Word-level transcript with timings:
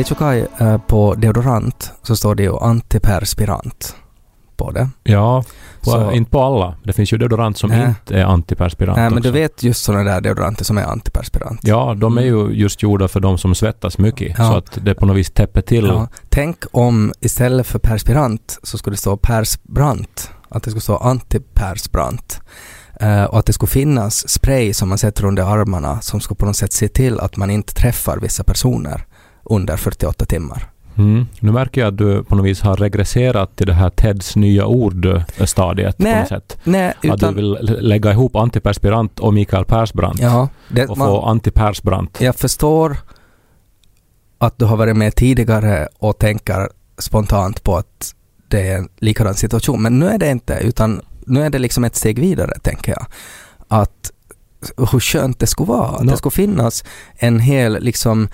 Du 0.00 0.02
vet 0.02 0.10
ju 0.10 0.14
Kaj, 0.14 0.46
eh, 0.58 0.78
på 0.86 1.14
deodorant 1.14 1.92
så 2.02 2.16
står 2.16 2.34
det 2.34 2.42
ju 2.42 2.56
antiperspirant 2.58 3.96
på 4.56 4.70
det. 4.70 4.88
Ja, 5.02 5.44
på, 5.84 5.90
Så- 5.90 6.12
inte 6.12 6.30
på 6.30 6.42
alla. 6.42 6.74
Det 6.84 6.92
finns 6.92 7.12
ju 7.12 7.16
deodorant 7.18 7.58
som 7.58 7.70
Nej. 7.70 7.88
inte 7.88 8.20
är 8.20 8.24
antiperspirant 8.24 8.96
Nej, 8.96 9.10
men 9.10 9.22
du 9.22 9.28
också. 9.28 9.30
vet 9.40 9.62
just 9.62 9.84
sådana 9.84 10.04
där 10.04 10.20
deodoranter 10.20 10.64
som 10.64 10.78
är 10.78 10.82
antiperspirant. 10.84 11.60
Ja, 11.62 11.94
de 11.98 12.18
är 12.18 12.22
ju 12.22 12.48
just 12.50 12.82
gjorda 12.82 13.08
för 13.08 13.20
de 13.20 13.38
som 13.38 13.54
svettas 13.54 13.98
mycket. 13.98 14.34
Ja. 14.38 14.48
Så 14.50 14.56
att 14.56 14.78
det 14.84 14.94
på 14.94 15.06
något 15.06 15.16
vis 15.16 15.30
täpper 15.30 15.60
till. 15.62 15.84
Ja, 15.86 16.08
tänk 16.28 16.64
om 16.72 17.12
istället 17.20 17.66
för 17.66 17.78
perspirant 17.78 18.58
så 18.62 18.78
skulle 18.78 18.94
det 18.94 19.00
stå 19.00 19.16
persbrant. 19.16 20.30
Att 20.48 20.62
det 20.62 20.70
skulle 20.70 20.82
stå 20.82 20.96
antipersbrant. 20.96 22.40
Eh, 23.00 23.24
och 23.24 23.38
att 23.38 23.46
det 23.46 23.52
skulle 23.52 23.70
finnas 23.70 24.28
spray 24.28 24.74
som 24.74 24.88
man 24.88 24.98
sätter 24.98 25.24
under 25.24 25.42
armarna 25.42 26.00
som 26.00 26.20
skulle 26.20 26.36
på 26.38 26.46
något 26.46 26.56
sätt 26.56 26.72
se 26.72 26.88
till 26.88 27.20
att 27.20 27.36
man 27.36 27.50
inte 27.50 27.74
träffar 27.74 28.18
vissa 28.18 28.44
personer 28.44 29.04
under 29.44 29.76
48 29.76 30.24
timmar. 30.24 30.70
Mm. 30.98 31.26
Nu 31.40 31.52
märker 31.52 31.80
jag 31.80 31.88
att 31.88 31.98
du 31.98 32.24
på 32.24 32.34
något 32.34 32.46
vis 32.46 32.60
har 32.60 32.76
regresserat 32.76 33.56
till 33.56 33.66
det 33.66 33.72
här 33.72 33.90
Teds 33.90 34.36
nya 34.36 34.66
ord-stadiet 34.66 35.96
på 35.96 36.02
Nej, 36.02 36.20
något 36.20 36.28
sätt. 36.28 36.58
Nej, 36.64 36.88
Att 36.88 37.02
du 37.02 37.08
utan... 37.08 37.34
vill 37.34 37.50
lä- 37.60 37.80
lägga 37.80 38.12
ihop 38.12 38.36
antiperspirant 38.36 39.20
och 39.20 39.34
Mikael 39.34 39.64
Persbrandt 39.64 40.20
Ja, 40.20 40.48
det, 40.68 40.86
och 40.86 40.98
man, 40.98 41.08
få 41.08 41.22
antipersbrandt. 41.22 42.20
Jag 42.20 42.36
förstår 42.36 42.96
att 44.38 44.58
du 44.58 44.64
har 44.64 44.76
varit 44.76 44.96
med 44.96 45.14
tidigare 45.14 45.88
och 45.98 46.18
tänker 46.18 46.68
spontant 46.98 47.64
på 47.64 47.76
att 47.76 48.14
det 48.48 48.68
är 48.68 48.78
en 48.78 48.88
likadan 48.98 49.34
situation. 49.34 49.82
Men 49.82 49.98
nu 49.98 50.08
är 50.08 50.18
det 50.18 50.30
inte, 50.30 50.58
utan 50.62 51.00
nu 51.26 51.42
är 51.42 51.50
det 51.50 51.58
liksom 51.58 51.84
ett 51.84 51.96
steg 51.96 52.18
vidare, 52.18 52.52
tänker 52.62 52.92
jag. 52.92 53.06
Att 53.68 54.10
hur 54.92 55.00
skönt 55.00 55.38
det 55.38 55.46
skulle 55.46 55.68
vara. 55.68 55.88
Att 55.88 56.06
det 56.06 56.16
skulle 56.16 56.30
finnas 56.30 56.84
en 57.16 57.40
hel, 57.40 57.78
liksom, 57.80 58.28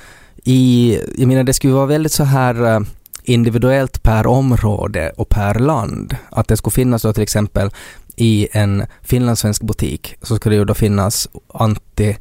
i, 0.48 0.98
jag 1.19 1.28
menar 1.28 1.44
det 1.44 1.55
skulle 1.55 1.72
vara 1.72 1.86
väldigt 1.86 2.12
så 2.12 2.25
här 2.25 2.75
eh, 2.75 2.80
individuellt 3.22 4.02
per 4.02 4.27
område 4.27 5.12
och 5.16 5.28
per 5.28 5.55
land. 5.55 6.16
Att 6.30 6.48
det 6.48 6.56
skulle 6.56 6.72
finnas 6.72 7.02
då 7.02 7.12
till 7.12 7.22
exempel 7.22 7.70
i 8.16 8.48
en 8.52 8.84
finlandssvensk 9.02 9.62
butik 9.62 10.14
så 10.22 10.36
skulle 10.36 10.55
det 10.55 10.58
ju 10.58 10.64
då 10.64 10.74
finnas 10.74 11.28
anti 11.48 12.17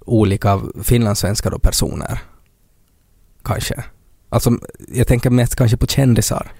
olika 0.00 0.60
finlandssvenska 0.82 1.50
då 1.50 1.58
personer. 1.58 2.18
Kanske. 3.44 3.84
Alltså, 4.28 4.50
jag 4.94 5.06
tänker 5.06 5.30
mest 5.30 5.56
kanske 5.56 5.76
på 5.76 5.86
kändisar. 5.86 6.52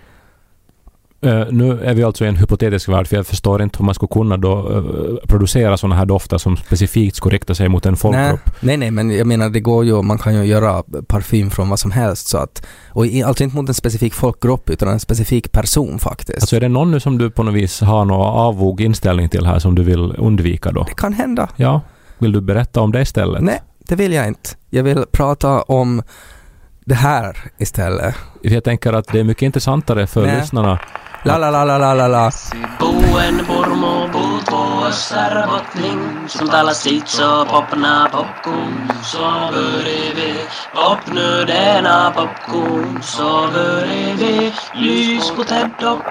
Eh, 1.24 1.44
nu 1.50 1.80
är 1.84 1.94
vi 1.94 2.02
alltså 2.02 2.24
i 2.24 2.28
en 2.28 2.36
hypotetisk 2.36 2.88
värld, 2.88 3.06
för 3.06 3.16
jag 3.16 3.26
förstår 3.26 3.62
inte 3.62 3.78
hur 3.78 3.84
man 3.84 3.94
skulle 3.94 4.08
kunna 4.12 4.36
då 4.36 4.72
eh, 4.72 5.28
producera 5.28 5.76
sådana 5.76 5.94
här 5.96 6.06
dofter 6.06 6.38
som 6.38 6.56
specifikt 6.56 7.16
skulle 7.16 7.34
rikta 7.34 7.54
sig 7.54 7.68
mot 7.68 7.86
en 7.86 7.92
Nej, 7.92 7.98
folkgrupp. 7.98 8.50
nej, 8.60 8.76
nej, 8.76 8.90
men 8.90 9.10
jag 9.10 9.26
menar 9.26 9.50
det 9.50 9.60
går 9.60 9.84
ju, 9.84 10.02
man 10.02 10.18
kan 10.18 10.34
ju 10.34 10.44
göra 10.44 10.82
parfym 11.06 11.50
från 11.50 11.68
vad 11.68 11.78
som 11.78 11.90
helst 11.90 12.28
så 12.28 12.38
att, 12.38 12.66
och 12.88 13.06
i, 13.06 13.22
alltså 13.22 13.44
inte 13.44 13.56
mot 13.56 13.68
en 13.68 13.74
specifik 13.74 14.14
folkgrupp 14.14 14.70
utan 14.70 14.88
en 14.88 15.00
specifik 15.00 15.52
person 15.52 15.98
faktiskt. 15.98 16.38
Alltså 16.42 16.56
är 16.56 16.61
det 16.61 16.68
någon 16.68 16.90
nu 16.90 17.00
som 17.00 17.18
du 17.18 17.30
på 17.30 17.42
något 17.42 17.55
vis 17.55 17.80
har 17.80 18.05
någon 18.05 18.27
avog 18.27 18.80
inställning 18.80 19.28
till 19.28 19.46
här 19.46 19.58
som 19.58 19.74
du 19.74 19.82
vill 19.82 20.14
undvika 20.18 20.72
då? 20.72 20.84
det 20.88 20.94
kan 20.94 21.12
hända. 21.12 21.48
Ja, 21.56 21.80
vill 22.18 22.32
du 22.32 22.40
berätta 22.40 22.80
om 22.80 22.92
det 22.92 23.00
istället? 23.02 23.42
Nej, 23.42 23.62
det 23.78 23.94
vill 23.96 24.12
jag 24.12 24.28
inte. 24.28 24.50
Jag 24.70 24.82
vill 24.82 25.05
prata 25.12 25.62
om 25.62 26.02
det 26.84 26.94
här 26.94 27.36
istället. 27.58 28.14
Jag 28.42 28.64
tänker 28.64 28.92
att 28.92 29.08
det 29.12 29.20
är 29.20 29.24
mycket 29.24 29.42
intressantare 29.42 30.06
för 30.06 30.26
Nej. 30.26 30.40
lyssnarna. 30.40 30.78
La 31.24 31.38
la 31.38 31.50
la 31.50 31.64
la 31.64 31.78
la 31.78 31.94
la 31.94 32.08
la. 32.08 32.30
Popna 32.78 33.54
Lys 44.74 45.30
på 45.30 45.44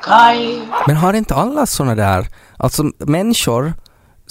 Kai 0.02 0.62
Men 0.88 0.96
har 0.96 1.14
inte 1.14 1.36
alla 1.36 1.66
såna 1.66 1.96
där, 1.96 2.28
alltså 2.58 2.84
människor 2.98 3.74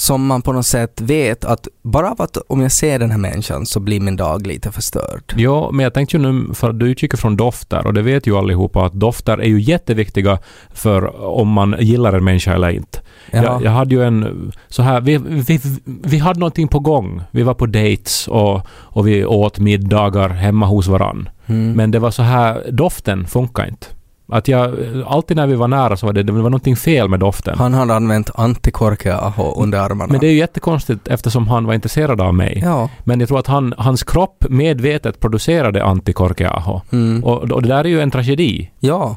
som 0.01 0.27
man 0.27 0.43
på 0.43 0.53
något 0.53 0.67
sätt 0.67 1.01
vet 1.01 1.45
att 1.45 1.69
bara 1.83 2.11
av 2.11 2.23
att 2.23 2.37
om 2.37 2.61
jag 2.61 2.73
ser 2.73 2.99
den 2.99 3.11
här 3.11 3.19
människan 3.19 3.67
så 3.67 3.81
blir 3.81 4.01
min 4.01 4.17
dag 4.17 4.47
lite 4.47 4.73
förstörd. 4.73 5.35
Ja, 5.37 5.71
men 5.73 5.85
jag 5.85 5.95
tänkte 5.95 6.17
ju 6.17 6.23
nu, 6.23 6.55
för 6.55 6.73
du 6.73 6.91
utgick 6.91 7.19
från 7.19 7.37
dofter 7.37 7.87
och 7.87 7.95
det 7.95 8.03
vet 8.03 8.27
ju 8.27 8.37
allihopa 8.37 8.87
att 8.87 8.93
dofter 8.93 9.39
är 9.39 9.49
ju 9.49 9.61
jätteviktiga 9.61 10.39
för 10.75 11.25
om 11.25 11.49
man 11.49 11.77
gillar 11.79 12.13
en 12.13 12.25
människa 12.25 12.55
eller 12.55 12.71
inte. 12.71 13.01
Ja. 13.31 13.43
Jag, 13.43 13.65
jag 13.65 13.71
hade 13.71 13.95
ju 13.95 14.05
en 14.05 14.53
så 14.69 14.83
här, 14.83 15.01
vi, 15.01 15.19
vi, 15.19 15.61
vi 15.85 16.19
hade 16.19 16.41
någonting 16.41 16.69
på 16.69 16.79
gång. 16.79 17.23
Vi 17.31 17.43
var 17.43 17.55
på 17.55 17.67
dates 17.67 18.29
och, 18.29 18.61
och 18.69 19.09
vi 19.09 19.25
åt 19.25 19.59
middagar 19.59 20.29
hemma 20.29 20.67
hos 20.67 20.87
varann. 20.87 21.29
Mm. 21.47 21.73
Men 21.73 21.91
det 21.91 21.99
var 21.99 22.11
så 22.11 22.23
här, 22.23 22.71
doften 22.71 23.27
funkar 23.27 23.69
inte. 23.69 23.87
Att 24.33 24.49
jag, 24.49 24.77
alltid 25.07 25.37
när 25.37 25.47
vi 25.47 25.55
var 25.55 25.69
nära 25.69 25.97
så 25.97 26.07
var 26.07 26.13
det, 26.13 26.23
det 26.23 26.33
var 26.33 26.43
någonting 26.43 26.77
fel 26.77 27.09
med 27.09 27.21
doften. 27.21 27.59
Han 27.59 27.75
hade 27.75 27.95
använt 27.95 28.31
antikorkeaho 28.35 29.63
under 29.63 29.79
armarna. 29.79 30.13
Men 30.13 30.21
det 30.21 30.27
är 30.27 30.31
ju 30.31 30.39
jättekonstigt 30.39 31.09
eftersom 31.09 31.49
han 31.49 31.65
var 31.67 31.75
intresserad 31.75 32.21
av 32.21 32.35
mig. 32.35 32.61
Ja. 32.65 32.91
Men 33.05 33.21
jag 33.21 33.29
tror 33.29 33.39
att 33.39 33.47
han, 33.47 33.75
hans 33.79 34.03
kropp 34.03 34.45
medvetet 34.49 35.21
producerade 35.21 35.85
antikorkeaho. 35.85 36.81
Mm. 36.93 37.25
Och, 37.25 37.53
och 37.53 37.63
det 37.63 37.69
där 37.69 37.85
är 37.85 37.89
ju 37.89 38.01
en 38.01 38.11
tragedi. 38.11 38.71
Ja. 38.81 39.17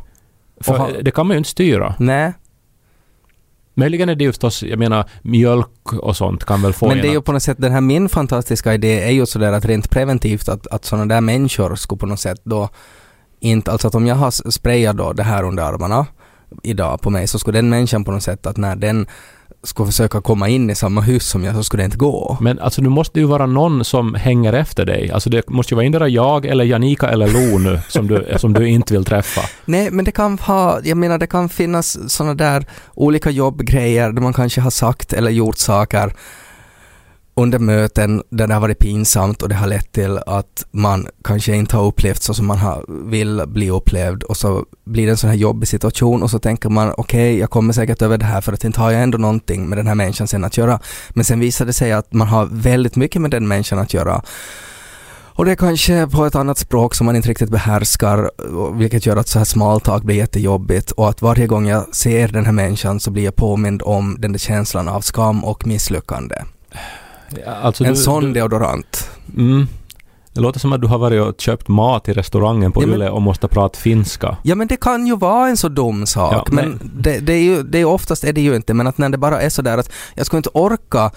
För 0.62 0.78
han- 0.78 0.92
det 1.02 1.12
kan 1.12 1.28
man 1.28 1.34
ju 1.34 1.38
inte 1.38 1.50
styra. 1.50 1.96
Nej. 2.00 2.34
Möjligen 3.76 4.10
är 4.10 4.16
det 4.16 4.24
ju 4.24 4.32
förstås, 4.32 4.64
jag 4.64 4.80
menar, 4.80 5.06
mjölk 5.22 5.94
och 5.94 6.18
sånt 6.18 6.46
kan 6.46 6.62
väl 6.62 6.74
få 6.74 6.88
Men 6.88 6.98
en 6.98 7.02
det 7.02 7.08
är 7.08 7.14
ju 7.14 7.22
på 7.22 7.32
något 7.32 7.44
sätt, 7.44 7.58
den 7.60 7.72
här 7.72 7.82
min 7.82 8.10
fantastiska 8.10 8.74
idé 8.74 9.04
är 9.04 9.12
ju 9.12 9.26
sådär 9.26 9.52
att 9.54 9.66
rent 9.66 9.90
preventivt 9.90 10.50
att, 10.50 10.68
att 10.68 10.86
sådana 10.86 11.16
där 11.16 11.22
människor 11.22 11.76
skulle 11.76 12.00
på 12.00 12.06
något 12.06 12.20
sätt 12.20 12.42
då 12.44 12.70
inte, 13.44 13.72
alltså 13.72 13.88
att 13.88 13.96
om 13.96 14.08
jag 14.08 14.16
har 14.16 14.52
sprayat 14.52 14.98
då 14.98 15.14
det 15.14 15.24
här 15.24 15.44
under 15.44 15.64
armarna 15.64 16.06
idag 16.64 17.02
på 17.02 17.10
mig 17.10 17.28
så 17.28 17.40
skulle 17.40 17.58
den 17.58 17.70
människan 17.70 18.04
på 18.04 18.12
något 18.12 18.24
sätt 18.24 18.46
att 18.46 18.58
när 18.58 18.76
den 18.76 19.08
skulle 19.64 19.88
försöka 19.88 20.22
komma 20.22 20.50
in 20.50 20.70
i 20.70 20.76
samma 20.76 21.02
hus 21.02 21.30
som 21.30 21.44
jag 21.44 21.56
så 21.56 21.64
skulle 21.64 21.84
det 21.84 21.86
inte 21.86 21.98
gå. 21.98 22.38
Men 22.42 22.60
alltså 22.60 22.82
det 22.82 22.90
måste 22.90 23.20
ju 23.20 23.26
vara 23.26 23.46
någon 23.46 23.86
som 23.86 24.16
hänger 24.16 24.54
efter 24.54 24.86
dig. 24.86 25.12
Alltså 25.12 25.30
det 25.30 25.50
måste 25.50 25.74
ju 25.74 25.76
vara 25.76 25.86
endera 25.86 26.08
jag 26.08 26.46
eller 26.46 26.66
Janika 26.66 27.10
eller 27.10 27.28
Lo 27.28 27.58
nu 27.58 27.80
som 27.90 28.08
du, 28.08 28.28
som 28.38 28.54
du 28.54 28.68
inte 28.68 28.94
vill 28.94 29.06
träffa. 29.06 29.42
Nej, 29.66 29.92
men 29.92 30.06
det 30.06 30.12
kan 30.12 30.40
ha, 30.40 30.80
jag 30.84 30.98
menar 30.98 31.18
det 31.18 31.28
kan 31.28 31.50
finnas 31.50 32.12
sådana 32.12 32.34
där 32.34 32.66
olika 32.94 33.30
jobbgrejer 33.30 34.12
där 34.12 34.22
man 34.22 34.34
kanske 34.34 34.62
har 34.62 34.72
sagt 34.72 35.14
eller 35.14 35.32
gjort 35.32 35.58
saker 35.58 36.14
under 37.36 37.60
möten 37.60 38.24
där 38.30 38.48
det 38.48 38.54
har 38.54 38.62
varit 38.62 38.80
pinsamt 38.80 39.42
och 39.42 39.50
det 39.50 39.56
har 39.56 39.68
lett 39.68 39.92
till 39.92 40.18
att 40.18 40.66
man 40.72 41.08
kanske 41.24 41.56
inte 41.56 41.78
har 41.78 41.86
upplevt 41.86 42.22
så 42.22 42.34
som 42.34 42.46
man 42.46 42.58
har, 42.58 42.86
vill 43.10 43.42
bli 43.48 43.70
upplevd 43.70 44.24
och 44.24 44.38
så 44.38 44.66
blir 44.86 45.06
det 45.06 45.12
en 45.12 45.18
sån 45.18 45.30
här 45.30 45.38
jobbig 45.38 45.68
situation 45.68 46.24
och 46.24 46.30
så 46.30 46.40
tänker 46.40 46.70
man 46.70 46.94
okej, 46.98 47.40
jag 47.40 47.50
kommer 47.50 47.74
säkert 47.74 48.02
över 48.02 48.18
det 48.18 48.26
här 48.26 48.42
för 48.42 48.54
att 48.54 48.64
inte 48.64 48.80
har 48.80 48.92
jag 48.92 49.04
ändå 49.04 49.18
någonting 49.18 49.70
med 49.70 49.78
den 49.78 49.88
här 49.88 49.96
människan 49.96 50.28
sen 50.28 50.44
att 50.44 50.58
göra. 50.58 50.80
Men 51.10 51.26
sen 51.26 51.40
visar 51.40 51.66
det 51.66 51.74
sig 51.74 51.92
att 51.92 52.14
man 52.14 52.28
har 52.28 52.46
väldigt 52.52 52.96
mycket 52.96 53.22
med 53.22 53.32
den 53.32 53.48
människan 53.48 53.80
att 53.80 53.94
göra. 53.94 54.22
Och 55.36 55.46
det 55.46 55.52
är 55.52 55.56
kanske 55.56 56.08
på 56.08 56.26
ett 56.26 56.36
annat 56.36 56.58
språk 56.58 56.96
som 56.96 57.06
man 57.06 57.16
inte 57.16 57.30
riktigt 57.30 57.50
behärskar, 57.50 58.32
vilket 58.78 59.06
gör 59.06 59.18
att 59.18 59.28
så 59.28 59.40
här 59.40 59.46
smaltak 59.46 60.04
blir 60.04 60.16
jättejobbigt 60.16 60.92
och 60.92 61.10
att 61.10 61.22
varje 61.22 61.48
gång 61.48 61.68
jag 61.68 61.96
ser 61.96 62.28
den 62.28 62.46
här 62.46 62.52
människan 62.52 63.00
så 63.00 63.12
blir 63.12 63.24
jag 63.24 63.36
påmind 63.36 63.82
om 63.82 64.16
den 64.20 64.32
där 64.32 64.40
känslan 64.40 64.88
av 64.88 65.02
skam 65.02 65.44
och 65.44 65.68
misslyckande. 65.68 66.36
Alltså 67.64 67.84
en 67.84 67.90
du, 67.94 67.96
sån 68.00 68.24
du, 68.24 68.34
deodorant. 68.34 69.10
mm, 69.38 69.68
Det 70.34 70.42
låter 70.42 70.60
som 70.60 70.74
att 70.74 70.82
du 70.82 70.88
har 70.88 70.98
varit 70.98 71.22
och 71.22 71.42
köpt 71.42 71.68
mat 71.68 72.10
i 72.10 72.14
restaurangen 72.14 72.72
på 72.72 72.84
Ja, 72.84 72.88
men- 72.88 72.96
Yle 72.96 73.10
och 73.10 73.22
måste 73.22 73.48
prata 73.48 73.80
finska. 73.80 74.38
Ja 74.44 74.56
men 74.56 74.68
det 74.68 74.78
kan 74.78 75.08
ju 75.08 75.16
vara 75.18 75.48
en 75.50 75.58
så 75.58 75.70
dum 75.70 76.06
sak, 76.06 76.34
Ja, 76.34 76.44
men 76.52 76.70
men- 76.70 76.92
det, 76.96 77.20
det 77.20 77.34
är 77.34 77.42
ju, 77.44 77.64
det 77.64 77.80
är 77.80 77.86
oftast 77.86 78.24
är 78.24 78.34
det 78.34 78.42
ju 78.42 78.56
inte, 78.56 78.74
men 78.74 78.88
att 78.88 78.98
när 78.98 79.10
det 79.10 79.18
bara 79.18 79.42
är 79.42 79.50
så 79.50 79.62
där 79.62 79.78
att 79.78 79.90
jag 80.16 80.26
skulle 80.26 80.38
inte 80.38 80.50
orka 80.54 81.12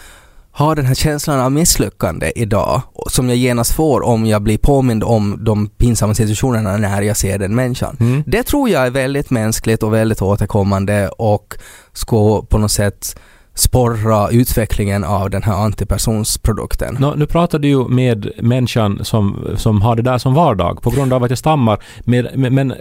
ha 0.52 0.74
den 0.74 0.86
här 0.86 0.94
känslan 0.94 1.40
av 1.40 1.52
misslyckande 1.52 2.32
idag, 2.36 2.82
som 3.10 3.28
jag 3.28 3.38
genast 3.38 3.72
får 3.72 4.04
om 4.04 4.26
jag 4.26 4.42
blir 4.42 4.58
påmind 4.58 5.04
om 5.04 5.36
de 5.44 5.68
pinsamma 5.68 6.14
situationerna 6.14 6.76
när 6.76 7.02
jag 7.02 7.16
ser 7.16 7.38
den 7.38 7.54
människan. 7.54 7.96
Mm. 8.00 8.22
Det 8.26 8.42
tror 8.42 8.68
jag 8.68 8.86
är 8.86 8.90
väldigt 8.90 9.30
mänskligt 9.30 9.82
och 9.82 9.92
väldigt 9.94 10.22
återkommande 10.22 11.08
och 11.08 11.54
ska 11.92 12.42
på 12.42 12.58
något 12.58 12.70
sätt 12.70 13.16
sporra 13.56 14.30
utvecklingen 14.30 15.04
av 15.04 15.30
den 15.30 15.42
här 15.42 15.54
antipersonsprodukten. 15.54 16.96
Nå, 17.00 17.14
nu 17.14 17.26
pratar 17.26 17.58
du 17.58 17.68
ju 17.68 17.88
med 17.88 18.30
människan 18.38 19.04
som, 19.04 19.48
som 19.56 19.82
har 19.82 19.96
det 19.96 20.02
där 20.02 20.18
som 20.18 20.34
vardag 20.34 20.82
på 20.82 20.90
grund 20.90 21.12
av 21.12 21.24
att 21.24 21.30
jag 21.30 21.38
stammar. 21.38 21.78
Med, 22.00 22.28
men, 22.34 22.54
men 22.54 22.74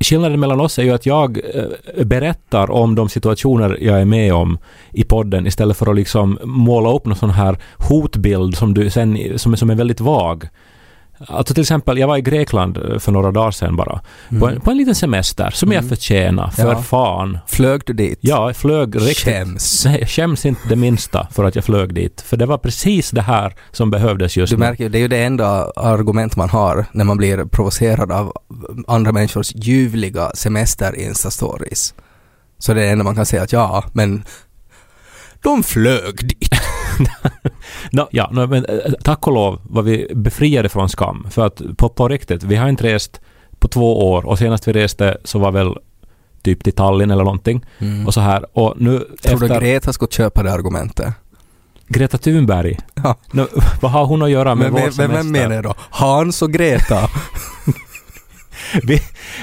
skillnaden 0.00 0.40
mellan 0.40 0.60
oss 0.60 0.78
är 0.78 0.82
ju 0.82 0.90
att 0.90 1.06
jag 1.06 1.38
eh, 1.54 2.04
berättar 2.04 2.70
om 2.70 2.94
de 2.94 3.08
situationer 3.08 3.78
jag 3.80 4.00
är 4.00 4.04
med 4.04 4.34
om 4.34 4.58
i 4.92 5.04
podden 5.04 5.46
istället 5.46 5.76
för 5.76 5.90
att 5.90 5.96
liksom 5.96 6.38
måla 6.44 6.92
upp 6.92 7.06
någon 7.06 7.16
sån 7.16 7.30
här 7.30 7.58
hotbild 7.88 8.56
som, 8.56 8.74
du 8.74 8.90
sen, 8.90 9.38
som, 9.38 9.56
som 9.56 9.70
är 9.70 9.74
väldigt 9.74 10.00
vag. 10.00 10.48
Alltså 11.28 11.54
till 11.54 11.60
exempel, 11.60 11.98
jag 11.98 12.06
var 12.08 12.16
i 12.16 12.20
Grekland 12.20 12.76
eh, 12.78 12.98
för 12.98 13.12
några 13.12 13.30
dagar 13.30 13.50
sedan 13.50 13.76
bara. 13.76 14.00
På, 14.38 14.48
en, 14.48 14.60
på 14.60 14.70
en 14.70 14.76
liten 14.76 14.94
semester 14.94 15.50
som 15.50 15.72
jag 15.72 15.78
Mm. 15.78 15.88
förtjänar, 15.88 16.50
för 16.50 16.72
Ja. 16.72 16.82
fan. 16.82 17.38
Flög 17.46 17.82
du 17.86 17.92
dit? 17.92 18.18
Ja, 18.20 18.46
jag 18.48 18.56
flög 18.56 18.96
riktigt. 18.96 19.18
Skäms. 19.18 19.84
Nej, 19.84 19.98
jag 20.00 20.08
skäms 20.08 20.46
inte 20.46 20.60
det 20.68 20.76
minsta 20.76 21.26
för 21.32 21.44
att 21.44 21.54
jag 21.54 21.64
flög 21.64 21.94
dit. 21.94 22.20
För 22.20 22.36
det 22.36 22.46
var 22.46 22.58
precis 22.58 23.10
det 23.10 23.22
här 23.22 23.54
som 23.72 23.90
behövdes 23.90 24.36
just 24.36 24.50
Du 24.50 24.56
nu. 24.56 24.60
märker 24.64 24.84
ju, 24.84 24.90
det 24.90 24.98
är 24.98 25.02
ju 25.02 25.08
det 25.08 25.22
enda 25.24 25.70
argument 25.76 26.36
man 26.36 26.48
har 26.50 26.86
när 26.92 27.04
man 27.04 27.16
blir 27.16 27.44
provocerad 27.44 28.12
av 28.12 28.32
andra 28.86 29.12
människors 29.12 29.52
ljuvliga 29.54 30.30
semester-instastories. 30.34 31.94
Så 32.58 32.74
det 32.74 32.80
är 32.80 32.84
det 32.84 32.90
enda 32.90 33.04
man 33.04 33.14
kan 33.16 33.26
säga 33.26 33.42
att 33.42 33.52
ja, 33.52 33.84
men 33.92 34.24
de 35.42 35.62
flög 35.62 36.28
dit. 36.28 36.59
Nå, 37.90 38.08
ja, 38.10 38.28
nå, 38.32 38.46
men 38.46 38.64
eh, 38.64 38.92
tack 39.04 39.26
och 39.26 39.32
lov 39.32 39.60
var 39.62 39.82
vi 39.82 40.12
befriade 40.14 40.68
från 40.68 40.88
skam. 40.88 41.26
För 41.30 41.46
att 41.46 41.62
på, 41.76 41.88
på 41.88 42.08
riktigt, 42.08 42.42
vi 42.42 42.56
har 42.56 42.68
inte 42.68 42.84
rest 42.84 43.20
på 43.58 43.68
två 43.68 44.10
år 44.12 44.26
och 44.26 44.38
senast 44.38 44.68
vi 44.68 44.72
reste 44.72 45.16
så 45.24 45.38
var 45.38 45.52
väl 45.52 45.74
typ 46.42 46.64
till 46.64 46.72
Tallinn 46.72 47.10
eller 47.10 47.24
någonting. 47.24 47.64
Och 48.06 48.14
så 48.14 48.20
här. 48.20 48.58
Och 48.58 48.74
nu 48.76 48.90
Mm. 48.90 49.06
Tror 49.22 49.38
du 49.38 49.46
efter 49.46 49.60
Greta 49.60 49.92
skulle 49.92 50.10
köpa 50.10 50.42
det 50.42 50.52
argumentet? 50.52 51.14
Greta 51.88 52.18
Thunberg. 52.18 52.78
Ja. 52.94 53.16
Nå, 53.32 53.46
vad 53.80 53.90
har 53.90 54.04
hon 54.06 54.22
att 54.22 54.30
göra 54.30 54.54
med 54.54 54.72
Men 54.72 54.72
vår 54.72 54.80
vem, 54.80 54.90
vem, 54.96 55.10
vem 55.10 55.22
semester? 55.22 55.40
menar 55.42 55.54
jag 55.54 55.64
då? 55.64 55.74
Hans 55.90 56.42
och 56.42 56.52
Greta? 56.52 57.00
Vi, 58.82 59.00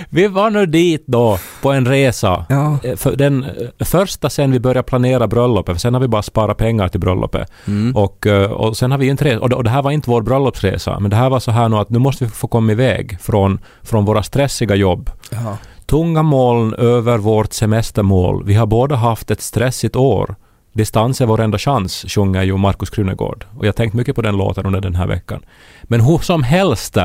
vi 0.09 0.27
var 0.27 0.49
nu 0.49 0.65
dit 0.65 1.03
då 1.07 1.39
på 1.61 1.71
en 1.71 1.85
resa. 1.87 2.45
ja. 2.49 2.77
Eh, 2.83 2.95
För 2.95 3.15
den 3.15 3.43
eh, 3.43 3.85
första 3.85 4.29
sen 4.29 4.51
vi 4.51 4.59
började 4.59 4.83
planera 4.83 5.27
bröllopet, 5.27 5.75
för 5.75 5.79
sen 5.79 5.93
har 5.93 6.01
vi 6.01 6.07
bara 6.07 6.21
sparat 6.21 6.57
pengar 6.57 6.87
till 6.87 6.99
bröllopet. 6.99 7.51
Mm. 7.67 7.95
Och, 7.95 8.27
eh, 8.27 8.51
och 8.51 8.77
sen 8.77 8.91
har 8.91 8.97
vi 8.97 9.07
inte 9.07 9.23
det, 9.23 9.37
och 9.37 9.63
det 9.63 9.69
här 9.69 9.81
var 9.81 9.91
inte 9.91 10.09
vår 10.09 10.21
bröllopsresa, 10.21 10.99
men 10.99 11.09
det 11.09 11.15
här 11.15 11.29
var 11.29 11.39
så 11.39 11.51
här 11.51 11.69
nu 11.69 11.75
att 11.77 11.89
nu 11.89 11.99
måste 11.99 12.23
vi 12.25 12.29
få 12.29 12.47
komma 12.47 12.71
iväg 12.71 13.17
från, 13.21 13.59
från 13.83 14.05
våra 14.05 14.23
stressiga 14.23 14.75
jobb. 14.75 15.09
ja. 15.31 15.57
Tunga 15.85 16.23
moln 16.23 16.73
över 16.73 17.17
vårt 17.17 17.53
semestermål. 17.53 18.43
Vi 18.45 18.53
har 18.53 18.65
båda 18.65 18.95
haft 18.95 19.31
ett 19.31 19.41
stressigt 19.41 19.95
år. 19.95 20.35
Distans 20.73 21.21
är 21.21 21.25
vår 21.25 21.41
enda 21.41 21.57
chans, 21.57 22.05
sjunger 22.07 22.43
ju 22.43 22.57
Markus 22.57 22.89
Krunegård. 22.89 23.45
Och 23.57 23.65
jag 23.65 23.67
har 23.67 23.73
tänkt 23.73 23.93
mycket 23.93 24.15
på 24.15 24.21
den 24.21 24.37
låten 24.37 24.65
under 24.65 24.81
den 24.81 24.95
här 24.95 25.07
veckan. 25.07 25.41
Men 25.83 26.01
hur 26.01 26.17
som 26.17 26.43
helst, 26.43 26.97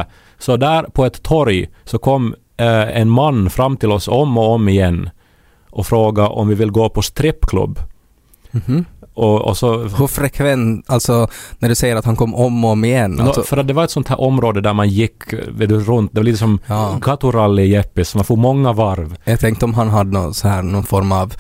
så 0.43 0.57
där 0.57 0.83
på 0.83 1.05
ett 1.05 1.23
torg 1.23 1.69
så 1.85 1.99
kom 1.99 2.35
eh, 2.57 2.97
en 3.01 3.11
man 3.11 3.51
fram 3.51 3.77
till 3.77 3.93
oss 3.93 4.09
om 4.09 4.39
och 4.39 4.51
om 4.51 4.69
igen 4.69 5.11
och 5.71 5.87
frågade 5.87 6.29
om 6.29 6.49
vi 6.49 6.55
vill 6.55 6.71
gå 6.71 6.89
på 6.89 7.03
strippklubb. 7.03 7.79
Mhm. 8.51 8.85
Och, 9.15 9.41
och 9.43 9.57
så 9.57 9.79
Hur 9.79 10.07
frekvent, 10.07 10.91
alltså 10.91 11.29
när 11.59 11.69
du 11.69 11.75
säger 11.75 11.97
att 11.97 12.05
han 12.05 12.17
kom 12.17 12.35
om 12.35 12.65
och 12.65 12.71
om 12.71 12.85
igen, 12.85 13.11
Nå, 13.11 13.25
alltså, 13.25 13.43
för 13.43 13.57
att 13.57 13.67
det 13.69 13.73
var 13.73 13.85
ett 13.85 13.91
sånt 13.91 14.09
här 14.09 14.21
område 14.21 14.61
där 14.61 14.73
man 14.73 14.89
gick 14.89 15.33
vet 15.33 15.69
du, 15.69 15.81
runt. 15.81 16.13
Det 16.13 16.19
var 16.21 16.25
lite 16.25 16.39
som 16.39 16.59
Ja. 16.67 16.99
gaturally 17.01 17.67
Jeppis. 17.67 18.15
Man 18.15 18.25
får 18.25 18.37
många 18.37 18.73
varv. 18.73 19.17
jag 19.25 19.41
tänkte 19.41 19.65
om 19.65 19.75
han 19.75 19.89
hade 19.91 20.11
någon, 20.11 20.35
så 20.35 20.49
här, 20.49 20.63
någon 20.63 20.85
form 20.85 21.13
av 21.13 21.35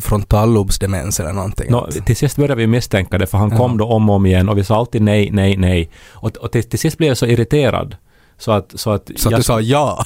frontallobsdemens 0.00 1.20
eller 1.20 1.32
någonting. 1.32 1.70
Nå, 1.70 1.88
till 2.06 2.16
sist 2.16 2.36
började 2.36 2.54
vi 2.54 2.66
misstänka 2.66 3.18
det 3.18 3.26
för 3.26 3.38
han 3.38 3.50
Ja. 3.50 3.56
kom 3.56 3.78
då 3.78 3.84
om 3.86 4.10
och 4.10 4.16
om 4.16 4.26
igen 4.26 4.48
och 4.48 4.58
vi 4.58 4.64
sa 4.64 4.76
alltid 4.76 5.02
nej, 5.02 5.30
nej, 5.32 5.56
nej. 5.56 5.90
Och, 6.12 6.36
och 6.36 6.52
till, 6.52 6.64
till 6.64 6.78
sist 6.78 6.98
blev 6.98 7.08
jag 7.08 7.16
så 7.16 7.26
irriterad. 7.26 7.96
Så 8.38 8.52
att, 8.52 8.72
så 8.80 8.90
att, 8.90 9.10
Så 9.16 9.28
att 9.28 9.36
du 9.36 9.42
sa 9.42 9.60
ja. 9.60 10.04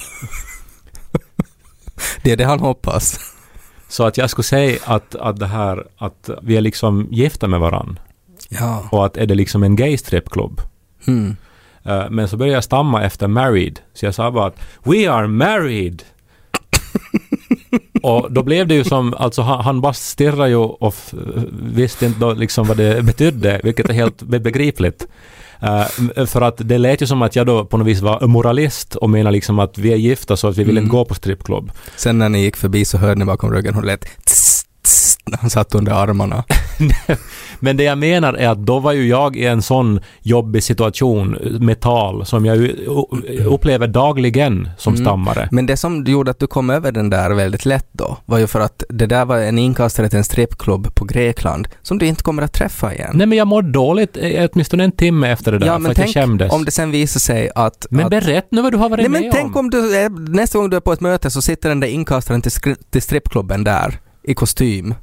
det 2.23 2.31
är 2.31 2.37
det 2.37 2.43
han 2.45 2.59
hoppas. 2.59 3.19
så 3.87 4.03
att 4.03 4.17
jag 4.17 4.29
skulle 4.29 4.43
säga 4.43 4.79
att, 4.85 5.15
att 5.15 5.39
det 5.39 5.47
här 5.47 5.87
att 5.97 6.29
vi 6.41 6.57
är 6.57 6.61
liksom 6.61 7.07
gifta 7.11 7.47
med 7.47 7.59
varann. 7.59 7.99
Ja. 8.49 8.87
Och 8.91 9.05
att 9.05 9.17
är 9.17 9.25
det 9.25 9.35
liksom 9.35 9.63
en 9.63 9.75
gay 9.75 9.97
strippklubb. 9.97 10.61
Mm. 11.07 11.35
Eh, 11.83 12.09
men 12.09 12.27
så 12.29 12.37
började 12.37 12.53
jag 12.53 12.63
stamma 12.63 13.03
efter 13.03 13.27
married. 13.27 13.79
Så 13.93 14.05
jag 14.05 14.15
sa 14.15 14.31
bara 14.31 14.45
att 14.45 14.59
We 14.83 15.11
are 15.11 15.27
married! 15.27 16.03
och 18.03 18.31
då 18.31 18.43
blev 18.43 18.67
det 18.67 18.75
ju 18.75 18.83
som, 18.83 19.13
alltså 19.13 19.41
han, 19.41 19.63
han 19.63 19.81
bara 19.81 19.93
stirrade 19.93 20.49
ju 20.49 20.55
och 20.55 20.95
visste 21.51 22.05
inte 22.05 22.19
då 22.19 22.33
liksom 22.33 22.67
vad 22.67 22.77
det 22.77 23.05
betydde, 23.05 23.61
vilket 23.63 23.89
är 23.89 23.93
helt 23.93 24.21
be- 24.21 24.39
begripligt. 24.39 25.07
Eh, 25.61 26.25
för 26.25 26.41
att 26.41 26.55
det 26.57 26.77
lät 26.77 27.01
ju 27.01 27.07
som 27.07 27.21
att 27.21 27.35
jag 27.35 27.45
då 27.47 27.65
på 27.65 27.77
något 27.77 27.87
vis 27.87 28.01
var 28.01 28.27
moralist 28.27 28.95
och 28.95 29.09
menar 29.09 29.31
liksom 29.31 29.59
att 29.59 29.77
vi 29.77 29.91
är 29.93 29.97
gifta 29.97 30.37
så 30.37 30.47
att 30.47 30.57
vi 30.57 30.63
vill 30.63 30.77
Mm. 30.77 30.83
inte 30.83 30.91
gå 30.91 31.05
på 31.05 31.15
strippklubb. 31.15 31.71
Sen 31.95 32.17
när 32.17 32.29
ni 32.29 32.41
gick 32.41 32.55
förbi 32.57 32.85
så 32.85 32.97
hörde 32.97 33.15
ni 33.19 33.25
bakom 33.25 33.51
ryggen 33.53 33.73
det 33.81 33.87
lät 33.87 34.05
tss, 34.25 34.65
tss, 34.83 35.17
han 35.39 35.49
satt 35.49 35.75
under 35.75 35.91
armarna. 35.91 36.43
Men 37.59 37.77
det 37.77 37.83
jag 37.83 37.97
menar 37.97 38.33
är 38.33 38.49
att 38.49 38.57
då 38.65 38.79
var 38.79 38.91
ju 38.91 39.07
jag 39.07 39.35
i 39.35 39.45
en 39.45 39.61
sån 39.61 39.99
jobbig 40.21 40.63
situation 40.63 41.37
med 41.59 41.79
tal 41.79 42.25
som 42.25 42.45
jag 42.45 42.71
upplever 43.45 43.87
dagligen 43.87 44.69
som 44.77 44.93
Mm. 44.93 45.05
stammare. 45.05 45.49
Men 45.51 45.65
det 45.65 45.77
som 45.77 46.03
gjorde 46.03 46.31
att 46.31 46.39
du 46.39 46.47
kom 46.47 46.69
över 46.69 46.91
den 46.91 47.09
där 47.09 47.31
väldigt 47.31 47.65
lätt 47.65 47.87
då, 47.91 48.17
var 48.25 48.37
ju 48.37 48.47
för 48.47 48.59
att 48.59 48.83
det 48.89 49.05
där 49.05 49.25
var 49.25 49.37
en 49.37 49.57
inkastare 49.59 50.09
till 50.09 50.17
en 50.17 50.23
strippklubb 50.23 50.95
på 50.95 51.05
Grekland 51.05 51.67
som 51.81 51.97
du 51.97 52.05
inte 52.05 52.23
kommer 52.23 52.43
att 52.43 52.53
träffa 52.53 52.93
igen. 52.93 53.11
Nej 53.13 53.27
men 53.27 53.37
jag 53.37 53.47
mådde 53.47 53.71
dåligt 53.71 54.17
eh, 54.17 54.49
åtminstone 54.53 54.83
en 54.83 54.91
timme 54.91 55.31
efter 55.31 55.51
det 55.51 55.57
där 55.59 55.67
ja, 55.67 55.73
för 55.73 55.79
men 55.79 55.91
att 55.91 55.97
jag 55.97 56.05
tänk 56.05 56.13
skämdes. 56.15 56.51
om 56.51 56.65
det 56.65 56.71
sen 56.71 56.91
visar 56.91 57.19
sig 57.19 57.49
att... 57.55 57.87
Men 57.89 58.05
att, 58.05 58.09
berätta 58.09 58.47
nu 58.51 58.61
vad 58.61 58.71
du 58.73 58.77
har 58.77 58.89
varit 58.89 59.01
Nej 59.01 59.09
med 59.09 59.21
men 59.21 59.31
tänk 59.31 59.55
om 59.55 59.69
du, 59.69 60.09
nästa 60.09 60.57
gång 60.57 60.69
du 60.69 60.77
är 60.77 60.81
på 60.81 60.93
ett 60.93 61.01
möte 61.01 61.31
så 61.31 61.41
sitter 61.41 61.69
den 61.69 61.79
där 61.79 61.87
inkastaren 61.87 62.41
till, 62.41 62.51
till 62.91 63.01
strippklubben 63.01 63.63
där 63.63 63.99
i 64.29 64.33
kostym 64.35 64.95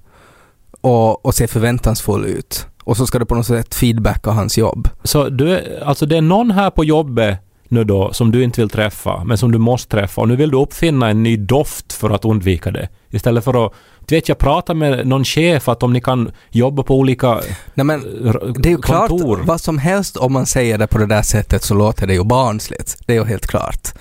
och, 0.80 1.26
och 1.26 1.34
ser 1.34 1.46
förväntansfull 1.46 2.24
ut. 2.24 2.66
Och 2.84 2.96
så 2.96 3.06
ska 3.06 3.18
du 3.18 3.24
på 3.24 3.34
något 3.34 3.46
sätt 3.46 3.74
feedbacka 3.74 4.30
hans 4.30 4.58
jobb. 4.58 4.88
Så 5.04 5.28
du, 5.28 5.78
alltså 5.84 6.06
det 6.06 6.16
är 6.16 6.20
någon 6.20 6.50
här 6.50 6.70
på 6.70 6.84
jobbet 6.84 7.38
nu 7.68 7.84
då 7.84 8.12
som 8.12 8.30
du 8.30 8.42
inte 8.42 8.60
vill 8.60 8.70
träffa, 8.70 9.24
men 9.24 9.38
som 9.38 9.52
du 9.52 9.58
måste 9.58 9.96
träffa 9.96 10.20
och 10.20 10.28
nu 10.28 10.36
vill 10.36 10.50
du 10.50 10.56
uppfinna 10.56 11.10
en 11.10 11.22
ny 11.22 11.36
doft 11.36 11.92
för 11.92 12.10
att 12.10 12.24
undvika 12.24 12.70
det. 12.70 12.88
Istället 13.10 13.44
för 13.44 13.66
att, 13.66 13.72
du 14.06 14.14
vet 14.14 14.28
jag 14.28 14.38
pratar 14.38 14.74
med 14.74 15.06
någon 15.06 15.24
chef 15.24 15.68
att 15.68 15.82
om 15.82 15.92
ni 15.92 16.00
kan 16.00 16.30
jobba 16.50 16.82
på 16.82 16.94
olika 16.94 17.40
Nej 17.74 17.86
men 17.86 18.26
eh, 18.26 18.32
det 18.56 18.68
är 18.68 18.70
ju 18.70 18.82
klart, 18.82 19.08
kontor. 19.08 19.40
vad 19.44 19.60
som 19.60 19.78
helst 19.78 20.16
om 20.16 20.32
man 20.32 20.46
säger 20.46 20.78
det 20.78 20.86
på 20.86 20.98
det 20.98 21.06
där 21.06 21.22
sättet 21.22 21.62
så 21.62 21.74
låter 21.74 22.06
det 22.06 22.14
ju 22.14 22.24
barnsligt. 22.24 22.96
Det 23.06 23.12
är 23.12 23.16
ju 23.16 23.24
helt 23.24 23.46
klart. 23.46 23.92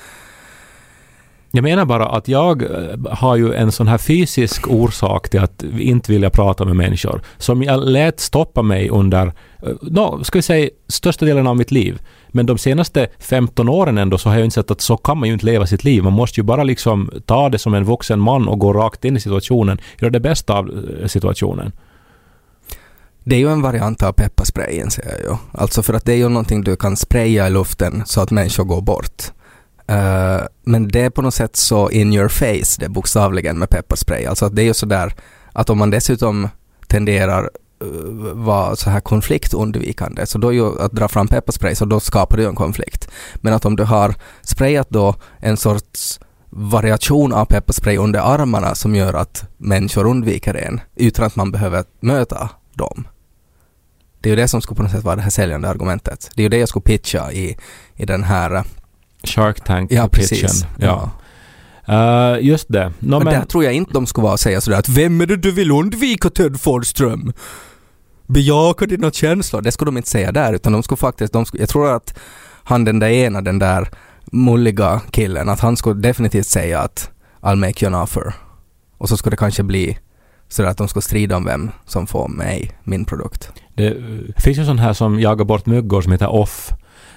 Jag 1.56 1.64
menar 1.64 1.86
bara 1.86 2.06
att 2.06 2.28
jag 2.28 2.64
eh, 2.64 2.70
har 3.12 3.36
ju 3.36 3.54
en 3.54 3.72
sån 3.72 3.88
här 3.88 3.98
fysisk 3.98 4.68
orsak 4.68 5.30
till 5.30 5.40
att 5.40 5.64
inte 5.64 6.12
vilja 6.12 6.30
prata 6.30 6.66
med 6.66 6.76
människor. 6.76 7.22
Som 7.38 7.64
jag 7.64 7.86
lät 7.86 8.20
stoppa 8.20 8.62
mig 8.62 8.90
under, 8.90 9.26
eh, 9.62 9.74
no, 9.82 10.24
ska 10.24 10.38
vi 10.38 10.42
säga, 10.42 10.70
största 10.88 11.26
delen 11.26 11.48
av 11.48 11.58
mitt 11.58 11.72
liv. 11.72 12.02
Men 12.28 12.46
de 12.46 12.58
senaste 12.58 13.08
15 13.20 13.70
åren 13.70 13.98
ändå 13.98 14.18
så 14.18 14.30
har 14.30 14.36
jag 14.36 14.46
insett 14.46 14.72
att 14.72 14.82
så 14.82 14.98
kan 14.98 15.18
man 15.18 15.28
ju 15.30 15.34
inte 15.34 15.46
leva 15.46 15.68
sitt 15.68 15.84
liv. 15.84 16.04
Man 16.04 16.14
måste 16.14 16.40
ju 16.40 16.44
bara 16.44 16.64
liksom 16.64 17.12
ta 17.26 17.50
det 17.50 17.58
som 17.58 17.74
en 17.74 17.84
vuxen 17.84 18.20
man 18.20 18.48
och 18.48 18.60
gå 18.60 18.74
rakt 18.74 19.06
in 19.06 19.18
i 19.18 19.20
situationen. 19.20 19.78
Göra 20.00 20.12
det 20.12 20.20
bästa 20.20 20.54
av 20.54 20.70
eh, 20.70 21.08
situationen. 21.08 21.72
Det 23.24 23.36
är 23.36 23.40
ju 23.40 23.52
en 23.52 23.62
variant 23.62 24.04
av 24.04 24.12
pepparsprayen 24.12 24.92
säger 24.92 25.12
jag 25.12 25.20
ju. 25.20 25.38
Alltså 25.52 25.84
för 25.84 25.94
att 25.94 26.06
det 26.06 26.14
är 26.14 26.18
ju 26.18 26.30
någonting 26.30 26.64
du 26.64 26.76
kan 26.76 26.98
spraya 26.98 27.48
i 27.48 27.50
luften 27.50 28.04
så 28.06 28.22
att 28.22 28.32
människor 28.32 28.64
går 28.64 28.82
bort. 28.82 29.32
Eh, 29.88 30.42
men 30.64 30.88
det 30.88 31.02
är 31.02 31.10
på 31.10 31.22
något 31.22 31.34
sätt 31.34 31.56
så 31.56 31.90
in 31.90 32.14
your 32.14 32.28
face, 32.28 32.80
det 32.80 32.90
bokstavligen 32.90 33.60
med 33.60 33.70
pepparspray. 33.70 34.26
Alltså 34.26 34.46
att 34.46 34.56
det 34.56 34.62
är 34.62 34.66
ju 34.66 34.74
sådär 34.74 35.14
att 35.54 35.70
om 35.70 35.78
man 35.78 35.90
dessutom 35.90 36.50
tenderar 36.88 37.50
uh, 37.84 38.34
vara 38.34 38.76
så 38.76 38.90
här 38.90 39.00
konfliktundvikande, 39.00 40.26
så 40.26 40.38
då 40.38 40.48
är 40.48 40.54
ju 40.54 40.82
att 40.82 40.92
dra 40.92 41.08
fram 41.08 41.28
pepparspray, 41.28 41.76
så 41.76 41.86
då 41.86 42.00
skapar 42.00 42.38
du 42.38 42.46
en 42.46 42.56
konflikt. 42.56 43.10
Men 43.36 43.54
att 43.54 43.66
om 43.66 43.76
du 43.76 43.84
har 43.84 44.16
sprayat 44.42 44.90
då 44.90 45.16
en 45.40 45.58
sorts 45.58 46.20
variation 46.50 47.34
av 47.34 47.46
pepparspray 47.46 47.98
under 47.98 48.20
armarna 48.20 48.76
som 48.76 48.96
gör 48.96 49.14
att 49.14 49.44
människor 49.58 50.08
undviker 50.08 50.54
en 50.54 50.82
utan 50.96 51.26
att 51.26 51.36
man 51.36 51.52
behöver 51.52 51.84
möta 52.00 52.50
dem. 52.74 53.08
Det 54.22 54.30
är 54.30 54.32
ju 54.32 54.42
det 54.42 54.48
som 54.48 54.62
skulle 54.62 54.76
på 54.76 54.84
något 54.84 54.92
sätt 54.92 55.04
vara 55.04 55.16
det 55.16 55.22
här 55.22 55.30
säljande 55.30 55.70
argumentet. 55.70 56.32
Det 56.36 56.42
är 56.42 56.44
ju 56.44 56.50
det 56.50 56.58
jag 56.58 56.70
skulle 56.70 56.84
pitcha 56.84 57.32
i, 57.32 57.58
i 57.96 58.06
den 58.06 58.24
här... 58.24 58.56
Eh, 58.56 58.64
Shark 59.26 59.64
Tank 59.64 59.92
Ja, 59.92 60.08
precis. 60.08 60.66
Ja. 60.78 61.12
Eh, 61.88 62.46
just 62.46 62.66
det. 62.70 62.94
No, 63.00 63.24
men 63.24 63.26
där 63.26 63.46
tror 63.46 63.64
jag 63.64 63.74
inte 63.74 63.94
de 63.94 64.06
skulle 64.06 64.24
vara 64.24 64.34
och 64.34 64.40
säga 64.40 64.62
sådär 64.62 64.78
att 64.78 64.90
vem 64.90 65.22
är 65.22 65.26
det 65.26 65.38
du 65.38 65.52
vill 65.52 65.72
undvika 65.72 66.30
Ted 66.30 66.62
Fordström? 66.62 67.34
Bejaka 68.28 68.86
dina 68.86 69.12
känslor. 69.12 69.62
Det 69.62 69.72
skulle 69.72 69.88
de 69.88 69.98
inte 69.98 70.10
säga 70.10 70.32
där 70.32 70.54
utan 70.54 70.74
de 70.74 70.84
skulle 70.84 70.98
faktiskt, 70.98 71.34
de 71.34 71.46
skulle, 71.46 71.64
jag 71.64 71.70
tror 71.70 71.96
att 71.96 72.20
han 72.64 72.86
den 72.86 73.00
där 73.00 73.10
ena, 73.10 73.42
den 73.42 73.60
där 73.60 73.90
mulliga 74.32 75.02
killen, 75.12 75.50
att 75.50 75.60
han 75.60 75.78
skulle 75.78 76.02
definitivt 76.02 76.48
säga 76.48 76.80
att 76.80 77.12
I'll 77.42 77.56
make 77.56 77.86
you 77.86 77.96
an 77.96 78.02
offer. 78.02 78.34
Och 78.98 79.10
så 79.10 79.18
skulle 79.18 79.32
det 79.32 79.38
kanske 79.38 79.64
bli 79.64 79.98
Så 80.48 80.64
att 80.64 80.78
de 80.78 80.88
ska 80.88 81.02
strida 81.02 81.38
om 81.38 81.46
vem 81.46 81.72
som 81.86 82.08
får 82.08 82.28
mig, 82.28 82.72
min 82.84 83.06
produkt. 83.06 83.52
Det 83.74 83.88
eh, 83.88 83.96
finns 84.38 84.58
ju 84.58 84.66
sån 84.66 84.80
här 84.80 84.94
som 84.94 85.20
jagar 85.20 85.46
bort 85.46 85.66
myggor 85.66 86.02
som 86.02 86.12
heter 86.12 86.28
off. 86.28 86.72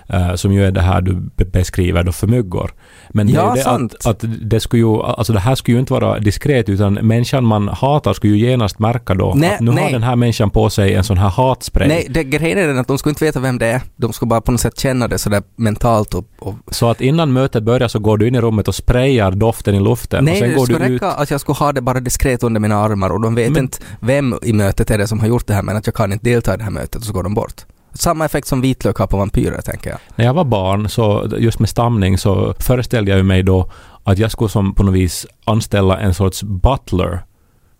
Eh, 0.08 0.34
som 0.34 0.52
ju 0.52 0.66
är 0.66 0.70
det 0.70 0.80
här 0.80 1.00
du 1.00 1.12
be- 1.36 1.44
beskriver 1.44 2.02
då 2.02 2.12
för 2.12 2.26
myggor. 2.26 2.70
Men 3.10 3.26
det 3.26 3.32
Ja, 3.32 3.52
det 3.54 3.60
sant. 3.60 3.94
att, 3.94 4.06
att 4.06 4.24
det 4.50 4.60
skulle 4.60 4.82
ju, 4.82 5.02
alltså 5.02 5.32
det 5.32 5.40
här 5.40 5.54
skulle 5.54 5.74
ju 5.74 5.80
inte 5.80 5.92
vara 5.92 6.18
diskret 6.18 6.68
utan 6.68 6.94
människan 6.94 7.44
man 7.44 7.68
hatar 7.68 8.12
skulle 8.12 8.36
ju 8.36 8.46
genast 8.48 8.78
märka 8.78 9.14
då 9.14 9.32
Nej, 9.36 9.54
att 9.54 9.60
nu 9.60 9.70
har 9.70 9.74
nej. 9.80 9.92
den 9.92 10.02
här 10.02 10.16
människan 10.16 10.50
på 10.50 10.70
sig 10.70 10.94
en 10.94 11.04
sån 11.04 11.18
här 11.18 11.28
hatspray. 11.28 11.88
Nej, 11.88 12.06
det, 12.10 12.24
grejen 12.24 12.58
är 12.58 12.66
den 12.66 12.78
att 12.78 12.88
de 12.88 12.98
ska 12.98 13.08
inte 13.10 13.24
veta 13.24 13.40
vem 13.40 13.58
det 13.58 13.66
är. 13.66 13.82
De 13.96 14.12
ska 14.12 14.26
bara 14.26 14.40
på 14.40 14.52
något 14.52 14.60
sätt 14.60 14.78
känna 14.78 15.08
det 15.08 15.18
sådär 15.18 15.42
mentalt 15.56 16.14
och... 16.14 16.24
och 16.38 16.54
Så 16.70 16.90
att 16.90 17.00
innan 17.00 17.32
mötet 17.32 17.62
börjar 17.62 17.88
så 17.88 17.98
går 17.98 18.18
du 18.18 18.28
in 18.28 18.34
i 18.34 18.40
rummet 18.40 18.68
och 18.68 18.74
sprayar 18.74 19.30
doften 19.30 19.74
i 19.74 19.80
luften 19.80 20.18
och 20.18 20.24
Nej, 20.24 20.38
sen 20.38 20.48
det 20.48 20.54
går 20.54 20.64
skulle 20.64 20.78
du 20.78 20.84
ut. 20.84 21.02
räcka 21.02 21.12
att 21.12 21.30
jag 21.30 21.40
skulle 21.40 21.56
ha 21.56 21.72
det 21.72 21.80
bara 21.80 22.00
diskret 22.00 22.42
under 22.42 22.60
mina 22.60 22.76
armar 22.76 23.10
och 23.10 23.20
de 23.20 23.34
vet 23.34 23.50
Men- 23.52 23.62
inte 23.62 23.78
vem 24.00 24.34
i 24.42 24.52
mötet 24.52 24.90
är 24.90 24.98
det 24.98 25.06
som 25.08 25.20
har 25.20 25.26
gjort 25.26 25.46
det 25.46 25.54
här 25.54 25.62
men 25.62 25.76
att 25.76 25.86
jag 25.86 25.94
kan 25.94 26.12
inte 26.12 26.24
delta 26.30 26.54
i 26.54 26.56
det 26.56 26.64
här 26.64 26.70
mötet 26.70 26.94
och 26.96 27.02
så 27.04 27.12
går 27.12 27.22
de 27.22 27.34
bort. 27.34 27.64
Samma 27.98 28.24
effekt 28.24 28.46
som 28.46 28.60
vitlök 28.60 28.96
har 28.96 29.06
på 29.06 29.16
vampyrer 29.16 29.60
tänker 29.60 29.90
jag. 29.90 29.98
När 30.16 30.24
jag 30.24 30.34
var 30.34 30.44
barn, 30.44 30.88
så 30.88 31.28
just 31.38 31.58
med 31.58 31.68
stamning, 31.68 32.18
så 32.18 32.54
föreställde 32.58 33.10
jag 33.10 33.26
mig 33.26 33.42
då 33.42 33.70
att 34.04 34.18
jag 34.18 34.30
skulle 34.30 34.48
som 34.48 34.74
på 34.74 34.82
något 34.82 34.94
vis 34.94 35.26
anställa 35.44 35.98
en 35.98 36.14
sorts 36.14 36.42
butler 36.42 37.20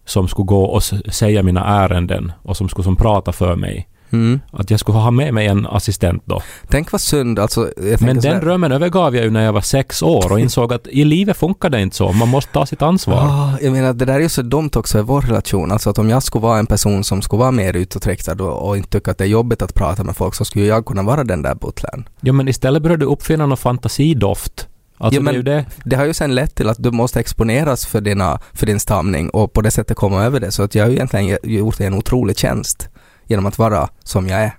som 0.05 0.29
skulle 0.29 0.47
gå 0.47 0.65
och 0.65 0.83
säga 0.83 1.43
mina 1.43 1.65
ärenden 1.65 2.33
och 2.43 2.57
som 2.57 2.69
skulle 2.69 2.85
som 2.85 2.97
prata 2.97 3.33
för 3.33 3.57
mig. 3.57 3.89
Mm. 4.11 4.41
Att 4.53 4.71
jag 4.71 4.81
skulle 4.81 4.99
ha 4.99 5.11
med 5.11 5.35
mig 5.35 5.47
en 5.47 5.67
assistent 5.67 6.23
då. 6.27 6.43
Tänk 6.69 6.93
vad 6.93 7.01
synd, 7.01 7.39
alltså. 7.39 7.71
Men 8.01 8.21
den 8.21 8.41
drömmen 8.41 8.73
övergav 8.73 9.17
jag 9.17 9.25
ju 9.25 9.31
när 9.31 9.45
jag 9.45 9.53
var 9.53 9.61
sex 9.61 10.03
år 10.03 10.33
och 10.33 10.41
insåg 10.41 10.73
att 10.73 10.87
i 10.87 11.05
livet 11.05 11.37
funkar 11.37 11.71
det 11.71 11.81
inte 11.81 11.97
så. 11.97 12.13
Man 12.13 12.29
måste 12.29 12.53
ta 12.53 12.67
sitt 12.67 12.83
ansvar. 12.83 13.17
Ah, 13.17 13.59
jag 13.63 13.73
menar 13.73 13.93
det 13.93 14.05
där 14.05 14.15
är 14.15 14.21
ju 14.21 14.29
så 14.29 14.43
dumt 14.43 14.71
också 14.77 14.99
i 14.99 15.03
vår 15.03 15.21
relation. 15.23 15.73
Alltså 15.73 15.91
att 15.91 15.99
om 15.99 16.11
jag 16.11 16.23
skulle 16.23 16.43
vara 16.43 16.59
en 16.59 16.67
person 16.67 17.05
som 17.05 17.23
skulle 17.23 17.41
vara 17.41 17.51
mer 17.51 17.77
utåtriktad 17.77 18.33
och, 18.45 18.69
och 18.69 18.77
inte 18.77 18.89
tycka 18.89 19.11
att 19.11 19.19
det 19.19 19.25
är 19.25 19.29
jobbigt 19.29 19.63
att 19.63 19.75
prata 19.75 20.05
med 20.05 20.17
folk 20.17 20.35
så 20.35 20.45
skulle 20.45 20.65
jag 20.67 20.87
kunna 20.87 21.03
vara 21.03 21.25
den 21.25 21.43
där 21.43 21.55
butlern. 21.55 22.09
Ja, 22.21 22.33
men 22.33 22.49
istället 22.49 22.83
började 22.83 23.05
du 23.05 23.11
uppfinna 23.11 23.47
någon 23.47 23.57
fantasidoft. 23.57 24.69
Alltså 25.01 25.19
Ja, 25.21 25.23
men- 25.23 25.35
det 25.35 25.43
det. 25.43 25.65
Det 25.85 25.97
har 25.97 26.05
ju 26.05 26.15
sen 26.15 26.35
lett 26.35 26.55
till 26.55 26.69
att 26.69 26.83
du 26.83 26.91
måste 26.91 27.21
exponeras 27.21 27.87
för, 27.87 28.01
dina, 28.01 28.39
för 28.53 28.67
din 28.67 28.81
stamning 28.81 29.31
och 29.31 29.53
på 29.53 29.61
det 29.63 29.71
sättet 29.71 29.97
komma 29.97 30.25
över 30.25 30.41
det. 30.41 30.51
Så 30.53 30.63
att 30.63 30.75
jag 30.75 30.85
har 30.85 30.89
ju 30.91 30.95
egentligen 30.97 31.27
ge- 31.27 31.39
gjort 31.43 31.79
dig 31.79 31.87
en 31.87 31.95
otrolig 31.95 32.39
tjänst 32.39 32.89
genom 33.29 33.47
att 33.47 33.59
vara 33.59 33.89
som 34.05 34.29
jag 34.29 34.41
är. 34.41 34.53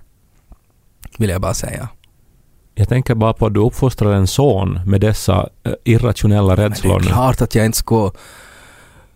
Vill 1.18 1.30
jag 1.30 1.40
bara 1.40 1.54
säga. 1.54 1.88
Jag 2.74 2.88
tänker 2.88 3.14
bara 3.14 3.32
på 3.32 3.46
att 3.46 3.54
du 3.54 3.60
uppfostrar 3.60 4.12
en 4.12 4.26
son 4.26 4.80
med 4.86 5.00
dessa 5.00 5.48
eh, 5.64 5.72
irrationella 5.84 6.48
Men 6.48 6.56
det 6.56 6.68
rädslor 6.68 6.96
är 6.96 7.00
klart 7.06 7.40
att 7.40 7.54
jag 7.54 7.66
inte 7.66 7.78
skulle 7.78 8.10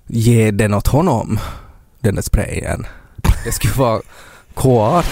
ge 0.06 0.50
den 0.50 0.74
åt 0.74 0.86
honom, 0.86 1.38
den 2.00 2.14
där 2.14 2.22
sprayen. 2.22 2.86
Det 3.44 3.52
skulle 3.52 3.74
vara 3.74 4.00
K18. 4.54 5.04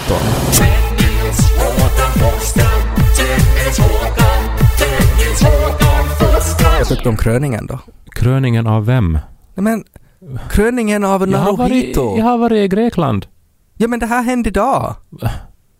Jag 6.79 6.87
tyckte 6.87 7.09
om 7.09 7.17
kröningen 7.17 7.67
då. 7.67 7.79
Kröningen 8.11 8.67
av 8.67 8.85
vem? 8.85 9.11
Nej 9.55 9.63
men, 9.63 9.83
kröningen 10.49 11.03
av 11.03 11.31
Jag 11.31 11.37
har, 11.37 11.57
varit, 11.57 11.71
Naruhito. 11.71 12.17
jag 12.17 12.25
har 12.25 12.37
varit 12.37 12.57
i 12.57 12.67
Grekland. 12.67 13.25
Ja 13.77 13.87
men 13.87 13.99
det 13.99 14.05
här 14.05 14.23
hände 14.23 14.49
idag. 14.49 14.95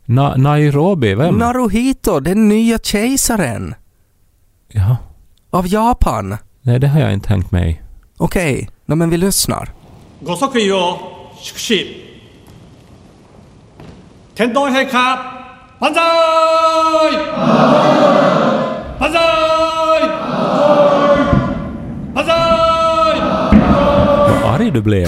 Na 0.06 0.36
Nairobi, 0.36 1.16
vem? 1.16 1.38
Naruhito, 1.38 2.20
den 2.20 2.50
nya 2.50 2.78
kejsaren. 2.78 3.76
Ja. 4.68 4.98
Av 5.50 5.68
Japan. 5.68 6.38
Nej, 6.62 6.80
det 6.80 6.88
har 6.88 7.00
jag 7.00 7.14
inte 7.14 7.28
tänkt 7.28 7.52
mig. 7.52 7.84
Okej, 8.18 8.54
okay. 8.54 8.68
no, 8.86 8.96
men 8.96 9.10
vi 9.10 9.18
lyssnar. 9.18 9.70
Gosokun 10.20 10.62
yo 10.62 11.00
shukushi. 11.44 12.04
Tendon 14.36 14.74
heika 14.74 15.20
banzai! 15.80 17.12
Banzai! 19.00 20.10
Vad 22.14 22.30
arg 24.54 24.72
du 24.72 24.82
blev. 24.82 25.08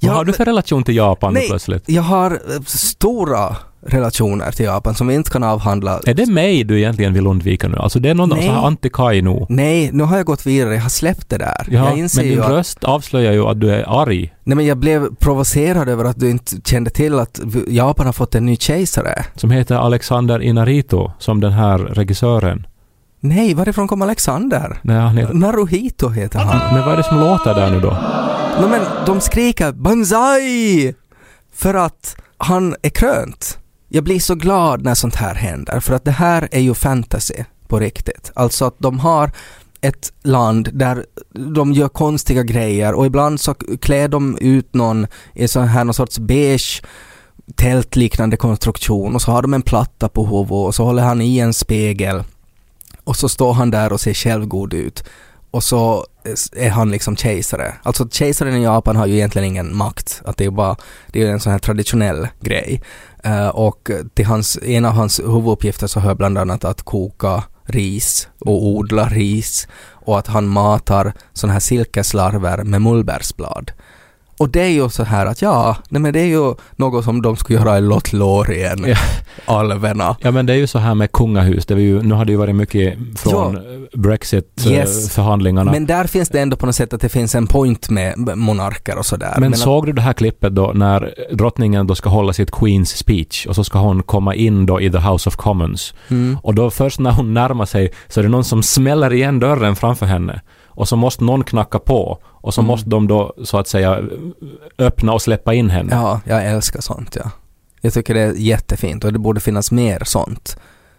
Vad 0.00 0.12
har 0.12 0.24
du 0.24 0.32
för 0.32 0.44
relation 0.44 0.82
till 0.82 0.96
Japan 0.96 1.34
Nej, 1.34 1.48
plötsligt? 1.48 1.84
jag 1.86 2.02
har 2.02 2.30
eh, 2.30 2.60
stora 2.66 3.56
relationer 3.86 4.50
till 4.52 4.64
Japan 4.64 4.94
som 4.94 5.06
vi 5.06 5.14
inte 5.14 5.30
kan 5.30 5.42
avhandla. 5.42 6.00
Är 6.06 6.14
det 6.14 6.26
mig 6.26 6.64
du 6.64 6.78
egentligen 6.78 7.14
vill 7.14 7.26
undvika 7.26 7.68
nu? 7.68 7.76
Alltså 7.76 7.98
det 7.98 8.10
är 8.10 8.14
någon 8.14 8.28
Nej. 8.28 8.46
sån 8.46 8.54
här 8.54 8.62
anti-Kai 8.62 9.46
Nej, 9.48 9.90
nu 9.92 10.04
har 10.04 10.16
jag 10.16 10.26
gått 10.26 10.46
vidare. 10.46 10.74
Jag 10.74 10.82
har 10.82 10.88
släppt 10.88 11.30
det 11.30 11.38
där. 11.38 11.66
Ja, 11.70 11.88
jag 11.88 11.98
inser 11.98 12.22
men 12.22 12.30
din 12.30 12.40
att, 12.40 12.50
röst 12.50 12.84
avslöjar 12.84 13.32
ju 13.32 13.44
att 13.44 13.60
du 13.60 13.70
är 13.70 14.02
arg. 14.02 14.34
Nej 14.44 14.56
men 14.56 14.66
jag 14.66 14.76
blev 14.78 15.14
provocerad 15.14 15.88
över 15.88 16.04
att 16.04 16.20
du 16.20 16.30
inte 16.30 16.56
kände 16.64 16.90
till 16.90 17.18
att 17.18 17.40
Japan 17.68 18.06
har 18.06 18.12
fått 18.12 18.34
en 18.34 18.46
ny 18.46 18.56
kejsare. 18.56 19.24
Som 19.34 19.50
heter 19.50 19.76
Alexander 19.76 20.42
Inarito, 20.42 21.12
som 21.18 21.40
den 21.40 21.52
här 21.52 21.78
regissören. 21.78 22.66
Nej, 23.20 23.54
varifrån 23.54 23.88
kom 23.88 24.02
Alexander? 24.02 24.80
Nej, 24.82 24.96
han 24.96 25.16
heter... 25.16 25.34
Naruhito 25.34 26.08
heter 26.08 26.38
han. 26.38 26.74
Men 26.74 26.84
vad 26.84 26.92
är 26.92 26.96
det 26.96 27.04
som 27.04 27.20
låter 27.20 27.54
där 27.54 27.70
nu 27.70 27.80
då? 27.80 27.96
Nej 28.60 28.68
men 28.70 29.06
de 29.06 29.20
skriker 29.20 29.72
Banzai! 29.72 30.94
För 31.54 31.74
att 31.74 32.16
han 32.38 32.76
är 32.82 32.90
krönt. 32.90 33.58
Jag 33.88 34.04
blir 34.04 34.20
så 34.20 34.34
glad 34.34 34.82
när 34.82 34.94
sånt 34.94 35.14
här 35.14 35.34
händer 35.34 35.80
för 35.80 35.94
att 35.94 36.04
det 36.04 36.10
här 36.10 36.48
är 36.52 36.60
ju 36.60 36.74
fantasy 36.74 37.44
på 37.68 37.78
riktigt. 37.78 38.30
Alltså 38.34 38.64
att 38.64 38.78
de 38.78 38.98
har 38.98 39.30
ett 39.80 40.12
land 40.22 40.68
där 40.72 41.06
de 41.54 41.72
gör 41.72 41.88
konstiga 41.88 42.42
grejer 42.42 42.94
och 42.94 43.06
ibland 43.06 43.40
så 43.40 43.54
klär 43.54 44.08
de 44.08 44.38
ut 44.40 44.74
någon 44.74 45.06
i 45.34 45.48
sån 45.48 45.68
här 45.68 45.84
någon 45.84 45.94
sorts 45.94 46.18
beige 46.18 46.82
tältliknande 47.56 48.36
konstruktion 48.36 49.14
och 49.14 49.22
så 49.22 49.30
har 49.30 49.42
de 49.42 49.54
en 49.54 49.62
platta 49.62 50.08
på 50.08 50.24
huvudet 50.24 50.50
och 50.50 50.74
så 50.74 50.84
håller 50.84 51.02
han 51.02 51.20
i 51.20 51.38
en 51.38 51.54
spegel 51.54 52.24
och 53.04 53.16
så 53.16 53.28
står 53.28 53.52
han 53.52 53.70
där 53.70 53.92
och 53.92 54.00
ser 54.00 54.14
självgod 54.14 54.74
ut 54.74 55.04
och 55.50 55.64
så 55.64 56.06
är 56.56 56.70
han 56.70 56.90
liksom 56.90 57.16
kejsare. 57.16 57.74
Alltså 57.82 58.08
kejsaren 58.08 58.56
i 58.56 58.64
Japan 58.64 58.96
har 58.96 59.06
ju 59.06 59.14
egentligen 59.14 59.48
ingen 59.48 59.76
makt. 59.76 60.22
Att 60.24 60.36
det 60.36 60.44
är 60.44 60.50
bara, 60.50 60.76
det 61.06 61.22
är 61.22 61.30
en 61.30 61.40
sån 61.40 61.52
här 61.52 61.58
traditionell 61.58 62.28
grej. 62.40 62.82
Uh, 63.26 63.48
och 63.48 63.90
till 64.14 64.26
hans, 64.26 64.58
en 64.62 64.84
av 64.84 64.92
hans 64.92 65.20
huvuduppgifter 65.20 65.86
så 65.86 66.00
hör 66.00 66.14
bland 66.14 66.38
annat 66.38 66.64
att 66.64 66.82
koka 66.82 67.42
ris 67.64 68.28
och 68.38 68.66
odla 68.66 69.08
ris 69.08 69.68
och 69.92 70.18
att 70.18 70.26
han 70.26 70.48
matar 70.48 71.12
såna 71.32 71.52
här 71.52 71.60
silkeslarver 71.60 72.64
med 72.64 72.82
mullbärsblad. 72.82 73.72
Och 74.40 74.48
det 74.50 74.60
är 74.62 74.68
ju 74.68 74.88
så 74.88 75.02
här 75.04 75.26
att 75.26 75.42
ja, 75.42 75.76
nej 75.88 76.00
men 76.02 76.12
det 76.12 76.20
är 76.20 76.26
ju 76.26 76.54
något 76.76 77.04
som 77.04 77.22
de 77.22 77.36
skulle 77.36 77.58
göra 77.58 77.78
i 77.78 77.80
Lothlorien, 77.80 78.84
Ja. 78.86 78.96
alverna. 79.44 80.16
Ja 80.20 80.30
men 80.30 80.46
det 80.46 80.52
är 80.52 80.56
ju 80.56 80.66
så 80.66 80.78
här 80.78 80.94
med 80.94 81.12
kungahus. 81.12 81.66
Det 81.66 81.74
ju, 81.82 82.02
nu 82.02 82.14
har 82.14 82.24
det 82.24 82.32
ju 82.32 82.38
varit 82.38 82.54
mycket 82.54 82.98
från 83.16 83.54
Ja. 83.54 83.98
Brexit-förhandlingarna. 83.98 84.86
Yes. 84.86 85.10
förhandlingarna. 85.14 85.72
Men 85.72 85.86
där 85.86 86.04
finns 86.04 86.28
det 86.28 86.40
ändå 86.40 86.56
på 86.56 86.66
något 86.66 86.74
sätt 86.74 86.92
att 86.92 87.00
det 87.00 87.08
finns 87.08 87.34
en 87.34 87.46
point 87.46 87.90
med 87.90 88.18
monarker 88.38 88.98
och 88.98 89.06
sådär. 89.06 89.34
Men 89.38 89.52
att- 89.52 89.58
såg 89.58 89.86
du 89.86 89.92
det 89.92 90.02
här 90.02 90.12
klippet 90.12 90.54
då 90.54 90.72
när 90.74 91.14
drottningen 91.32 91.86
då 91.86 91.94
ska 91.94 92.08
hålla 92.08 92.32
sitt 92.32 92.50
Queens 92.50 92.96
speech 92.96 93.46
och 93.46 93.54
så 93.54 93.64
ska 93.64 93.78
hon 93.78 94.02
komma 94.02 94.34
in 94.34 94.66
då 94.66 94.80
i 94.80 94.90
the 94.90 94.98
House 94.98 95.28
of 95.28 95.36
Commons. 95.36 95.94
Mm. 96.08 96.38
Och 96.42 96.54
då 96.54 96.70
först 96.70 97.00
när 97.00 97.10
hon 97.10 97.34
närmar 97.34 97.66
sig 97.66 97.92
så 98.08 98.20
är 98.20 98.24
det 98.24 98.30
någon 98.30 98.44
som 98.44 98.62
smäller 98.62 99.12
igen 99.12 99.40
dörren 99.40 99.76
framför 99.76 100.06
henne. 100.06 100.40
Och 100.66 100.88
så 100.88 100.96
måste 100.96 101.24
någon 101.24 101.44
knacka 101.44 101.78
på. 101.78 102.18
Och 102.40 102.54
så 102.54 102.60
Mm. 102.60 102.66
måste 102.66 102.90
de 102.90 103.06
då 103.06 103.34
så 103.44 103.58
att 103.58 103.68
säga 103.68 104.00
öppna 104.78 105.12
och 105.12 105.22
släppa 105.22 105.54
in 105.54 105.70
henne. 105.70 105.88
Ja, 105.94 106.20
jag 106.24 106.46
älskar 106.46 106.80
sånt 106.80 107.16
ja. 107.20 107.30
Jag 107.80 107.92
tycker 107.92 108.14
det 108.14 108.20
är 108.20 108.32
jättefint 108.32 109.04
och 109.04 109.12
det 109.12 109.18
borde 109.18 109.40
finnas 109.40 109.72
mer 109.72 110.02
sånt. 110.04 110.56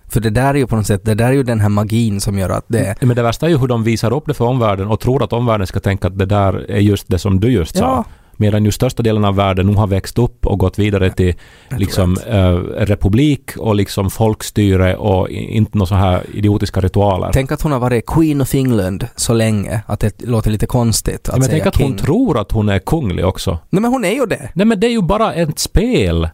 För 0.07 0.19
det 0.19 0.29
där 0.29 0.49
är 0.49 0.53
ju 0.57 0.67
på 0.67 0.75
något 0.75 0.87
sätt, 0.87 1.05
det 1.05 1.13
där 1.15 1.25
är 1.27 1.31
ju 1.31 1.43
den 1.43 1.59
här 1.59 1.69
magin 1.69 2.21
som 2.21 2.37
gör 2.39 2.49
att 2.49 2.65
det... 2.67 2.95
Men 3.01 3.15
det 3.15 3.23
värsta 3.23 3.45
är 3.45 3.49
ju 3.49 3.57
hur 3.57 3.67
de 3.67 3.83
visar 3.83 4.13
upp 4.13 4.23
det 4.27 4.33
för 4.33 4.45
omvärlden 4.45 4.87
och 4.87 4.99
tror 4.99 5.23
att 5.23 5.33
omvärlden 5.33 5.67
ska 5.67 5.79
tänka 5.79 6.07
att 6.07 6.17
det 6.17 6.25
där 6.25 6.71
är 6.71 6.79
just 6.79 7.07
det 7.07 7.19
som 7.19 7.39
du 7.39 7.51
just 7.51 7.77
sa. 7.77 8.05
Ja. 8.41 8.51
Medan 8.51 8.65
ju 8.65 8.71
största 8.71 9.03
delen 9.03 9.25
av 9.25 9.35
världen 9.35 9.65
nog 9.65 9.75
har 9.75 9.87
växt 9.87 10.19
upp 10.19 10.45
och 10.47 10.59
gått 10.59 10.79
vidare 10.79 11.09
till 11.09 11.33
liksom 11.77 12.17
eh, 12.27 12.53
republik 12.85 13.57
och 13.57 13.75
liksom 13.75 14.09
folkstyre 14.09 14.95
och 14.95 15.29
inte 15.29 15.77
några 15.77 15.85
så 15.87 15.95
här 15.95 16.23
idiotiska 16.33 16.81
ritualer. 16.81 17.29
Tänk 17.33 17.51
att 17.51 17.61
hon 17.61 17.71
har 17.71 17.79
varit 17.79 18.05
Queen 18.05 18.41
of 18.41 18.55
England 18.55 19.07
så 19.15 19.33
länge 19.33 19.81
att 19.87 19.99
det 19.99 20.21
låter 20.21 20.51
lite 20.51 20.65
konstigt 20.65 21.29
att 21.29 21.35
men 21.35 21.43
säga 21.43 21.51
tänk 21.63 21.65
att 21.67 21.75
hon 21.81 21.87
king. 21.87 21.97
tror 21.97 22.39
att 22.39 22.51
hon 22.51 22.69
är 22.69 22.79
kunglig 22.79 23.25
också. 23.25 23.59
Nej 23.69 23.81
men 23.81 23.91
hon 23.91 24.05
är 24.05 24.11
ju 24.15 24.25
det. 24.25 24.49
Nej 24.53 24.65
men 24.65 24.79
det 24.79 24.87
är 24.87 24.91
ju 24.91 25.01
bara 25.01 25.33
ett 25.33 25.59
spel. 25.59 26.29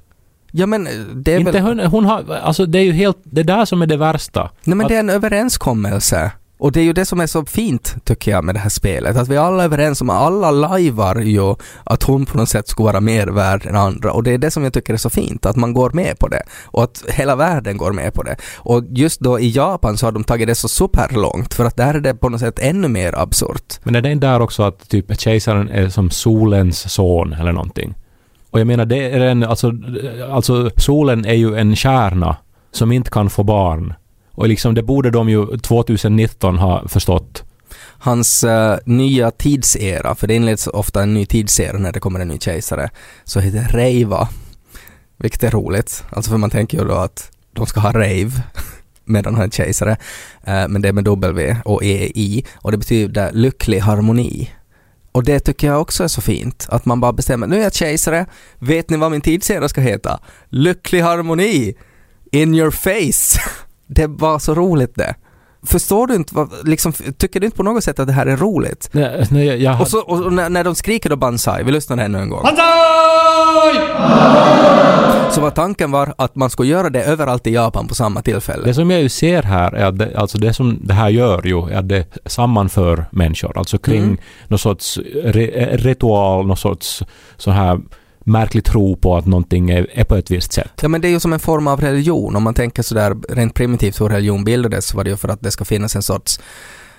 Ja 0.51 0.65
men 0.65 0.87
det 1.15 1.33
är 1.33 1.39
Inte 1.39 1.51
väl... 1.51 1.61
hon, 1.61 1.79
hon 1.79 2.05
har, 2.05 2.23
alltså 2.43 2.65
det 2.65 2.79
är 2.79 2.83
ju 2.83 2.91
helt, 2.91 3.17
det 3.23 3.43
där 3.43 3.65
som 3.65 3.81
är 3.81 3.85
det 3.85 3.97
värsta. 3.97 4.41
Nej 4.63 4.75
men 4.75 4.81
att- 4.81 4.89
det 4.89 4.95
är 4.95 4.99
en 4.99 5.09
överenskommelse. 5.09 6.31
Och 6.59 6.71
det 6.71 6.79
är 6.79 6.83
ju 6.83 6.93
det 6.93 7.05
som 7.05 7.19
är 7.19 7.27
så 7.27 7.45
fint, 7.45 7.95
tycker 8.03 8.31
jag, 8.31 8.43
med 8.43 8.55
det 8.55 8.59
här 8.59 8.69
spelet. 8.69 9.17
Att 9.17 9.27
vi 9.27 9.37
alla 9.37 9.63
är 9.63 9.65
överens 9.65 10.01
om, 10.01 10.09
alla 10.09 10.51
lajvar 10.51 11.15
ju 11.15 11.55
att 11.83 12.03
hon 12.03 12.25
på 12.25 12.37
något 12.37 12.49
sätt 12.49 12.67
skulle 12.67 12.85
vara 12.85 13.01
mer 13.01 13.27
värd 13.27 13.65
än 13.65 13.75
andra. 13.75 14.11
Och 14.11 14.23
det 14.23 14.31
är 14.31 14.37
det 14.37 14.51
som 14.51 14.63
jag 14.63 14.73
tycker 14.73 14.93
är 14.93 14.97
så 14.97 15.09
fint, 15.09 15.45
att 15.45 15.55
man 15.55 15.73
går 15.73 15.89
med 15.89 16.19
på 16.19 16.27
det. 16.27 16.43
Och 16.65 16.83
att 16.83 17.03
hela 17.07 17.35
världen 17.35 17.77
går 17.77 17.91
med 17.91 18.13
på 18.13 18.23
det. 18.23 18.35
Och 18.55 18.83
just 18.89 19.19
då 19.19 19.39
i 19.39 19.49
Japan 19.49 19.97
så 19.97 20.05
har 20.05 20.11
de 20.11 20.23
tagit 20.23 20.47
det 20.47 20.55
så 20.55 20.67
superlångt, 20.67 21.53
för 21.53 21.65
att 21.65 21.77
där 21.77 21.93
är 21.93 21.99
det 21.99 22.13
på 22.13 22.29
något 22.29 22.39
sätt 22.39 22.59
ännu 22.59 22.87
mer 22.87 23.19
absurt. 23.19 23.79
Men 23.83 23.95
är 23.95 24.01
det 24.01 24.11
inte 24.11 24.27
där 24.27 24.41
också 24.41 24.63
att 24.63 24.89
typ 24.89 25.19
kejsaren 25.19 25.69
är 25.69 25.89
som 25.89 26.09
solens 26.09 26.93
son 26.93 27.33
eller 27.33 27.51
någonting? 27.51 27.95
Och 28.51 28.59
jag 28.59 28.67
menar, 28.67 28.85
det 28.85 29.11
är 29.11 29.19
en, 29.19 29.43
alltså, 29.43 29.71
alltså 30.31 30.69
solen 30.77 31.25
är 31.25 31.33
ju 31.33 31.55
en 31.55 31.75
kärna 31.75 32.37
som 32.71 32.91
inte 32.91 33.09
kan 33.09 33.29
få 33.29 33.43
barn. 33.43 33.93
Och 34.38 34.48
liksom 34.48 34.75
det 34.75 34.84
borde 34.84 35.12
de 35.12 35.29
ju 35.29 35.58
2019 35.58 36.58
ha 36.58 36.88
förstått. 36.88 37.44
Hans 38.00 38.44
uh, 38.44 38.75
nya 38.86 39.32
tidsera, 39.32 40.15
för 40.15 40.27
det 40.27 40.34
inleds 40.34 40.67
ofta 40.67 41.03
en 41.03 41.13
ny 41.13 41.25
tidsera 41.25 41.77
när 41.77 41.91
det 41.91 42.00
kommer 42.00 42.20
en 42.20 42.27
ny 42.27 42.39
kejsare, 42.39 42.89
så 43.24 43.39
heter 43.39 43.67
Reiva. 43.77 44.29
Vilket 45.17 45.44
är 45.44 45.51
roligt, 45.51 46.03
alltså 46.10 46.32
för 46.32 46.38
man 46.38 46.50
tänker 46.50 46.77
ju 46.77 46.86
då 46.86 46.94
att 46.94 47.32
de 47.53 47.65
ska 47.65 47.79
ha 47.79 47.91
rave 47.91 48.32
medan 49.06 49.36
han 49.36 49.46
är 49.46 49.50
kejsare. 49.50 49.91
uh, 50.48 50.67
men 50.67 50.82
det 50.82 50.88
är 50.88 50.94
med 50.94 51.03
W 51.03 51.58
och 51.65 51.84
EI 51.84 52.46
och 52.56 52.72
det 52.72 52.77
betyder 52.77 53.32
lycklig 53.32 53.79
harmoni. 53.79 54.51
Och 55.12 55.24
det 55.24 55.39
tycker 55.39 55.67
jag 55.67 55.82
också 55.82 56.03
är 56.03 56.08
så 56.08 56.22
fint, 56.22 56.67
att 56.70 56.86
man 56.86 57.00
bara 57.00 57.13
bestämmer, 57.13 57.48
nu 57.48 57.58
är 57.58 57.63
jag 57.63 57.74
kejsare, 57.74 58.25
vet 58.60 58.89
ni 58.89 58.98
vad 58.98 59.12
min 59.12 59.22
tidsera 59.22 59.70
ska 59.70 59.82
heta? 59.82 60.20
Lycklig 60.50 61.01
harmoni! 61.01 61.74
In 62.32 62.56
your 62.56 62.72
face! 62.72 63.39
Det 63.88 64.08
var 64.08 64.39
så 64.39 64.53
roligt 64.53 64.96
det. 64.96 65.15
Förstår 65.63 66.08
du 66.08 66.15
inte, 66.15 66.36
vad, 66.36 66.50
liksom, 66.67 66.94
tycker 66.94 67.39
du 67.39 67.46
inte 67.46 67.58
på 67.58 67.63
något 67.63 67.84
sätt 67.84 68.00
att 68.00 68.08
det 68.08 68.13
här 68.13 68.25
är 68.25 68.38
roligt? 68.38 68.89
Nej, 68.91 69.27
nej, 69.32 69.46
jag, 69.48 69.58
jag, 69.58 69.82
Och, 69.82 69.88
så, 69.88 70.00
och 70.00 70.34
när, 70.34 70.50
när 70.50 70.63
de 70.63 70.75
skriker 70.75 71.10
då 71.10 71.15
Banzai, 71.15 71.63
vi 71.63 71.72
lyssnar 71.72 71.98
ännu 71.98 72.17
en 72.20 72.29
gång. 72.29 72.44
Banzai! 72.44 73.79
Så 75.32 75.41
var 75.41 75.51
tanken 75.51 75.91
var 75.91 76.13
att 76.17 76.36
man 76.36 76.50
skulle 76.50 76.70
göra 76.70 76.89
det 76.89 77.03
överallt 77.03 77.48
i 77.48 77.53
Japan 77.53 77.88
på 77.88 77.96
samma 77.96 78.22
tillfälle. 78.22 78.63
Det 78.65 78.74
som 78.74 78.91
jag 78.91 79.01
ju 79.01 79.10
ser 79.10 79.44
här 79.44 79.72
är 79.75 79.86
att 79.86 79.98
det, 79.98 80.17
alltså 80.17 80.38
det 80.38 80.53
som 80.53 80.79
det 80.84 80.94
här 80.94 81.10
gör 81.10 81.41
ju 81.48 81.70
är 81.70 81.77
att 81.77 81.89
det 81.89 82.06
sammanför 82.25 83.06
människor. 83.12 83.58
Alltså 83.58 83.77
kring 83.77 84.03
Mm. 84.03 84.17
någon 84.48 84.60
sorts 84.60 84.98
re, 85.24 85.77
ritual, 85.77 86.48
någon 86.48 86.58
sorts 86.58 87.03
sån 87.38 87.53
här 87.53 87.79
märklig 88.27 88.65
tro 88.65 88.96
på 88.96 89.17
att 89.17 89.25
någonting 89.25 89.69
är, 89.69 89.88
är 89.93 90.03
på 90.03 90.15
ett 90.15 90.31
visst 90.31 90.53
sätt. 90.53 90.72
Ja 90.81 90.88
men 90.88 91.01
det 91.01 91.07
är 91.07 91.10
ju 91.10 91.19
som 91.19 91.34
en 91.34 91.39
form 91.39 91.67
av 91.67 91.81
religion. 91.81 92.36
Om 92.36 92.43
man 92.43 92.53
tänker 92.53 92.84
sådär 92.84 93.15
rent 93.29 93.53
primitivt 93.53 94.01
hur 94.01 94.10
religion 94.10 94.43
bildades 94.43 94.88
så 94.88 94.98
var 94.98 95.03
det 95.03 95.10
ju 95.10 95.17
för 95.17 95.29
att 95.29 95.41
det 95.41 95.51
ska 95.51 95.65
finnas 95.65 95.96
en 95.96 96.03
sorts 96.03 96.39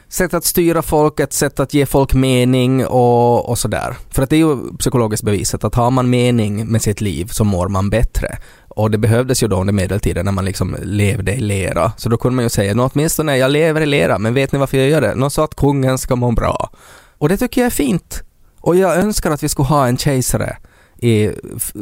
sätt 0.09 0.35
att 0.35 0.45
styra 0.45 0.83
folk, 0.83 1.21
ett 1.21 1.33
sätt 1.33 1.61
att 1.61 1.75
ge 1.75 1.87
folk 1.87 2.15
mening 2.15 2.87
och, 2.87 3.49
och 3.49 3.59
sådär. 3.59 3.97
För 4.11 4.23
att 4.23 4.31
det 4.31 4.37
är 4.37 4.39
ju 4.39 4.77
psykologiskt 4.79 5.25
bevisat 5.25 5.65
att 5.65 5.75
har 5.75 5.91
man 5.91 6.11
mening 6.11 6.67
med 6.67 6.83
sitt 6.83 7.01
liv 7.01 7.27
så 7.27 7.45
mår 7.45 7.69
man 7.69 7.91
bättre. 7.91 8.39
Och 8.69 8.91
det 8.91 8.99
behövdes 8.99 9.43
ju 9.43 9.49
då 9.49 9.61
under 9.61 9.73
medeltiden 9.73 10.25
när 10.25 10.33
man 10.33 10.45
liksom 10.45 10.77
levde 10.83 11.35
i 11.35 11.41
lera. 11.41 11.93
Så 11.97 12.09
då 12.09 12.17
kunde 12.17 12.37
man 12.37 12.45
ju 12.45 12.49
säga, 12.49 12.75
nå 12.75 12.91
åtminstone 12.93 13.37
jag 13.37 13.51
lever 13.51 13.81
i 13.81 13.87
lera, 13.87 14.19
men 14.19 14.35
vet 14.35 14.53
ni 14.53 14.59
varför 14.59 14.79
jag 14.79 14.89
gör 14.89 15.01
det? 15.01 15.15
Någon 15.15 15.31
sa 15.31 15.45
att 15.45 15.57
kungen 15.57 15.99
ska 15.99 16.17
må 16.17 16.33
bra. 16.33 16.71
Och 17.19 17.29
det 17.29 17.37
tycker 17.37 17.61
jag 17.61 17.67
är 17.67 17.71
fint. 17.71 18.23
Och 18.61 18.77
jag 18.77 18.97
önskar 18.97 19.31
att 19.31 19.43
vi 19.43 19.49
skulle 19.49 19.69
ha 19.69 19.87
en 19.87 19.97
kejsare 19.97 20.57
i 20.99 21.31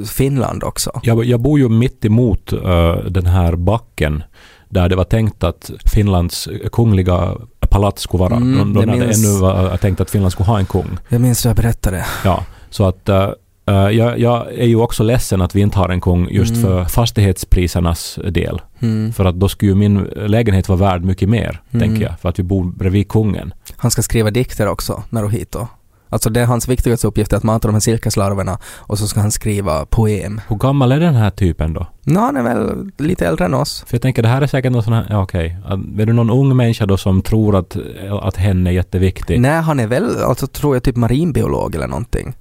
Finland 0.09 0.65
också. 0.65 1.01
Jag, 1.03 1.25
jag 1.25 1.41
bor 1.41 1.59
ju 1.59 1.69
mitt 1.69 2.05
emot 2.05 2.53
eh, 2.53 2.95
den 3.09 3.27
här 3.27 3.57
backen 3.57 4.23
där 4.69 4.89
det 4.89 4.97
var 4.97 5.05
tänkt 5.05 5.45
att 5.45 5.71
Finlands 5.95 6.49
kungliga 6.73 7.35
palats 7.61 8.03
skulle 8.03 8.21
vara. 8.21 8.37
Mm, 8.37 8.59
de 8.59 8.73
de 8.75 8.89
hade 8.91 9.07
minns- 9.07 9.25
ännu 9.27 9.41
var 9.41 9.77
tänkt 9.77 10.01
att 10.01 10.11
Finland 10.11 10.33
skulle 10.33 10.47
ha 10.47 10.59
en 10.59 10.67
kung. 10.67 10.99
Jag 11.09 11.21
minns 11.21 11.43
du 11.43 11.49
jag 11.49 11.57
berättade. 11.57 12.07
Ja, 12.25 12.45
så 12.71 12.85
att 12.85 13.09
eh, 13.09 13.31
eh, 13.67 13.75
jag, 13.75 14.19
jag 14.19 14.47
är 14.55 14.67
ju 14.67 14.77
också 14.77 15.03
ledsen 15.03 15.43
att 15.43 15.55
vi 15.55 15.61
inte 15.61 15.79
har 15.79 15.89
en 15.89 16.01
kung 16.01 16.29
just 16.31 16.51
Mm. 16.57 16.63
för 16.63 16.85
fastighetsprisernas 16.85 18.19
del. 18.31 18.61
Mm. 18.81 19.13
För 19.13 19.25
att 19.25 19.35
då 19.41 19.49
skulle 19.49 19.71
ju 19.71 19.75
min 19.75 19.99
lägenhet 20.17 20.69
vara 20.69 20.79
värd 20.79 21.05
mycket 21.05 21.29
mer, 21.29 21.61
Mm. 21.71 21.89
tänker 21.89 22.07
jag. 22.07 22.21
För 22.21 22.29
att 22.29 22.39
vi 22.39 22.43
bor 22.43 22.65
bredvid 22.65 23.09
kungen. 23.09 23.55
Han 23.77 23.91
ska 23.91 24.03
skriva 24.03 24.31
dikter 24.31 24.69
också, 24.69 25.03
Naruhito. 25.11 25.67
Alltså 26.09 26.31
det 26.31 26.41
är 26.41 26.47
hans 26.47 26.69
viktigaste 26.69 27.07
uppgift 27.07 27.33
att 27.33 27.43
mata 27.43 27.69
de 27.69 27.73
här 27.75 27.81
silkeslarverna 27.81 28.59
och 28.77 28.99
så 28.99 29.07
ska 29.09 29.21
han 29.21 29.31
skriva 29.31 29.87
poem. 29.87 30.41
Hur 30.49 30.57
gammal 30.57 30.93
är 30.93 31.01
den 31.01 31.15
här 31.15 31.31
typen 31.31 31.73
då? 31.75 31.87
Nå, 32.03 32.21
han 32.21 32.37
är 32.37 32.43
väl 32.43 32.91
lite 32.99 33.27
äldre 33.27 33.45
än 33.45 33.55
oss. 33.55 33.85
För 33.87 33.95
jag 33.95 34.03
tänker 34.03 34.23
det 34.23 34.29
här 34.29 34.43
är 34.43 34.47
säkert 34.47 34.73
någon 34.73 34.83
sån 34.83 34.93
här, 34.93 35.07
ja 35.11 35.23
okej. 35.23 35.57
Att- 35.65 36.01
Är 36.01 36.07
du 36.07 36.13
någon 36.13 36.31
ung 36.31 36.57
människa 36.57 36.87
då 36.87 36.97
som 36.97 37.23
tror 37.23 37.57
att, 37.57 37.77
att 38.23 38.37
hen 38.37 38.67
är 38.67 38.71
jätteviktig? 38.71 39.41
Nej, 39.41 39.61
han 39.61 39.81
är 39.81 39.87
väl, 39.87 40.23
alltså 40.23 40.47
tror 40.47 40.77
jag, 40.77 40.83
typ 40.83 40.97
marinbiolog 40.97 41.75
eller 41.75 41.87
någonting. 41.87 42.37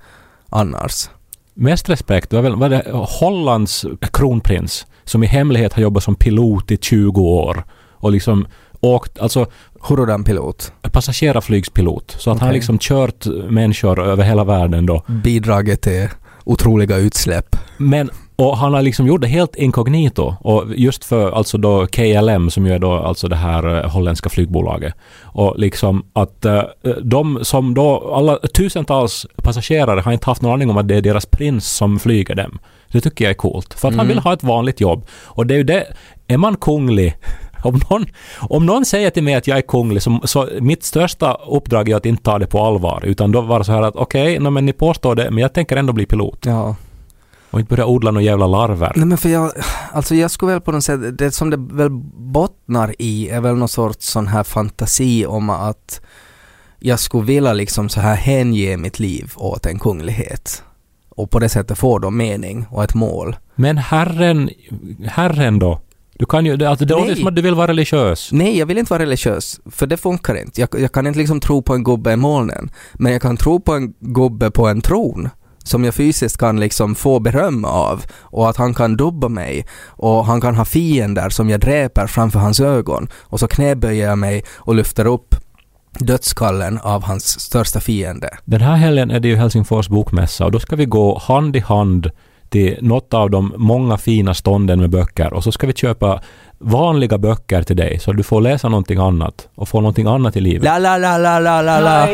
Annars. 0.49 1.09
Mest 1.53 1.89
respekt 1.89 2.33
var 2.33 2.41
väl 2.41 2.55
var 2.55 2.69
det 2.69 2.83
Hollands 3.19 3.85
kronprins 4.13 4.85
som 5.03 5.23
i 5.23 5.27
hemlighet 5.27 5.73
har 5.73 5.81
jobbat 5.81 6.03
som 6.03 6.15
pilot 6.15 6.71
i 6.71 6.77
20 6.77 7.21
år 7.21 7.63
och 7.91 8.11
liksom 8.11 8.47
åkt, 8.85 9.19
alltså 9.19 9.45
Hurradan 9.81 10.23
pilot. 10.23 10.71
passagerarflygspilot. 10.91 12.15
Så 12.19 12.31
att 12.31 12.39
han 12.39 12.41
har 12.41 12.47
Okej. 12.47 12.57
liksom 12.57 12.77
kört 12.81 13.25
människor 13.49 13.99
över 14.03 14.23
hela 14.23 14.43
världen 14.43 14.85
då. 14.85 15.03
Bidragit 15.07 15.81
till 15.81 16.07
otroliga 16.43 16.97
utsläpp. 16.97 17.55
Men, 17.77 18.09
och 18.35 18.57
han 18.57 18.73
har 18.73 18.81
liksom 18.81 19.07
gjort 19.07 19.21
det 19.21 19.27
helt 19.27 19.55
inkognito. 19.55 20.35
Och 20.39 20.63
just 20.75 21.05
för 21.05 21.31
alltså 21.31 21.57
då 21.57 21.87
KLM 21.87 22.49
som 22.49 22.65
ju 22.65 22.73
är 22.73 22.79
då 22.79 22.93
alltså 22.93 23.27
det 23.27 23.35
här 23.35 23.83
eh, 23.83 23.89
holländska 23.91 24.29
flygbolaget. 24.29 24.93
Och 25.23 25.53
liksom 25.59 26.05
att 26.13 26.45
eh, 26.45 26.61
de 27.03 27.39
som 27.43 27.73
då, 27.73 28.13
alla 28.15 28.37
tusentals 28.37 29.25
passagerare 29.43 29.99
har 30.01 30.11
inte 30.13 30.25
haft 30.25 30.41
någon 30.41 30.53
aning 30.53 30.69
om 30.69 30.77
att 30.77 30.87
det 30.87 30.95
är 30.95 31.01
deras 31.01 31.25
prins 31.25 31.69
som 31.71 31.99
flyger 31.99 32.35
dem. 32.35 32.59
Det 32.91 33.01
tycker 33.01 33.25
jag 33.25 33.29
är 33.29 33.35
coolt. 33.35 33.73
För 33.73 33.87
att 33.87 33.93
han 33.93 34.05
Mm. 34.05 34.07
vill 34.07 34.19
ha 34.23 34.33
ett 34.33 34.43
vanligt 34.43 34.81
jobb. 34.81 35.05
Och 35.25 35.47
det 35.47 35.53
är 35.53 35.57
ju 35.57 35.63
det, 35.63 35.87
är 36.27 36.37
man 36.37 36.55
kunglig 36.57 37.15
om 37.65 37.81
någon, 37.89 38.05
om 38.39 38.65
någon 38.65 38.85
säger 38.85 39.09
till 39.09 39.23
mig 39.23 39.35
att 39.35 39.47
jag 39.47 39.57
är 39.57 39.61
kunglig, 39.61 40.01
så, 40.01 40.19
så 40.23 40.49
mitt 40.61 40.83
största 40.83 41.33
uppdrag 41.33 41.89
är 41.89 41.95
att 41.95 42.05
inte 42.05 42.23
ta 42.23 42.39
det 42.39 42.47
på 42.47 42.65
allvar. 42.65 43.05
Utan 43.05 43.31
då 43.31 43.41
vara 43.41 43.63
så 43.63 43.71
här 43.71 43.81
att 43.81 43.95
okej, 43.95 44.39
okay, 44.39 44.49
men 44.49 44.65
ni 44.65 44.73
påstår 44.73 45.15
det, 45.15 45.31
men 45.31 45.41
jag 45.41 45.53
tänker 45.53 45.77
ändå 45.77 45.93
bli 45.93 46.05
pilot. 46.05 46.45
Ja. 46.45 46.75
Och 47.51 47.59
inte 47.59 47.69
börja 47.69 47.85
odla 47.85 48.11
några 48.11 48.23
jävla 48.25 48.47
larver. 48.47 48.91
Nej 48.95 49.05
men 49.05 49.17
för 49.17 49.29
jag, 49.29 49.51
alltså 49.91 50.15
jag 50.15 50.31
skulle 50.31 50.51
väl 50.51 50.61
på 50.61 50.71
något 50.71 50.83
sätt, 50.83 51.17
det 51.17 51.31
som 51.31 51.49
det 51.49 51.57
väl 51.57 51.89
bottnar 52.17 52.95
i 52.99 53.29
är 53.29 53.41
väl 53.41 53.55
någon 53.55 53.69
sorts 53.69 54.07
sån 54.07 54.27
här 54.27 54.43
fantasi 54.43 55.25
om 55.25 55.49
att 55.49 56.01
jag 56.79 56.99
skulle 56.99 57.25
vilja 57.25 57.53
liksom 57.53 57.89
så 57.89 57.99
här 57.99 58.15
hänge 58.15 58.77
mitt 58.77 58.99
liv 58.99 59.31
åt 59.35 59.65
en 59.65 59.79
kunglighet. 59.79 60.63
Och 61.09 61.29
på 61.29 61.39
det 61.39 61.49
sättet 61.49 61.77
få 61.77 61.99
då 61.99 62.09
mening 62.09 62.65
och 62.69 62.83
ett 62.83 62.93
mål. 62.93 63.35
Men 63.55 63.77
herren, 63.77 64.49
herren 65.05 65.59
då? 65.59 65.81
Du 66.19 66.25
kan 66.25 66.45
ju, 66.45 66.65
alltså 66.65 66.85
det 66.85 66.95
Nej. 66.95 67.03
låter 67.03 67.15
som 67.15 67.27
att 67.27 67.35
du 67.35 67.41
vill 67.41 67.55
vara 67.55 67.67
religiös. 67.67 68.29
Nej, 68.31 68.57
jag 68.57 68.65
vill 68.65 68.77
inte 68.77 68.89
vara 68.93 69.03
religiös, 69.03 69.59
för 69.71 69.87
det 69.87 69.97
funkar 69.97 70.35
inte. 70.35 70.61
Jag, 70.61 70.69
jag 70.79 70.91
kan 70.91 71.07
inte 71.07 71.19
liksom 71.19 71.39
tro 71.39 71.61
på 71.61 71.73
en 71.73 71.83
gubbe 71.83 72.11
i 72.11 72.15
molnen, 72.15 72.71
men 72.93 73.11
jag 73.11 73.21
kan 73.21 73.37
tro 73.37 73.59
på 73.59 73.73
en 73.73 73.93
gubbe 73.99 74.51
på 74.51 74.67
en 74.67 74.81
tron 74.81 75.29
som 75.63 75.83
jag 75.83 75.95
fysiskt 75.95 76.37
kan 76.37 76.59
liksom 76.59 76.95
få 76.95 77.19
beröm 77.19 77.65
av 77.65 78.05
och 78.19 78.49
att 78.49 78.57
han 78.57 78.73
kan 78.73 78.97
dubba 78.97 79.29
mig 79.29 79.65
och 79.87 80.25
han 80.25 80.41
kan 80.41 80.55
ha 80.55 80.65
fiender 80.65 81.29
som 81.29 81.49
jag 81.49 81.59
dräper 81.59 82.07
framför 82.07 82.39
hans 82.39 82.59
ögon 82.59 83.07
och 83.21 83.39
så 83.39 83.47
knäböjer 83.47 84.07
jag 84.07 84.17
mig 84.17 84.43
och 84.55 84.75
lyfter 84.75 85.05
upp 85.05 85.35
dödskallen 85.99 86.77
av 86.77 87.03
hans 87.03 87.39
största 87.39 87.79
fiende. 87.79 88.29
Den 88.45 88.61
här 88.61 88.75
helgen 88.75 89.11
är 89.11 89.19
det 89.19 89.27
ju 89.27 89.35
Helsingfors 89.35 89.89
bokmässa 89.89 90.45
och 90.45 90.51
då 90.51 90.59
ska 90.59 90.75
vi 90.75 90.85
gå 90.85 91.17
hand 91.17 91.55
i 91.55 91.59
hand 91.59 92.11
till 92.55 92.77
något 92.81 93.13
av 93.13 93.29
de 93.29 93.53
många 93.57 93.97
fina 93.97 94.33
stånden 94.33 94.79
med 94.79 94.89
böcker 94.89 95.33
och 95.33 95.43
så 95.43 95.51
ska 95.51 95.67
vi 95.67 95.73
köpa 95.73 96.21
vanliga 96.57 97.17
böcker 97.17 97.61
till 97.63 97.75
dig 97.75 97.99
så 97.99 98.13
du 98.13 98.23
får 98.23 98.41
läsa 98.41 98.69
någonting 98.69 98.99
annat 98.99 99.47
och 99.55 99.67
få 99.67 99.81
någonting 99.81 100.07
annat 100.07 100.35
i 100.37 100.41
livet. 100.41 100.63
La 100.63 100.77
la 100.77 100.97
la 100.97 101.17
la 101.17 101.39
la 101.39 101.61
la 101.61 101.79
la. 101.79 102.07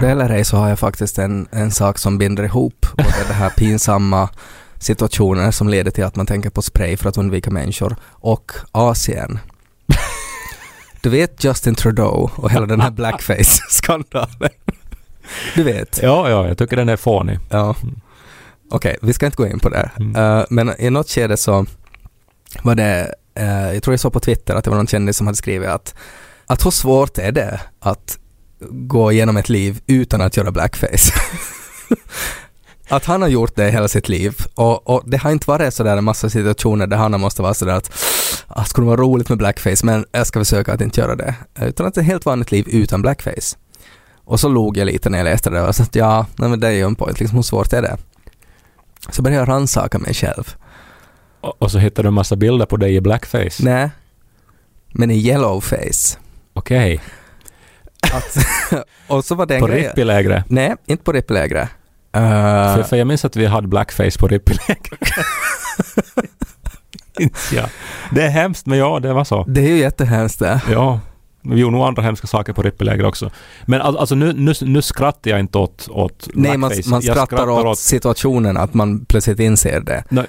Det 0.00 0.10
eller 0.10 0.30
ej 0.30 0.44
så 0.44 0.56
har 0.56 0.68
jag 0.68 0.78
faktiskt 0.78 1.18
en, 1.18 1.48
en 1.52 1.70
sak 1.70 1.98
som 1.98 2.18
binder 2.18 2.44
ihop 2.44 2.86
både 2.96 3.28
det 3.28 3.34
här 3.34 3.50
pinsamma 3.50 4.28
situationer 4.78 5.50
som 5.50 5.68
leder 5.68 5.90
till 5.90 6.04
att 6.04 6.16
man 6.16 6.26
tänker 6.26 6.50
på 6.50 6.62
spray 6.62 6.96
för 6.96 7.08
att 7.08 7.18
undvika 7.18 7.50
människor 7.50 7.96
och 8.10 8.52
Asien. 8.72 9.38
Du 11.00 11.10
vet 11.10 11.44
Justin 11.44 11.74
Trudeau 11.74 12.30
och 12.36 12.50
hela 12.50 12.66
den 12.66 12.80
här 12.80 12.90
blackface-skandalen. 12.96 14.50
Du 15.54 15.62
vet. 15.62 16.00
Ja, 16.02 16.30
ja, 16.30 16.48
jag 16.48 16.58
tycker 16.58 16.76
den 16.76 16.88
är 16.88 16.96
fånig. 16.96 17.38
Ja. 17.50 17.74
Okej, 18.70 18.96
vi 19.02 19.12
ska 19.12 19.26
inte 19.26 19.36
gå 19.36 19.46
in 19.46 19.58
på 19.58 19.68
det. 19.68 19.90
Mm. 19.98 20.16
Eh, 20.16 20.44
men 20.50 20.80
i 20.80 20.90
något 20.90 21.10
skede 21.10 21.36
så 21.36 21.66
var 22.62 22.74
det, 22.74 23.14
eh, 23.34 23.72
jag 23.72 23.82
tror 23.82 23.92
jag 23.92 24.00
såg 24.00 24.12
på 24.12 24.20
Twitter 24.20 24.54
att 24.54 24.64
det 24.64 24.70
var 24.70 24.76
någon 24.76 24.86
kändis 24.86 25.16
som 25.16 25.26
hade 25.26 25.36
skrivit 25.36 25.68
att, 25.68 25.94
att 26.46 26.66
hur 26.66 26.70
svårt 26.70 27.18
är 27.18 27.32
det 27.32 27.60
att 27.80 28.18
gå 28.70 29.12
igenom 29.12 29.36
ett 29.36 29.48
liv 29.48 29.80
utan 29.86 30.20
att 30.20 30.36
göra 30.36 30.50
blackface. 30.50 31.12
att 32.88 33.04
han 33.04 33.22
har 33.22 33.28
gjort 33.28 33.56
det 33.56 33.70
hela 33.70 33.88
sitt 33.88 34.08
liv 34.08 34.36
och, 34.54 34.90
och 34.90 35.02
det 35.06 35.16
har 35.16 35.30
inte 35.30 35.50
varit 35.50 35.74
sådär 35.74 35.96
en 35.96 36.04
massa 36.04 36.30
situationer 36.30 36.86
där 36.86 36.96
han 36.96 37.20
måste 37.20 37.42
vara 37.42 37.54
sådär 37.54 37.72
att 37.74 37.92
ah, 38.46 38.64
skulle 38.64 38.86
vara 38.86 39.00
roligt 39.00 39.28
med 39.28 39.38
blackface 39.38 39.86
men 39.86 40.04
jag 40.12 40.26
ska 40.26 40.40
försöka 40.40 40.72
att 40.72 40.80
inte 40.80 41.00
göra 41.00 41.16
det. 41.16 41.34
Utan 41.60 41.86
att 41.86 41.94
det 41.94 42.00
är 42.00 42.02
ett 42.02 42.08
helt 42.08 42.26
vanligt 42.26 42.52
liv 42.52 42.68
utan 42.68 43.02
blackface. 43.02 43.56
Och 44.24 44.40
så 44.40 44.48
log 44.48 44.76
jag 44.76 44.86
lite 44.86 45.10
när 45.10 45.18
jag 45.18 45.24
läste 45.24 45.50
det 45.50 45.62
och 45.62 45.74
sa 45.74 45.82
att 45.82 45.94
ja, 45.94 46.26
nej 46.36 46.48
men 46.48 46.60
det 46.60 46.66
är 46.66 46.72
ju 46.72 46.82
en 46.82 46.94
point, 46.94 47.20
liksom 47.20 47.36
hur 47.36 47.42
svårt 47.42 47.72
är 47.72 47.82
det? 47.82 47.96
Så 49.10 49.22
började 49.22 49.40
jag 49.40 49.48
rannsaka 49.48 49.98
mig 49.98 50.14
själv. 50.14 50.56
Och, 51.40 51.62
och 51.62 51.70
så 51.70 51.78
hittade 51.78 52.02
du 52.02 52.08
en 52.08 52.14
massa 52.14 52.36
bilder 52.36 52.66
på 52.66 52.76
dig 52.76 52.94
i 52.94 53.00
blackface. 53.00 53.64
Nej, 53.64 53.90
men 54.92 55.10
i 55.10 55.14
yellowface. 55.14 56.18
Okej. 56.52 57.00
Att, 58.12 58.36
och 59.06 59.24
så 59.24 59.34
var 59.34 59.46
det 59.46 59.54
en 59.54 59.60
På. 59.60 59.66
Rippilägret. 59.66 60.44
Nej, 60.48 60.74
inte 60.86 61.04
på 61.04 61.12
Rippilägret. 61.12 61.68
Uh, 62.16 62.74
För, 62.74 62.82
för 62.82 62.96
jag 62.96 63.06
minns 63.06 63.24
att 63.24 63.36
vi 63.36 63.46
hade 63.46 63.68
blackface 63.68 64.18
på 64.18 64.28
Rippilägret. 64.28 64.88
ja. 67.52 67.64
Det 68.10 68.22
är 68.22 68.28
hemskt, 68.28 68.66
men 68.66 68.78
ja, 68.78 69.00
det 69.00 69.12
var 69.12 69.24
så. 69.24 69.44
det 69.48 69.60
är 69.60 69.68
ju 69.68 69.78
jättehemskt 69.78 70.38
det. 70.38 70.60
Ja. 70.70 71.00
Vi 71.42 71.60
gjorde 71.60 71.76
nog 71.76 71.86
andra 71.86 72.02
hemska 72.02 72.26
saker 72.26 72.52
på 72.52 72.62
Rippiläger 72.62 73.04
också. 73.04 73.30
Men 73.64 73.80
al- 73.80 73.98
alltså 73.98 74.14
nu, 74.14 74.32
nu, 74.32 74.52
nu 74.60 74.82
skrattar 74.82 75.30
jag 75.30 75.40
inte 75.40 75.58
åt, 75.58 75.88
åt 75.90 76.28
Nej, 76.34 76.56
man, 76.56 76.72
man 76.86 77.00
Jag 77.02 77.16
skrattar 77.16 77.48
åt, 77.48 77.78
situationen 77.78 78.56
att 78.56 78.74
man 78.74 79.04
plötsligt 79.04 79.40
inser 79.40 79.80
det. 79.80 80.04
Nej, 80.08 80.24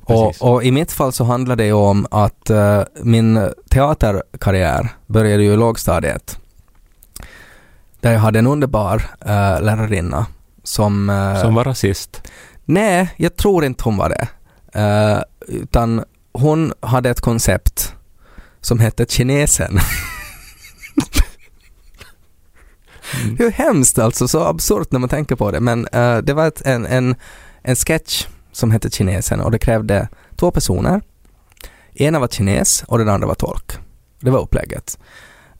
Och, 0.00 0.34
och 0.40 0.64
i 0.64 0.70
mitt 0.70 0.92
fall 0.92 1.12
så 1.12 1.24
handlar 1.24 1.56
det 1.56 1.64
ju 1.64 1.72
om 1.72 2.06
att 2.10 2.50
eh, 2.50 2.82
min 3.02 3.48
teaterkarriär 3.70 4.88
började 5.06 5.42
ju 5.42 5.52
i 5.52 5.56
lågstadiet. 5.56 6.38
Där 8.00 8.12
jag 8.12 8.20
hade 8.20 8.38
en 8.38 8.46
underbar 8.46 8.96
uh, 8.96 9.62
lärarinna 9.62 10.26
som... 10.62 11.10
eh, 11.10 11.40
Som 11.40 11.54
var 11.54 11.64
rasist. 11.64 12.22
Nej, 12.64 13.14
jag 13.16 13.36
tror 13.36 13.64
inte 13.64 13.84
hon 13.84 13.96
var 13.96 14.08
det. 14.08 14.28
Eh, 14.80 15.22
utan 15.48 16.04
hon 16.32 16.72
hade 16.80 17.10
ett 17.10 17.20
koncept 17.20 17.94
som 18.60 18.80
hette 18.80 19.06
kinesen. 19.08 19.78
Mm. 23.24 23.36
Hur 23.38 23.50
hemskt 23.50 23.98
alltså, 23.98 24.28
så 24.28 24.44
absurt 24.44 24.92
när 24.92 24.98
man 24.98 25.08
tänker 25.08 25.36
på 25.36 25.50
det. 25.50 25.60
Men 25.60 25.86
eh, 25.92 26.18
det 26.18 26.34
var 26.34 26.46
ett, 26.48 26.62
en, 26.66 26.86
en, 26.86 27.14
en 27.62 27.76
sketch 27.76 28.26
som 28.52 28.70
hette 28.70 28.90
Kinesen 28.90 29.40
och 29.40 29.50
det 29.50 29.58
krävde 29.58 30.08
två 30.36 30.50
personer. 30.50 31.00
Ena 31.94 32.18
var 32.18 32.28
kines 32.28 32.84
och 32.86 32.98
den 32.98 33.08
andra 33.08 33.26
var 33.26 33.34
tolk. 33.34 33.72
Det 34.20 34.30
var 34.30 34.40
upplägget. 34.40 34.98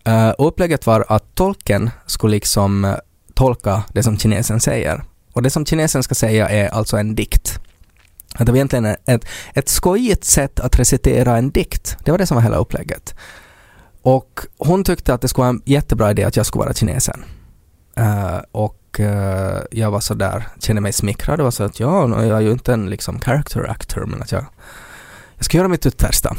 Uh, 0.09 0.33
upplägget 0.39 0.87
var 0.87 1.05
att 1.09 1.35
tolken 1.35 1.91
skulle 2.07 2.31
liksom 2.31 2.97
tolka 3.41 3.83
det 3.93 4.03
som 4.03 4.19
kinesen 4.19 4.61
säger. 4.61 5.05
Och 5.33 5.43
det 5.43 5.51
som 5.51 5.67
kinesen 5.67 6.03
ska 6.03 6.15
säga 6.15 6.49
är 6.49 6.69
alltså 6.69 6.97
en 6.97 7.15
dikt. 7.15 7.61
Att 8.35 8.47
det 8.47 8.53
var 8.53 8.57
egentligen 8.57 8.85
ett, 8.85 9.25
ett 9.55 9.69
skojigt 9.69 10.25
sätt 10.25 10.61
att 10.61 10.79
recitera 10.79 11.37
en 11.37 11.51
dikt. 11.51 11.97
Det 12.05 12.11
var 12.11 12.19
det 12.19 12.27
som 12.27 12.35
var 12.35 12.43
hela 12.43 12.57
upplägget. 12.57 13.15
Och 14.03 14.41
hon 14.59 14.85
tyckte 14.85 15.15
att 15.15 15.21
det 15.21 15.29
skulle 15.29 15.43
vara 15.43 15.49
en 15.49 15.63
jättebra 15.65 16.11
idé 16.11 16.25
att 16.25 16.37
jag 16.37 16.47
skulle 16.47 16.65
vara 16.65 16.75
kinesen. 16.75 17.25
Uh, 17.99 18.41
och 18.53 19.01
uh, 19.01 19.59
jag 19.71 19.91
var 19.91 20.01
sådär, 20.01 20.49
kände 20.59 20.83
mig 20.83 20.93
smickrad. 20.93 21.39
Det 21.39 21.43
var 21.43 21.51
så 21.51 21.65
att 21.65 21.81
ja, 21.81 22.25
jag 22.25 22.37
är 22.37 22.41
ju 22.41 22.53
inte 22.53 22.73
en 22.73 22.91
liksom 22.91 23.21
character 23.21 23.71
actor, 23.71 24.07
men 24.07 24.23
att 24.23 24.33
jag, 24.33 24.45
jag 25.37 25.45
ska 25.45 25.57
göra 25.57 25.69
mitt 25.69 25.87
yttersta. 25.87 26.37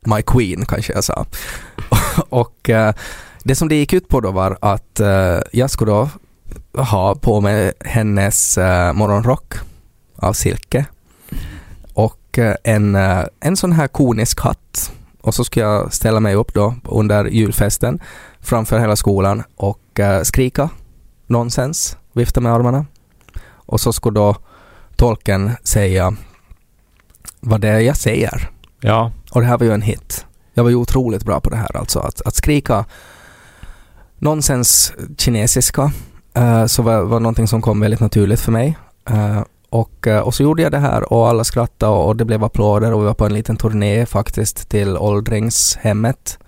My 0.00 0.22
Queen 0.22 0.66
kanske 0.66 0.92
jag 0.92 1.04
sa. 1.04 1.26
och 2.28 2.68
uh, 2.68 2.90
det 3.42 3.54
som 3.54 3.68
det 3.68 3.74
gick 3.74 3.92
ut 3.92 4.08
på 4.08 4.20
då 4.20 4.30
var 4.30 4.58
att 4.60 5.00
eh, 5.00 5.38
jag 5.52 5.70
skulle 5.70 5.90
då 5.92 6.08
ha 6.82 7.14
på 7.14 7.40
mig 7.40 7.72
hennes 7.80 8.58
eh, 8.58 8.92
morgonrock 8.92 9.54
av 10.16 10.32
silke 10.32 10.84
och 11.94 12.38
eh, 12.38 12.56
en, 12.64 12.94
eh, 12.94 13.24
en 13.40 13.56
sån 13.56 13.72
här 13.72 13.88
konisk 13.88 14.40
hatt. 14.40 14.92
Och 15.20 15.34
så 15.34 15.44
ska 15.44 15.60
jag 15.60 15.94
ställa 15.94 16.20
mig 16.20 16.34
upp 16.34 16.54
då 16.54 16.74
under 16.84 17.24
julfesten 17.24 18.00
framför 18.40 18.78
hela 18.78 18.96
skolan 18.96 19.42
och 19.56 20.00
eh, 20.00 20.22
skrika 20.22 20.70
nonsens, 21.26 21.96
vifta 22.12 22.40
med 22.40 22.52
armarna. 22.52 22.86
Och 23.44 23.80
så 23.80 23.92
skulle 23.92 24.20
då 24.20 24.36
tolken 24.96 25.50
säga 25.62 26.14
vad 27.40 27.60
det 27.60 27.68
är 27.68 27.80
jag 27.80 27.96
säger. 27.96 28.50
Ja, 28.80 29.12
Och 29.30 29.40
det 29.40 29.46
här 29.46 29.58
var 29.58 29.66
ju 29.66 29.72
en 29.72 29.82
hit. 29.82 30.26
Jag 30.54 30.62
var 30.62 30.70
ju 30.70 30.76
otroligt 30.76 31.24
bra 31.24 31.40
på 31.40 31.50
det 31.50 31.56
här 31.56 31.76
alltså. 31.76 31.98
Att, 31.98 32.22
att 32.22 32.34
skrika 32.34 32.84
nonsens 34.22 34.92
kinesiska 35.18 35.92
eh, 36.34 36.66
så 36.66 36.82
var, 36.82 37.02
var 37.02 37.20
någonting 37.20 37.48
som 37.48 37.62
kom 37.62 37.80
väldigt 37.80 38.00
naturligt 38.00 38.40
för 38.40 38.52
mig. 38.52 38.78
Eh, 39.10 39.42
och, 39.70 40.06
eh, 40.06 40.20
och 40.20 40.34
så 40.34 40.42
gjorde 40.42 40.62
jag 40.62 40.72
det 40.72 40.78
här 40.78 41.12
och 41.12 41.28
alla 41.28 41.44
skrattade 41.44 41.92
och, 41.92 42.06
och 42.06 42.16
det 42.16 42.24
blev 42.24 42.44
applåder 42.44 42.92
och 42.92 43.00
vi 43.00 43.04
var 43.06 43.14
på 43.14 43.26
en 43.26 43.34
liten 43.34 43.56
turné 43.56 44.06
faktiskt 44.06 44.68
till 44.68 44.96
åldringshemmet 44.96 46.38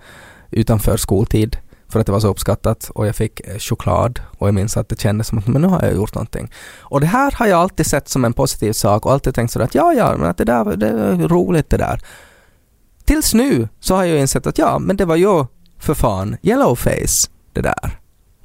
utanför 0.51 0.97
skoltid 0.97 1.57
för 1.89 1.99
att 1.99 2.05
det 2.05 2.11
var 2.11 2.19
så 2.19 2.27
uppskattat 2.27 2.91
och 2.95 3.07
jag 3.07 3.15
fick 3.15 3.41
choklad 3.59 4.19
och 4.37 4.47
jag 4.47 4.55
minns 4.55 4.77
att 4.77 4.89
det 4.89 4.99
kändes 4.99 5.27
som 5.27 5.37
att 5.37 5.47
men 5.47 5.61
nu 5.61 5.67
har 5.67 5.81
jag 5.83 5.95
gjort 5.95 6.15
någonting. 6.15 6.51
Och 6.79 7.01
det 7.01 7.07
här 7.07 7.31
har 7.31 7.47
jag 7.47 7.59
alltid 7.59 7.85
sett 7.85 8.09
som 8.09 8.25
en 8.25 8.33
positiv 8.33 8.73
sak 8.73 9.05
och 9.05 9.11
alltid 9.13 9.35
tänkt 9.35 9.51
sådär 9.51 9.65
att 9.65 9.75
ja, 9.75 9.93
ja, 9.93 10.17
men 10.17 10.29
att 10.29 10.37
det 10.37 10.45
där 10.45 10.63
var- 10.63 10.75
det 10.75 10.87
är 10.89 11.27
roligt 11.27 11.69
det 11.69 11.77
där. 11.77 12.01
Tills 13.05 13.33
nu 13.33 13.67
så 13.79 13.95
har 13.95 14.03
jag 14.03 14.19
insett 14.19 14.47
att 14.47 14.57
ja, 14.57 14.79
men 14.79 14.97
det 14.97 15.05
var 15.05 15.15
ju 15.15 15.45
för 15.79 15.93
fan 15.93 16.37
yellowface 16.41 17.29
det 17.55 17.61
där. 17.61 17.89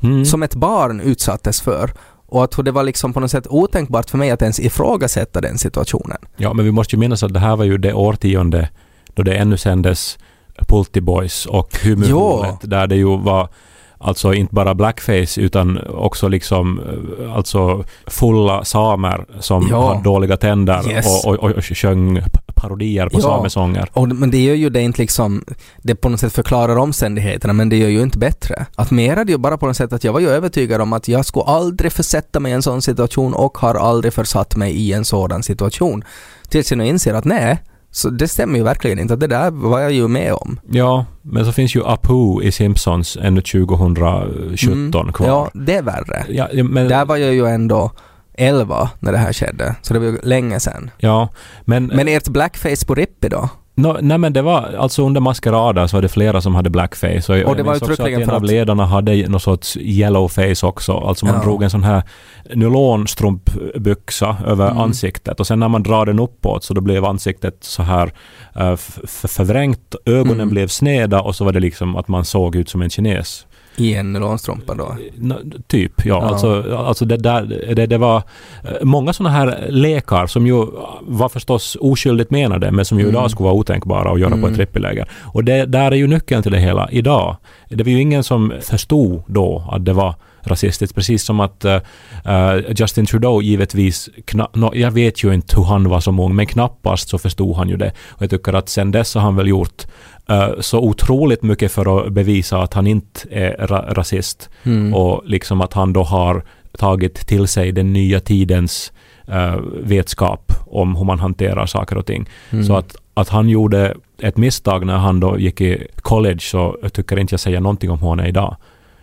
mm. 0.02 0.24
Som 0.24 0.42
ett 0.42 0.54
barn 0.54 1.00
utsattes 1.00 1.60
för. 1.60 1.90
Och 2.32 2.44
att 2.44 2.64
det 2.64 2.70
var 2.70 2.82
liksom 2.82 3.12
på 3.12 3.20
något 3.20 3.30
sätt 3.30 3.46
otänkbart 3.50 4.10
för 4.10 4.18
mig 4.18 4.30
att 4.30 4.42
ens 4.42 4.60
ifrågasätta 4.60 5.40
den 5.40 5.58
situationen. 5.58 6.18
ja, 6.36 6.52
men 6.52 6.64
vi 6.64 6.70
måste 6.70 6.96
ju 6.96 7.00
minnas 7.00 7.22
att 7.22 7.32
det 7.34 7.40
här 7.40 7.56
var 7.56 7.64
ju 7.64 7.78
det 7.78 7.92
årtionde 7.94 8.68
då 9.14 9.22
det 9.22 9.34
ännu 9.34 9.56
sändes 9.56 10.18
Pulti 10.68 11.00
Boys 11.00 11.46
och 11.46 11.78
Hymyhornet 11.82 12.56
där 12.62 12.86
det 12.86 12.96
ju 12.96 13.16
var 13.18 13.48
alltså 13.98 14.34
inte 14.34 14.54
bara 14.54 14.74
blackface 14.74 15.40
utan 15.40 15.78
också 15.88 16.28
liksom 16.28 16.80
eh, 17.20 17.34
alltså 17.36 17.84
fulla 18.06 18.64
samer 18.64 19.24
som 19.40 19.68
Ja. 19.70 19.88
hade 19.88 20.02
dåliga 20.04 20.36
tänder 20.36 20.90
Yes. 20.90 21.24
och, 21.24 21.38
och, 21.38 21.50
och 21.50 21.64
sjöng 21.64 22.22
parodier 22.60 23.08
på 23.08 23.18
Ja. 23.18 23.22
samesånger. 23.22 23.88
Och, 23.92 24.08
men 24.08 24.30
det 24.30 24.38
gör 24.44 24.54
ju 24.54 24.70
det 24.70 24.80
inte 24.80 25.02
liksom, 25.02 25.44
det 25.82 25.94
på 25.94 26.08
något 26.08 26.20
sätt 26.20 26.32
förklarar 26.32 26.76
omständigheterna 26.76 27.52
men 27.52 27.68
det 27.68 27.76
gör 27.76 27.88
ju 27.88 28.02
inte 28.02 28.18
bättre. 28.18 28.66
Att 28.76 28.90
mer 28.90 29.16
är 29.16 29.24
det 29.24 29.32
ju 29.32 29.38
bara 29.38 29.58
på 29.58 29.66
något 29.66 29.76
sätt 29.76 29.92
att 29.92 30.04
jag 30.04 30.12
var 30.12 30.20
ju 30.20 30.28
övertygad 30.28 30.80
om 30.80 30.92
att 30.92 31.08
jag 31.08 31.26
skulle 31.26 31.44
aldrig 31.44 31.92
försätta 31.92 32.40
mig 32.40 32.52
i 32.52 32.54
en 32.54 32.62
sån 32.62 32.82
situation 32.82 33.34
och 33.34 33.58
har 33.58 33.74
aldrig 33.74 34.12
försatt 34.12 34.56
mig 34.56 34.72
i 34.72 34.92
en 34.92 35.04
sådan 35.04 35.42
situation. 35.42 36.04
Tills 36.48 36.70
jag 36.70 36.78
nu 36.78 36.86
inser 36.86 37.14
att 37.14 37.24
nej, 37.24 37.58
så 37.92 38.10
det 38.10 38.28
stämmer 38.28 38.58
ju 38.58 38.64
verkligen 38.64 38.98
inte. 38.98 39.16
Det 39.16 39.26
där 39.26 39.50
var 39.50 39.80
jag 39.80 39.92
ju 39.92 40.08
med 40.08 40.32
om. 40.32 40.60
Ja, 40.70 41.04
men 41.22 41.44
så 41.44 41.52
finns 41.52 41.74
ju 41.74 41.84
Apu 41.86 42.42
i 42.42 42.52
Simpsons 42.52 43.18
ännu 43.22 43.40
2017 43.40 45.12
kvar. 45.12 45.26
Mm. 45.26 45.36
Ja, 45.36 45.50
det 45.54 45.74
är 45.74 45.82
värre. 45.82 46.24
Ja, 46.28 46.48
men, 46.64 46.88
Där 46.88 47.04
var 47.04 47.16
jag 47.16 47.34
ju 47.34 47.46
ändå 47.46 47.90
11 48.40 48.90
när 49.00 49.12
det 49.12 49.18
här 49.18 49.32
skedde, 49.32 49.74
så 49.82 49.94
det 49.94 50.00
var 50.00 50.06
ju 50.06 50.18
länge 50.22 50.60
sedan. 50.60 50.90
ja, 50.98 51.28
men, 51.64 51.86
Men 51.86 52.08
ert 52.08 52.28
blackface 52.28 52.86
på 52.86 52.94
Rippi 52.94 53.28
då? 53.28 53.48
no, 53.74 53.98
nej 54.00 54.18
men 54.18 54.32
det 54.32 54.42
var 54.42 54.74
alltså 54.78 55.06
under 55.06 55.20
maskerader 55.20 55.86
så 55.86 55.96
var 55.96 56.02
det 56.02 56.08
flera 56.08 56.40
som 56.40 56.54
hade 56.54 56.70
blackface. 56.70 57.32
Och, 57.42 57.50
Och 57.50 57.56
det 57.56 57.62
var 57.62 57.76
uttryckligen 57.76 58.22
en 58.22 58.30
av 58.30 58.44
ledarna 58.44 58.86
hade 58.86 59.28
någon 59.28 59.40
sorts 59.40 59.76
yellowface 59.76 60.66
också. 60.66 60.92
Alltså 60.92 61.26
man 61.26 61.34
Ja. 61.34 61.42
drog 61.42 61.62
en 61.62 61.70
sån 61.70 61.84
här 61.84 62.02
nylonstrumpbyxa 62.54 64.36
över 64.46 64.66
Mm. 64.66 64.78
ansiktet 64.78 65.40
och 65.40 65.46
sen 65.46 65.58
när 65.60 65.68
man 65.68 65.82
drar 65.82 66.06
den 66.06 66.18
uppåt 66.18 66.64
så 66.64 66.74
då 66.74 66.80
blev 66.80 67.04
ansiktet 67.04 67.56
så 67.60 67.82
här 67.82 68.12
uh, 68.60 68.76
förvrängt, 69.28 69.94
ögonen 70.04 70.40
Mm. 70.40 70.48
blev 70.48 70.68
sneda 70.68 71.20
och 71.20 71.34
så 71.34 71.44
var 71.44 71.52
det 71.52 71.60
liksom 71.60 71.96
att 71.96 72.08
man 72.08 72.24
såg 72.24 72.56
ut 72.56 72.68
som 72.68 72.82
en 72.82 72.90
kines. 72.90 73.46
I 73.80 73.94
en 73.94 74.12
nylonstrumpa 74.12 74.74
då? 74.74 74.96
Nå- 75.16 75.38
Typ, 75.66 75.92
ja. 76.06 76.14
Ja. 76.22 76.28
Alltså, 76.28 76.74
alltså 76.76 77.04
det, 77.04 77.16
där, 77.16 77.74
det, 77.74 77.86
det 77.86 77.98
var 77.98 78.16
eh, 78.16 78.22
många 78.82 79.12
sådana 79.12 79.34
här 79.36 79.66
lekar 79.68 80.26
som 80.26 80.46
ju 80.46 80.66
var 81.02 81.28
förstås 81.28 81.76
oskyldigt 81.80 82.30
menade 82.30 82.70
men 82.70 82.84
som 82.84 82.98
ju 82.98 83.04
Mm. 83.04 83.14
idag 83.16 83.30
skulle 83.30 83.44
vara 83.44 83.54
otänkbara 83.54 84.12
att 84.12 84.20
göra 84.20 84.30
på 84.30 84.36
Mm. 84.36 84.50
ett 84.50 84.56
trippiläger. 84.56 85.08
Och 85.22 85.44
det 85.44 85.64
där 85.66 85.92
är 85.92 85.96
ju 85.96 86.06
nyckeln 86.06 86.42
till 86.42 86.52
det 86.52 86.58
hela 86.58 86.88
idag. 86.90 87.36
Det 87.68 87.82
var 87.84 87.90
ju 87.90 88.00
ingen 88.00 88.24
som 88.24 88.52
förstod 88.60 89.22
då 89.26 89.64
att 89.72 89.84
det 89.84 89.92
var 89.92 90.14
rasistiskt. 90.42 90.94
Precis 90.94 91.24
som 91.24 91.40
att 91.40 91.64
eh, 91.64 91.78
Justin 92.76 93.06
Trudeau 93.06 93.42
givetvis, 93.42 94.08
nå, 94.52 94.72
jag 94.74 94.90
vet 94.90 95.24
ju 95.24 95.34
inte 95.34 95.56
hur 95.56 95.64
han 95.64 95.88
var 95.88 96.00
som 96.00 96.18
ung, 96.20 96.34
men 96.34 96.46
knappast 96.46 97.08
så 97.08 97.18
förstod 97.18 97.56
han 97.56 97.68
ju 97.68 97.76
det. 97.76 97.92
Och 98.08 98.22
jag 98.22 98.30
tycker 98.30 98.52
att 98.52 98.68
sen 98.68 98.90
dess 98.90 99.14
har 99.14 99.22
han 99.22 99.36
väl 99.36 99.48
gjort 99.48 99.86
eh, 100.28 100.48
så 100.60 100.80
otroligt 100.80 101.42
mycket 101.42 101.72
för 101.72 102.06
att 102.06 102.12
bevisa 102.12 102.58
att 102.62 102.74
han 102.74 102.86
inte 102.86 103.28
är 103.30 103.66
ra- 103.66 103.94
rasist. 103.94 104.50
Mm. 104.62 104.94
Och 104.94 105.22
liksom 105.24 105.60
att 105.60 105.72
han 105.72 105.92
då 105.92 106.02
har 106.02 106.44
tagit 106.78 107.14
till 107.14 107.48
sig 107.48 107.72
den 107.72 107.92
nya 107.92 108.20
tidens 108.20 108.92
vetskap 109.82 110.52
om 110.66 110.96
hur 110.96 111.04
man 111.04 111.18
hanterar 111.18 111.66
saker 111.66 111.98
och 111.98 112.06
ting. 112.06 112.28
Mm. 112.50 112.64
Så 112.64 112.76
att, 112.76 112.96
att 113.14 113.28
han 113.28 113.48
gjorde 113.48 113.94
ett 114.18 114.36
misstag 114.36 114.86
när 114.86 114.96
han 114.96 115.20
då 115.20 115.38
gick 115.38 115.60
i 115.60 115.86
college 115.96 116.40
så 116.40 116.76
tycker 116.92 117.18
inte 117.18 117.32
jag 117.32 117.40
säger 117.40 117.60
någonting 117.60 117.90
om 117.90 118.20
är 118.20 118.26
idag. 118.26 118.56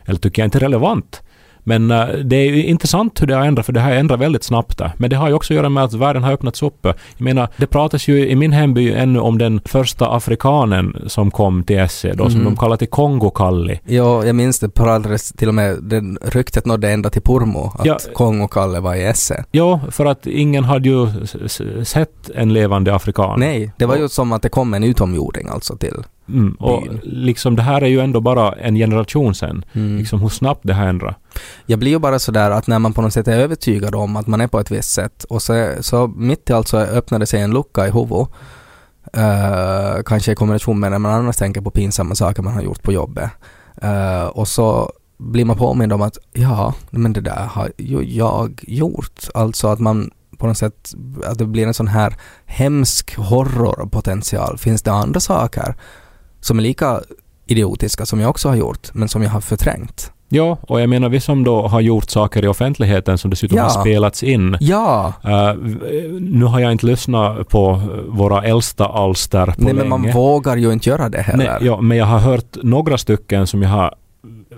eller 0.05 0.19
tycker 0.19 0.41
jag 0.41 0.47
inte 0.47 0.57
är 0.57 0.59
relevant. 0.59 1.21
Men 1.67 1.91
eh, 1.91 2.05
det 2.07 2.35
är 2.35 2.45
ju 2.45 2.63
intressant 2.65 3.21
hur 3.21 3.27
det 3.27 3.35
har 3.35 3.45
ändrat, 3.45 3.65
för 3.65 3.73
det 3.73 3.79
har 3.79 3.91
ändrat 3.91 4.19
väldigt 4.19 4.43
snabbt 4.43 4.77
där. 4.77 4.91
Men 4.97 5.09
det 5.09 5.15
har 5.15 5.27
ju 5.27 5.33
också 5.33 5.53
att 5.53 5.55
göra 5.55 5.69
med 5.69 5.83
att 5.83 5.93
världen 5.93 6.23
har 6.23 6.31
öppnats 6.33 6.63
upp. 6.63 6.77
Jag 6.83 6.95
menar, 7.17 7.47
det 7.57 7.67
pratas 7.67 8.07
ju 8.07 8.29
i 8.29 8.35
min 8.35 8.51
hemby 8.51 8.91
ännu 8.93 9.19
om 9.19 9.37
den 9.37 9.61
första 9.65 10.09
afrikanen 10.15 10.95
som 11.07 11.31
kom 11.31 11.63
till 11.63 11.77
Esse, 11.79 12.13
då, 12.13 12.29
som 12.29 12.39
Mhm. 12.39 12.45
de 12.45 12.57
kallar 12.57 12.77
till 12.77 12.87
Kongo-Kalli. 12.89 13.79
Ja, 13.85 14.25
jag 14.25 14.35
minns 14.35 14.59
det 14.59 14.69
pratades 14.69 15.31
till 15.31 15.47
och 15.47 15.53
med, 15.55 15.77
den 15.83 16.17
ryktet 16.21 16.65
nådde 16.65 16.89
ända 16.91 17.09
till 17.09 17.21
Purmo, 17.21 17.71
att 17.79 17.85
Ja. 17.85 17.97
Kong 18.13 18.41
och 18.41 18.53
Kalle 18.53 18.79
var 18.79 18.95
i 18.95 19.03
Esse. 19.05 19.43
Ja, 19.51 19.79
för 19.91 20.05
att 20.05 20.27
ingen 20.27 20.63
hade 20.63 20.89
ju 20.89 21.07
sett 21.83 22.29
en 22.35 22.53
levande 22.53 22.95
afrikan. 22.95 23.39
Nej, 23.39 23.71
det 23.77 23.85
var 23.85 23.95
ju 23.97 24.09
som 24.09 24.31
att 24.31 24.41
det 24.41 24.49
kom 24.49 24.73
en 24.73 24.83
utomjording 24.83 25.47
alltså 25.47 25.77
till. 25.77 25.95
Mm, 26.29 26.55
och 26.59 26.81
Byn. 26.81 26.99
liksom 27.03 27.55
det 27.55 27.61
här 27.61 27.81
är 27.81 27.87
ju 27.87 27.99
ändå 27.99 28.19
bara 28.21 28.51
en 28.51 28.75
generation 28.75 29.35
sen. 29.35 29.65
Mm. 29.73 29.97
Liksom 29.97 30.21
hur 30.21 30.29
snabbt 30.29 30.59
det 30.63 30.73
här 30.73 30.87
ändrar. 30.87 31.15
Jag 31.65 31.79
blir 31.79 31.91
ju 31.91 31.99
bara 31.99 32.19
sådär 32.19 32.51
att 32.51 32.67
när 32.67 32.79
man 32.79 32.93
på 32.93 33.01
något 33.01 33.13
sätt 33.13 33.27
är 33.27 33.37
övertygad 33.37 33.95
om 33.95 34.15
att 34.15 34.27
man 34.27 34.41
är 34.41 34.47
på 34.47 34.59
ett 34.59 34.71
visst 34.71 34.91
sätt 34.91 35.23
och 35.23 35.41
så, 35.41 35.73
så 35.81 36.07
mitt 36.07 36.49
i 36.49 36.53
allt 36.53 36.67
så 36.67 36.77
öppnade 36.77 37.25
sig 37.25 37.41
en 37.41 37.51
lucka 37.51 37.87
i 37.87 37.91
huvudet. 37.91 38.27
Uh, 39.17 40.03
kanske 40.05 40.31
i 40.31 40.35
kombination 40.35 40.79
med 40.79 40.91
när 40.91 40.99
man 40.99 41.13
annars 41.13 41.37
tänker 41.37 41.61
på 41.61 41.71
pinsamma 41.71 42.15
saker 42.15 42.43
man 42.43 42.53
har 42.53 42.61
gjort 42.61 42.83
på 42.83 42.93
jobbet. 42.93 43.29
Uh, 43.83 44.25
och 44.25 44.47
så 44.47 44.91
blir 45.17 45.45
man 45.45 45.57
påmind 45.57 45.93
om 45.93 46.01
att 46.01 46.17
ja, 46.33 46.73
men 46.89 47.13
det 47.13 47.21
där 47.21 47.45
har 47.45 47.71
ju 47.77 48.03
jag 48.03 48.63
gjort. 48.67 49.29
Alltså 49.33 49.67
att 49.67 49.79
man 49.79 50.11
på 50.37 50.47
något 50.47 50.57
sätt, 50.57 50.93
att 51.25 51.37
det 51.37 51.45
blir 51.45 51.67
en 51.67 51.73
sån 51.73 51.87
här 51.87 52.15
hemsk 52.45 53.15
horrorpotential. 53.15 54.57
Finns 54.57 54.81
det 54.81 54.91
andra 54.91 55.19
saker 55.19 55.75
som 56.41 56.59
är 56.59 56.63
lika 56.63 57.01
idiotiska 57.45 58.05
som 58.05 58.19
jag 58.19 58.29
också 58.29 58.49
har 58.49 58.55
gjort, 58.55 58.93
men 58.93 59.09
som 59.09 59.23
jag 59.23 59.29
har 59.29 59.41
förträngt? 59.41 60.11
Ja, 60.29 60.57
och 60.61 60.81
jag 60.81 60.89
menar 60.89 61.09
vi 61.09 61.19
som 61.19 61.43
då 61.43 61.67
har 61.67 61.81
gjort 61.81 62.09
saker 62.09 62.45
i 62.45 62.47
offentligheten 62.47 63.17
som 63.17 63.29
dessutom 63.29 63.57
Ja. 63.57 63.63
har 63.63 63.69
spelats 63.81 64.23
in. 64.23 64.57
Ja, 64.59 65.13
v- 65.57 65.77
nu 66.19 66.45
har 66.45 66.59
jag 66.59 66.71
inte 66.71 66.85
lyssnat 66.85 67.49
på 67.49 67.81
våra 68.07 68.43
äldsta 68.43 68.85
alster 68.87 69.45
på 69.45 69.51
Nej 69.57 69.73
länge. 69.73 69.89
men 69.89 70.01
man 70.01 70.11
vågar 70.11 70.57
ju 70.57 70.71
inte 70.73 70.89
göra 70.89 71.09
det 71.09 71.21
heller. 71.21 71.45
Nej, 71.59 71.67
ja, 71.67 71.81
men 71.81 71.97
jag 71.97 72.05
har 72.05 72.19
hört 72.19 72.57
några 72.63 72.97
stycken 72.97 73.47
som 73.47 73.61
jag 73.61 73.69
har 73.69 73.93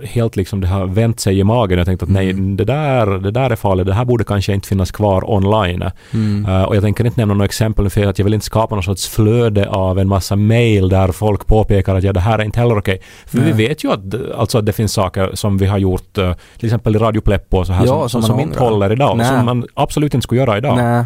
helt 0.03 0.35
liksom, 0.35 0.61
det 0.61 0.67
har 0.67 0.85
vänt 0.85 1.19
sig 1.19 1.39
i 1.39 1.43
magen. 1.43 1.77
Jag 1.77 1.87
tänkte 1.87 2.03
att 2.05 2.11
nej, 2.11 2.29
Mm. 2.29 2.57
det 2.57 2.63
där, 2.65 3.05
det 3.07 3.31
där 3.31 3.49
är 3.49 3.55
farligt. 3.55 3.85
Det 3.85 3.93
här 3.93 4.05
borde 4.05 4.23
kanske 4.23 4.53
inte 4.53 4.67
finnas 4.67 4.91
kvar 4.91 5.31
online. 5.31 5.83
Mm. 6.13 6.45
Eh, 6.45 6.63
och 6.63 6.75
jag 6.75 6.83
tänker 6.83 7.05
inte 7.05 7.19
nämna 7.19 7.33
några 7.33 7.45
exempel 7.45 7.89
för 7.89 8.05
att 8.07 8.19
jag 8.19 8.23
vill 8.23 8.33
inte 8.33 8.45
skapa 8.45 8.75
någon 8.75 8.83
sorts 8.83 9.07
flöde 9.09 9.69
av 9.69 9.99
en 9.99 10.07
massa 10.07 10.35
mail 10.35 10.89
där 10.89 11.11
folk 11.11 11.47
påpekar 11.47 11.95
att 11.95 12.03
ja, 12.03 12.13
det 12.13 12.19
här 12.19 12.39
är 12.39 12.43
inte 12.43 12.59
heller 12.59 12.77
okej. 12.77 13.01
För 13.25 13.37
Nej. 13.37 13.51
vi 13.53 13.67
vet 13.67 13.83
ju 13.83 13.91
att, 13.91 13.99
alltså, 14.37 14.57
att 14.57 14.65
det 14.65 14.73
finns 14.73 14.93
saker 14.93 15.29
som 15.33 15.57
vi 15.57 15.65
har 15.65 15.77
gjort, 15.77 16.17
eh, 16.17 16.33
till 16.57 16.65
exempel 16.65 16.95
i 16.95 16.99
Radio 16.99 17.21
Pleppo 17.21 17.57
och 17.57 17.67
så 17.67 17.73
här, 17.73 17.85
Ja, 17.85 17.99
som, 17.99 18.09
som 18.09 18.21
som, 18.23 18.35
man 18.35 18.45
inte 18.45 18.59
håller 18.59 18.91
idag. 18.91 19.17
Nej. 19.17 19.27
Som 19.27 19.45
man 19.45 19.65
absolut 19.73 20.13
inte 20.13 20.23
skulle 20.23 20.41
göra 20.41 20.57
idag. 20.57 20.77
Nej. 20.77 21.05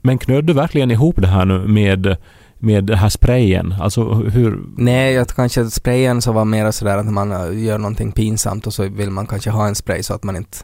Men 0.00 0.18
knöt 0.18 0.46
du 0.46 0.52
verkligen 0.52 0.90
ihop 0.90 1.14
det 1.18 1.26
här 1.26 1.44
nu 1.44 1.58
med, 1.58 2.16
med 2.64 2.84
den 2.84 2.98
här 2.98 3.08
sprayen? 3.08 3.74
Alltså 3.80 4.14
hur... 4.14 4.60
Nej, 4.76 5.12
jag 5.14 5.28
kanske 5.28 5.70
sprayen 5.70 6.22
så 6.22 6.32
var 6.32 6.44
mer 6.44 6.70
sådär 6.70 6.98
att 6.98 7.06
man 7.12 7.32
äh, 7.32 7.64
gör 7.64 7.78
någonting 7.78 8.12
pinsamt 8.12 8.66
och 8.66 8.74
så 8.74 8.82
vill 8.88 9.10
man 9.10 9.26
kanske 9.26 9.50
ha 9.50 9.66
en 9.66 9.74
spray 9.74 10.02
så 10.02 10.14
att 10.14 10.24
man 10.24 10.36
inte... 10.36 10.58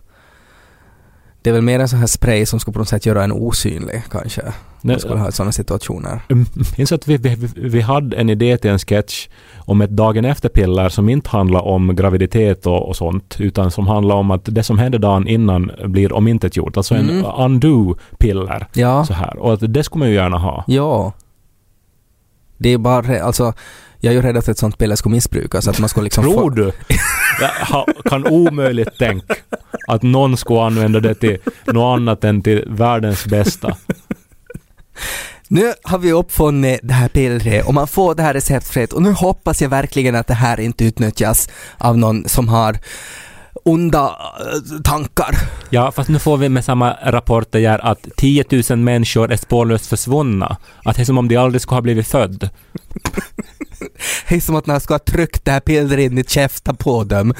Det 1.42 1.50
är 1.50 1.54
väl 1.54 1.62
mer 1.62 1.80
en 1.80 1.88
sån 1.88 1.98
här 1.98 2.06
spray 2.06 2.46
som 2.46 2.60
ska 2.60 2.72
på 2.72 2.78
något 2.78 2.88
sätt 2.88 3.06
göra 3.06 3.24
en 3.24 3.32
osynlig 3.32 4.02
kanske. 4.10 4.42
Nej, 4.42 4.52
Man 4.94 5.00
skulle 5.00 5.20
ha 5.20 5.30
sådana 5.32 5.52
situationer. 5.52 6.20
Jag 6.28 6.46
minns 6.78 6.92
att 6.92 7.08
vi, 7.08 7.16
vi, 7.16 7.36
vi 7.56 7.80
hade 7.80 8.16
en 8.16 8.30
idé 8.30 8.56
till 8.56 8.70
en 8.70 8.78
sketch 8.78 9.28
om 9.58 9.80
ett 9.80 9.90
dagen 9.90 10.24
efter-piller 10.24 10.88
som 10.88 11.08
inte 11.08 11.30
handlar 11.30 11.60
om 11.60 11.96
graviditet 11.96 12.66
och, 12.66 12.88
och 12.88 12.96
sånt, 12.96 13.36
utan 13.38 13.70
som 13.70 13.86
handlar 13.86 14.14
om 14.16 14.30
att 14.30 14.40
det 14.44 14.62
som 14.62 14.78
hände 14.78 14.98
dagen 14.98 15.28
innan 15.28 15.70
blir 15.84 16.12
omintetgjort. 16.12 16.76
Alltså 16.76 16.94
en 16.94 17.10
Mm. 17.10 17.24
undo-piller. 17.38 18.66
Ja. 18.72 19.04
Så 19.04 19.12
här. 19.14 19.38
Och 19.38 19.52
att 19.52 19.72
det 19.74 19.82
skulle 19.84 19.98
man 19.98 20.08
ju 20.08 20.14
gärna 20.14 20.38
ha. 20.38 20.64
Ja. 20.66 21.12
Det 22.60 22.68
är 22.68 22.78
bara, 22.78 23.22
alltså, 23.22 23.52
jag 24.00 24.10
är 24.10 24.14
ju 24.16 24.22
rädd 24.22 24.36
att 24.36 24.48
ett 24.48 24.58
sånt 24.58 24.78
piller 24.78 24.96
skulle 24.96 25.14
missbrukas. 25.14 25.68
Att 25.68 25.78
man 25.78 25.88
skulle 25.88 26.04
liksom 26.04 26.24
Tror 26.24 26.50
du? 26.50 26.72
Jag 27.70 27.86
kan 28.04 28.26
omöjligt 28.26 28.98
tänka 28.98 29.34
att 29.88 30.02
någon 30.02 30.36
skulle 30.36 30.60
använda 30.60 31.00
det 31.00 31.14
till 31.14 31.38
något 31.66 31.98
annat 31.98 32.24
än 32.24 32.42
till 32.42 32.64
världens 32.68 33.26
bästa. 33.26 33.76
Nu 35.48 35.72
har 35.82 35.98
vi 35.98 36.12
uppfunnit 36.12 36.80
det 36.82 36.94
här 36.94 37.08
pillret 37.08 37.66
och 37.66 37.74
man 37.74 37.88
får 37.88 38.14
det 38.14 38.22
här 38.22 38.34
receptfritt 38.34 38.92
och 38.92 39.02
nu 39.02 39.12
hoppas 39.12 39.62
jag 39.62 39.68
verkligen 39.68 40.14
att 40.14 40.26
det 40.26 40.34
här 40.34 40.60
inte 40.60 40.84
utnyttjas 40.84 41.48
av 41.78 41.98
någon 41.98 42.28
som 42.28 42.48
har 42.48 42.78
onda 43.64 44.04
äh, 44.04 44.82
tankar. 44.82 45.34
Ja, 45.70 45.92
fast 45.92 46.08
nu 46.08 46.18
får 46.18 46.36
vi 46.36 46.48
med 46.48 46.64
samma 46.64 46.96
rapporter 47.02 47.58
gör 47.58 47.78
att 47.78 48.06
10 48.16 48.44
000 48.70 48.78
människor 48.78 49.32
är 49.32 49.36
spårlöst 49.36 49.86
försvunna. 49.86 50.56
Att 50.84 50.96
det 50.96 51.02
är 51.02 51.04
som 51.04 51.18
om 51.18 51.28
de 51.28 51.36
aldrig 51.36 51.62
skulle 51.62 51.76
ha 51.76 51.82
blivit 51.82 52.06
född. 52.06 52.48
Det 54.28 54.36
är 54.36 54.40
som 54.40 54.56
att 54.56 54.66
någon 54.66 54.80
ska 54.80 54.94
ha 54.94 54.98
tryckt 54.98 55.44
det 55.44 55.50
här 55.50 55.60
pillret 55.60 55.98
in 55.98 56.18
i 56.18 56.24
käften 56.24 56.76
på 56.76 57.04
dem. 57.04 57.34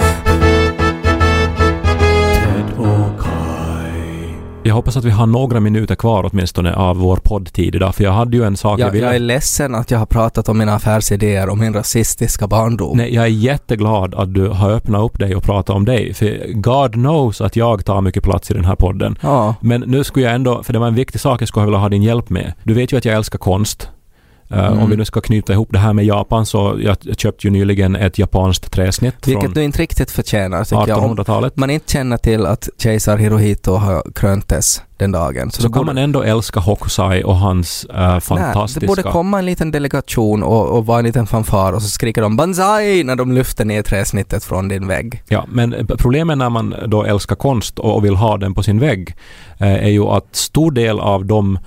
Jag 4.62 4.74
hoppas 4.74 4.96
att 4.96 5.04
vi 5.04 5.10
har 5.10 5.26
några 5.26 5.60
minuter 5.60 5.94
kvar 5.94 6.30
åtminstone 6.32 6.74
av 6.74 6.96
vår 6.96 7.16
poddtid 7.16 7.74
idag, 7.74 7.94
för 7.94 8.04
jag 8.04 8.12
hade 8.12 8.36
ju 8.36 8.44
en 8.44 8.56
sak 8.56 8.80
jag 8.80 8.86
Jag, 8.86 8.92
ville... 8.92 9.06
jag 9.06 9.14
är 9.14 9.18
ledsen 9.18 9.74
att 9.74 9.90
jag 9.90 9.98
har 9.98 10.06
pratat 10.06 10.48
om 10.48 10.58
mina 10.58 10.74
affärsidéer 10.74 11.48
och 11.48 11.58
min 11.58 11.74
rasistiska 11.74 12.46
barndom. 12.46 12.96
Nej, 12.96 13.14
jag 13.14 13.24
är 13.24 13.28
jätteglad 13.28 14.14
att 14.14 14.34
du 14.34 14.48
har 14.48 14.70
öppnat 14.70 15.02
upp 15.02 15.18
dig 15.18 15.36
och 15.36 15.42
pratat 15.42 15.76
om 15.76 15.84
dig, 15.84 16.14
för 16.14 16.52
God 16.52 16.92
knows 16.92 17.40
att 17.40 17.56
jag 17.56 17.84
tar 17.84 18.00
mycket 18.00 18.22
plats 18.22 18.50
i 18.50 18.54
den 18.54 18.64
här 18.64 18.76
podden. 18.76 19.18
Ja. 19.20 19.54
Men 19.60 19.80
nu 19.80 20.04
skulle 20.04 20.26
jag 20.26 20.34
ändå, 20.34 20.62
för 20.62 20.72
det 20.72 20.78
var 20.78 20.88
en 20.88 20.94
viktig 20.94 21.20
sak 21.20 21.40
jag 21.40 21.48
skulle 21.48 21.66
vilja 21.66 21.78
ha 21.78 21.88
din 21.88 22.02
hjälp 22.02 22.30
med. 22.30 22.52
Du 22.62 22.74
vet 22.74 22.92
ju 22.92 22.96
att 22.96 23.04
jag 23.04 23.14
älskar 23.14 23.38
konst. 23.38 23.88
Eh, 24.50 24.70
Mm. 24.70 24.82
Om 24.82 24.90
vi 24.90 24.96
nu 24.96 25.04
ska 25.04 25.20
knyta 25.20 25.52
ihop 25.52 25.68
det 25.72 25.78
här 25.78 25.92
med 25.92 26.04
Japan 26.04 26.46
så 26.46 26.78
jag 26.80 26.96
köpte 27.16 27.46
ju 27.46 27.50
nyligen 27.50 27.96
ett 27.96 28.18
japanskt 28.18 28.72
träsnitt 28.72 29.28
Vilket 29.28 29.54
du 29.54 29.62
inte 29.62 29.82
riktigt 29.82 30.10
förtjänar 30.10 30.64
tycker 30.64 30.88
jag. 30.88 30.98
Om 30.98 31.18
1800-talet. 31.18 31.56
man 31.56 31.70
inte 31.70 31.92
känner 31.92 32.16
till 32.16 32.46
att 32.46 32.68
kejsar 32.78 33.16
Hirohito 33.16 33.72
har 33.72 34.12
kröntes 34.14 34.82
den 34.96 35.12
dagen. 35.12 35.50
Så, 35.50 35.62
då 35.62 35.72
kan 35.72 35.86
man 35.86 35.98
ändå 35.98 36.22
älska 36.22 36.60
Hokusai 36.60 37.22
och 37.22 37.36
hans 37.36 37.86
uh, 37.90 38.18
fantastiska... 38.18 38.80
Nej, 38.80 38.80
det 38.80 38.86
borde 38.86 39.02
komma 39.02 39.38
en 39.38 39.46
liten 39.46 39.70
delegation 39.70 40.42
och, 40.42 40.68
och 40.68 40.86
vara 40.86 40.98
en 40.98 41.04
liten 41.04 41.26
fanfar 41.26 41.72
och 41.72 41.82
så 41.82 41.88
skriker 41.88 42.22
de 42.22 42.36
banzai 42.36 43.04
när 43.04 43.16
de 43.16 43.32
lyfter 43.32 43.64
ner 43.64 43.82
träsnittet 43.82 44.44
från 44.44 44.68
din 44.68 44.86
vägg. 44.86 45.22
Ja, 45.28 45.44
men 45.48 45.74
eh, 45.74 45.86
problemet 45.98 46.38
när 46.38 46.50
man 46.50 46.74
då 46.86 47.04
älskar 47.04 47.36
konst 47.36 47.78
och 47.78 48.00
och 48.00 48.04
vill 48.04 48.16
ha 48.16 48.36
den 48.36 48.54
på 48.54 48.62
sin 48.62 48.78
vägg 48.78 49.16
eh, 49.58 49.84
är 49.84 49.88
ju 49.88 50.04
att 50.04 50.36
stor 50.36 50.70
del 50.72 51.00
av 51.00 51.24
de 51.24 51.58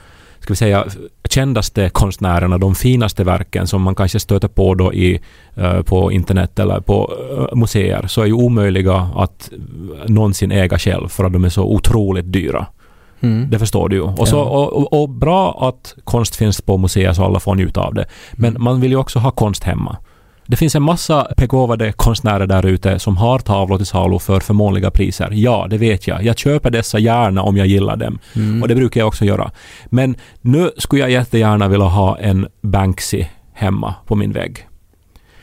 ska 0.43 0.53
vi 0.53 0.57
säga, 0.57 0.85
kändaste 1.29 1.89
konstnärerna, 1.89 2.57
de 2.57 2.75
finaste 2.75 3.23
verken 3.23 3.67
som 3.67 3.81
man 3.81 3.95
kanske 3.95 4.19
stöter 4.19 4.47
på 4.47 4.75
då 4.75 4.93
i, 4.93 5.19
eh, 5.55 5.81
på 5.81 6.11
internet 6.11 6.59
eller 6.59 6.79
på 6.79 7.13
eh, 7.51 7.55
museer, 7.57 8.07
så 8.07 8.21
är 8.21 8.25
ju 8.25 8.33
omöjliga 8.33 9.09
att 9.15 9.49
någonsin 10.07 10.51
äga 10.51 10.79
själv 10.79 11.07
för 11.07 11.23
att 11.23 11.33
de 11.33 11.45
är 11.45 11.49
så 11.49 11.63
otroligt 11.63 12.33
dyra. 12.33 12.65
Mm. 13.19 13.49
Det 13.49 13.59
förstår 13.59 13.89
du 13.89 13.95
ju. 13.95 14.01
Och, 14.01 14.27
så, 14.27 14.39
och, 14.39 15.01
och 15.01 15.09
bra 15.09 15.67
att 15.69 15.95
konst 16.03 16.35
finns 16.35 16.61
på 16.61 16.77
museer 16.77 17.13
så 17.13 17.23
alla 17.23 17.39
får 17.39 17.55
njuta 17.55 17.81
av 17.81 17.93
det. 17.93 18.05
Men 18.31 18.49
Mm. 18.49 18.63
man 18.63 18.81
vill 18.81 18.91
ju 18.91 18.97
också 18.97 19.19
ha 19.19 19.31
konst 19.31 19.63
hemma. 19.63 19.97
Det 20.45 20.55
finns 20.55 20.75
en 20.75 20.83
massa 20.83 21.27
begåvade 21.37 21.91
konstnärer 21.91 22.47
där 22.47 22.65
ute 22.65 22.99
som 22.99 23.17
har 23.17 23.39
tavlor 23.39 23.77
till 23.77 23.85
salu 23.85 24.19
för 24.19 24.39
förmånliga 24.39 24.91
priser. 24.91 25.29
Ja, 25.31 25.67
det 25.69 25.77
vet 25.77 26.07
jag. 26.07 26.23
Jag 26.23 26.37
köper 26.37 26.71
dessa 26.71 26.99
gärna 26.99 27.41
om 27.43 27.57
jag 27.57 27.67
gillar 27.67 27.95
dem. 27.95 28.19
Mm. 28.35 28.61
Och 28.61 28.67
det 28.67 28.75
brukar 28.75 29.01
jag 29.01 29.07
också 29.07 29.25
göra. 29.25 29.51
Men 29.85 30.15
nu 30.41 30.71
skulle 30.77 31.01
jag 31.01 31.11
jättegärna 31.11 31.67
vilja 31.67 31.85
ha 31.85 32.17
en 32.17 32.47
Banksy 32.61 33.25
hemma 33.53 33.95
på 34.07 34.15
min 34.15 34.31
vägg. 34.31 34.67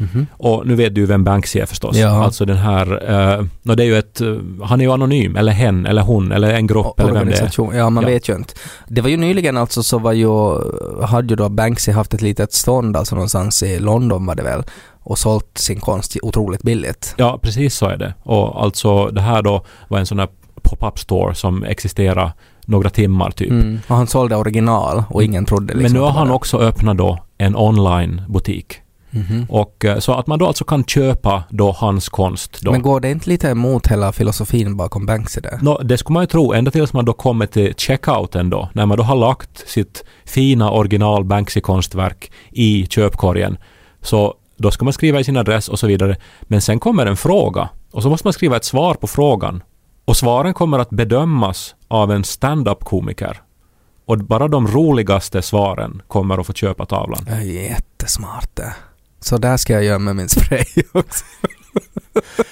Mhm. 0.01 0.27
Och 0.33 0.67
nu 0.67 0.75
vet 0.75 0.95
du 0.95 1.07
vem 1.07 1.25
Banksy 1.25 1.59
är 1.61 1.67
förstås. 1.67 1.97
Ja. 1.97 2.25
Alltså 2.25 2.45
den 2.45 2.57
här, 2.57 3.11
uh, 3.39 3.47
no, 3.63 3.75
det 3.75 3.83
är 3.83 3.87
ju 3.87 3.99
ett, 3.99 4.21
eh, 4.21 4.35
han 4.63 4.81
är 4.81 4.85
ju 4.85 4.93
anonym, 4.93 5.37
eller 5.37 5.53
hen, 5.53 5.87
eller 5.87 6.03
hon, 6.03 6.33
eller 6.33 6.55
en 6.55 6.67
grupp, 6.67 7.01
eller 7.01 7.13
vem 7.13 7.29
det 7.29 7.41
är. 7.41 7.77
Ja, 7.79 7.91
man 7.91 8.03
Ja. 8.05 8.09
vet 8.11 8.29
ju 8.29 8.37
inte. 8.37 8.55
Det 8.89 9.01
var 9.01 9.09
ju 9.09 9.17
nyligen 9.17 9.57
alltså 9.57 9.83
så 9.83 9.99
var 9.99 10.13
ju, 10.13 10.29
hade 11.05 11.29
ju 11.29 11.37
då 11.37 11.49
Banksy 11.49 11.93
haft 11.93 12.15
ett 12.15 12.23
litet 12.23 12.53
stånd 12.53 12.97
alltså 12.97 13.15
någonstans 13.15 13.63
i 13.63 13.79
London 13.79 14.27
var 14.27 14.35
det 14.35 14.43
väl 14.43 14.63
och 15.03 15.19
sålt 15.19 15.59
sin 15.59 15.81
konst 15.81 16.17
otroligt 16.23 16.63
billigt. 16.63 17.15
Ja, 17.17 17.39
precis 17.43 17.75
så 17.75 17.87
är 17.87 17.97
det. 17.97 18.15
Och 18.23 18.63
alltså 18.63 19.07
det 19.07 19.21
här 19.21 19.43
då 19.43 19.65
var 19.89 19.99
en 19.99 20.07
sån 20.07 20.19
här 20.19 20.29
pop-up 20.63 20.99
store 20.99 21.35
som 21.35 21.65
existerar 21.65 22.33
några 22.67 22.91
timmar 22.91 23.31
typ. 23.31 23.51
Mm. 23.51 23.79
Och 23.89 23.97
han 23.97 24.07
sålde 24.07 24.37
original 24.37 25.03
och 25.11 25.23
ingen 25.23 25.45
trodde 25.45 25.75
liksom 25.75 25.83
Men 25.83 25.93
nu 25.93 25.99
har 26.01 26.11
han 26.11 26.27
det. 26.29 26.33
också 26.35 26.59
öppnat 26.59 26.97
då 26.97 27.19
en 27.39 27.57
online-butik. 27.57 28.75
Mhm. 29.11 29.47
Och 29.49 29.85
eh, 29.85 29.99
så 29.99 30.15
att 30.15 30.27
man 30.27 30.39
då 30.39 30.47
alltså 30.47 30.65
kan 30.65 30.85
köpa 30.85 31.43
då 31.51 31.73
hans 31.73 32.09
konst 32.09 32.61
då. 32.63 32.73
Men 32.73 32.83
går 32.83 33.01
det 33.01 33.11
inte 33.11 33.29
lite 33.29 33.49
emot 33.49 33.87
hela 33.87 34.13
filosofin 34.13 34.77
bakom 34.77 35.07
Banksy 35.07 35.41
där? 35.41 35.59
Nå, 35.63 35.79
det 35.79 35.99
skulle 35.99 36.15
man 36.15 36.23
ju 36.23 36.27
tro, 36.27 36.53
ända 36.53 36.71
tills 36.71 36.93
man 36.93 37.05
då 37.05 37.13
kommer 37.13 37.47
till 37.47 37.75
checkouten 37.77 38.51
då, 38.51 38.69
när 38.73 38.87
man 38.87 38.99
då 38.99 39.05
har 39.05 39.17
lagt 39.17 39.69
sitt 39.69 40.05
fina 40.25 40.71
original 40.71 41.25
Banksy-konstverk 41.25 42.31
i 42.51 42.87
köpkorgen, 42.87 43.59
så 44.03 44.35
Då 44.57 44.71
ska 44.71 44.85
man 44.85 44.93
skriva 44.93 45.21
i 45.21 45.25
sin 45.25 45.37
adress 45.37 45.69
och 45.69 45.79
så 45.79 45.87
vidare. 45.87 46.17
Men 46.43 46.61
sen 46.61 46.81
kommer 46.81 47.07
en 47.07 47.17
fråga 47.17 47.69
och 47.93 48.03
så 48.03 48.11
måste 48.11 48.27
man 48.27 48.33
skriva 48.33 48.57
ett 48.57 48.65
svar 48.65 48.95
på 48.95 49.07
frågan. 49.07 49.63
Och 50.05 50.17
svaren 50.17 50.55
kommer 50.55 50.79
att 50.79 50.91
bedömas 50.91 51.75
av 51.89 52.13
en 52.13 52.25
stand-up-komiker. 52.25 53.41
Och 54.07 54.19
bara 54.19 54.49
de 54.49 54.67
roligaste 54.67 55.43
svaren 55.43 56.03
kommer 56.09 56.39
att 56.41 56.47
få 56.47 56.53
köpa 56.53 56.87
tavlan. 56.87 57.25
Det 57.27 57.33
är 57.33 57.41
jättesmart 57.41 58.57
det. 58.57 58.75
Så 59.21 59.39
där 59.39 59.57
ska 59.57 59.73
jag 59.73 59.85
göra 59.85 59.99
med 59.99 60.17
min 60.17 60.29
spray 60.29 60.65
också. 60.93 61.25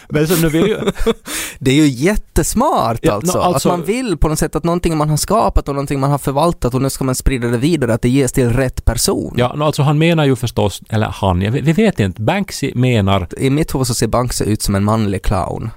Men 0.09 0.29
så 0.29 0.37
nu 0.43 0.49
vill 0.49 0.67
ju... 0.67 0.79
Det 1.59 1.71
är 1.71 1.75
ju 1.75 1.87
jättesmart 1.89 2.99
Ja, 3.03 3.13
alltså. 3.13 3.39
nå, 3.39 3.45
alltså- 3.45 3.69
Att 3.69 3.79
man 3.79 3.87
vill 3.87 4.17
på 4.17 4.29
något 4.29 4.39
sätt 4.39 4.57
att 4.57 4.65
någonting 4.65 4.97
man 4.97 5.09
har 5.11 5.17
skapat 5.17 5.69
och 5.69 5.75
någonting 5.75 6.01
man 6.01 6.11
har 6.11 6.19
förvaltat 6.19 6.75
och 6.75 6.83
nu 6.83 6.91
ska 6.91 7.05
man 7.05 7.15
sprida 7.15 7.49
det 7.49 7.59
vidare, 7.59 7.95
att 7.95 8.03
det 8.03 8.09
ges 8.09 8.33
till 8.33 8.51
rätt 8.53 8.85
person. 8.85 9.35
Ja, 9.39 9.53
nå, 9.57 9.65
alltså 9.65 9.83
han 9.83 9.99
menar 9.99 10.25
ju 10.25 10.37
förstås, 10.37 10.83
eller 10.89 11.07
han, 11.07 11.39
vi 11.51 11.73
vet 11.73 12.01
inte, 12.01 12.23
Banksy 12.23 12.73
menar 12.75 13.29
I 13.39 13.51
mitt 13.51 13.75
huvud 13.75 13.87
så 13.87 13.95
ser 13.95 14.07
Banksy 14.07 14.45
ut 14.45 14.63
som 14.63 14.75
en 14.75 14.85
manlig 14.85 15.23
clown. 15.23 15.71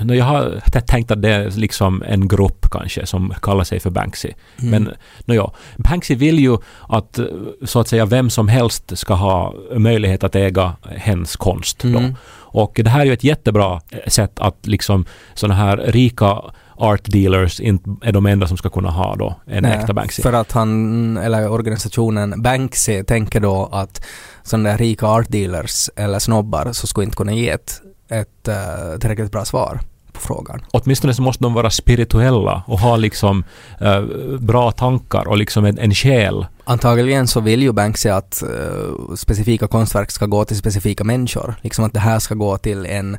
Jag 0.00 0.24
har 0.24 0.60
tänkt 0.80 1.10
att 1.10 1.22
det 1.22 1.28
är 1.28 1.50
liksom 1.50 2.02
en 2.06 2.28
grupp 2.28 2.70
kanske 2.70 3.06
som 3.06 3.34
kallar 3.42 3.64
sig 3.64 3.80
för 3.80 3.90
Banksy. 3.90 4.32
Mm. 4.58 4.70
Men 4.70 4.94
no, 5.24 5.34
ja, 5.34 5.54
Banksy 5.76 6.14
vill 6.14 6.38
ju 6.38 6.56
att 6.88 7.18
så 7.64 7.80
att 7.80 7.88
säga 7.88 8.04
vem 8.04 8.30
som 8.30 8.48
helst 8.48 8.98
ska 8.98 9.14
ha 9.14 9.54
möjlighet 9.76 10.24
att 10.24 10.34
äga 10.34 10.76
hens 10.96 11.36
konst. 11.36 11.78
Då. 11.82 11.98
Mm. 11.98 12.14
Och 12.52 12.80
det 12.84 12.90
här 12.90 13.00
är 13.00 13.04
ju 13.04 13.12
ett 13.12 13.24
jättebra 13.24 13.80
eh, 13.90 13.98
sätt 14.06 14.38
att 14.38 14.66
liksom 14.66 15.04
sådana 15.34 15.54
här 15.54 15.76
rika 15.76 16.42
art 16.76 17.04
dealers 17.04 17.60
är 17.60 18.12
de 18.12 18.26
enda 18.26 18.46
som 18.46 18.56
ska 18.56 18.68
kunna 18.68 18.90
ha 18.90 19.16
då 19.16 19.34
en 19.46 19.62
Nej, 19.62 19.72
äkta 19.72 19.92
Banksy. 19.92 20.22
För 20.22 20.32
att 20.32 20.52
han, 20.52 21.16
eller 21.16 21.50
organisationen 21.50 22.42
Banksy 22.42 23.04
tänker 23.04 23.40
då 23.40 23.68
att 23.72 24.06
sådana 24.42 24.68
där 24.68 24.78
rika 24.78 25.06
art 25.06 25.28
dealers 25.28 25.90
eller 25.96 26.18
snobbar 26.18 26.72
så 26.72 26.86
skulle 26.86 27.04
inte 27.04 27.16
kunna 27.16 27.32
ge 27.32 27.48
ett, 27.48 27.82
ett 28.10 28.48
uh, 28.48 28.98
tillräckligt 28.98 29.32
bra 29.32 29.44
svar 29.44 29.80
på 30.12 30.20
frågan. 30.20 30.60
Åtminstone 30.70 31.14
så 31.14 31.22
måste 31.22 31.44
de 31.44 31.54
vara 31.54 31.70
spirituella 31.70 32.62
och 32.66 32.78
ha 32.78 32.96
liksom 32.96 33.44
eh, 33.80 34.02
bra 34.38 34.72
tankar 34.72 35.28
och 35.28 35.36
liksom 35.36 35.64
en, 35.64 35.78
en 35.78 35.94
själ. 35.94 36.46
Antagligen 36.64 37.26
så 37.26 37.40
vill 37.40 37.62
ju 37.62 37.72
Banksy 37.72 38.08
att 38.08 38.42
eh, 38.42 39.14
specifika 39.16 39.66
konstverk 39.66 40.10
ska 40.10 40.26
gå 40.26 40.44
till 40.44 40.56
specifika 40.56 41.04
människor. 41.04 41.54
Liksom 41.60 41.84
att 41.84 41.92
det 41.92 42.00
här 42.00 42.18
ska 42.18 42.34
gå 42.34 42.58
till 42.58 42.86
en 42.86 43.18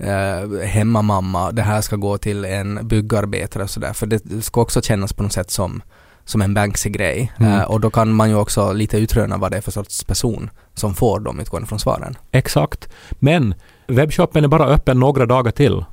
uh, 0.00 0.62
hemmamamma, 0.62 1.52
det 1.52 1.62
här 1.62 1.80
ska 1.80 1.96
gå 1.96 2.18
till 2.18 2.44
en 2.44 2.88
byggarbetare 2.88 3.62
och 3.62 3.70
sådär. 3.70 3.92
För 3.92 4.06
det 4.06 4.44
ska 4.44 4.60
också 4.60 4.82
kännas 4.82 5.12
på 5.12 5.22
något 5.22 5.32
sätt 5.32 5.50
som, 5.50 5.82
som 6.24 6.42
en 6.42 6.54
Banksy-grej. 6.54 7.32
Mm. 7.38 7.52
Eh, 7.52 7.62
och 7.62 7.80
då 7.80 7.90
kan 7.90 8.12
man 8.12 8.28
ju 8.28 8.36
också 8.36 8.72
lite 8.72 8.98
utröna 8.98 9.36
vad 9.36 9.50
det 9.50 9.56
är 9.56 9.60
för 9.60 9.72
sorts 9.72 10.04
person 10.04 10.50
som 10.74 10.94
får 10.94 11.20
dem 11.20 11.40
utgående 11.40 11.68
från 11.68 11.78
svaren. 11.78 12.16
Exakt. 12.30 12.88
Men 13.10 13.54
webbshoppen 13.86 14.44
är 14.44 14.48
bara 14.48 14.66
öppen 14.66 15.00
några 15.00 15.26
dagar 15.26 15.52
till. 15.52 15.84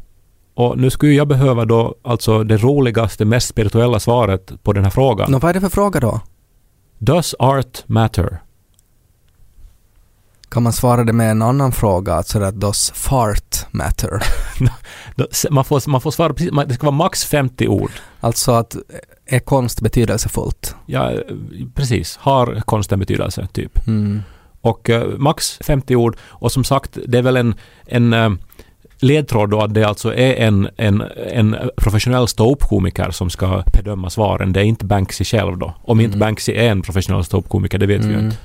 Och 0.54 0.78
nu 0.78 0.90
skulle 0.90 1.12
jag 1.12 1.28
behöva 1.28 1.66
då 1.66 1.96
alltså 2.02 2.44
det 2.44 2.58
roligaste, 2.58 3.26
mest 3.26 3.48
spirituella 3.48 4.00
svaret 4.00 4.64
på 4.64 4.74
den 4.74 4.84
här 4.84 4.92
frågan. 4.92 5.32
Nå, 5.32 5.40
vad 5.40 5.50
är 5.50 5.54
det 5.54 5.62
för 5.62 5.70
fråga 5.70 6.00
då? 6.00 6.22
Does 6.98 7.36
art 7.40 7.84
matter? 7.86 8.42
Kan 10.50 10.64
man 10.64 10.74
svara 10.74 11.04
det 11.04 11.14
med 11.14 11.32
en 11.32 11.42
annan 11.42 11.72
fråga, 11.72 12.14
alltså 12.14 12.44
att 12.44 12.60
does 12.60 12.92
fart 12.92 13.66
matter? 13.72 14.24
Man 15.52 15.66
får, 15.66 15.90
man 15.90 16.02
får 16.02 16.12
svara 16.12 16.34
precis, 16.34 16.52
det 16.68 16.74
ska 16.74 16.86
vara 16.86 16.96
max 16.96 17.26
50 17.26 17.68
ord. 17.68 17.92
Alltså 18.20 18.52
att 18.52 18.76
är 19.26 19.40
konst 19.40 19.82
betydelsefullt? 19.82 20.76
Ja, 20.86 21.12
eh, 21.12 21.20
precis. 21.76 22.18
Har 22.18 22.62
konsten 22.66 23.00
betydelse, 23.00 23.48
typ. 23.54 23.88
Mm. 23.88 24.22
Och 24.62 24.90
eh, 24.90 25.08
max 25.18 25.58
50 25.62 25.96
ord. 25.96 26.18
Och 26.22 26.52
som 26.52 26.64
sagt, 26.64 26.98
det 27.08 27.18
är 27.18 27.22
väl 27.22 27.38
en, 27.38 27.56
en 27.86 28.14
eh, 28.14 28.30
ledtråd 29.00 29.50
då 29.50 29.62
att 29.62 29.74
det 29.74 29.84
alltså 29.84 30.14
är 30.14 30.34
en, 30.36 30.70
en, 30.78 31.04
en 31.32 31.56
professionell 31.78 32.28
ståuppkomiker 32.28 33.12
som 33.12 33.30
ska 33.30 33.64
bedöma 33.74 34.10
svaren. 34.10 34.54
Det 34.54 34.60
är 34.60 34.64
inte 34.64 34.86
Banksy 34.86 35.24
själv 35.24 35.58
då. 35.58 35.74
Om 35.84 36.00
inte 36.00 36.16
Mm. 36.16 36.20
Banksy 36.20 36.54
är 36.54 36.72
en 36.72 36.82
professionell 36.82 37.24
ståuppkomiker, 37.24 37.78
det 37.78 37.86
vet 37.86 38.02
vi 38.06 38.08
ju 38.10 38.14
Mm. 38.14 38.26
inte. 38.26 38.38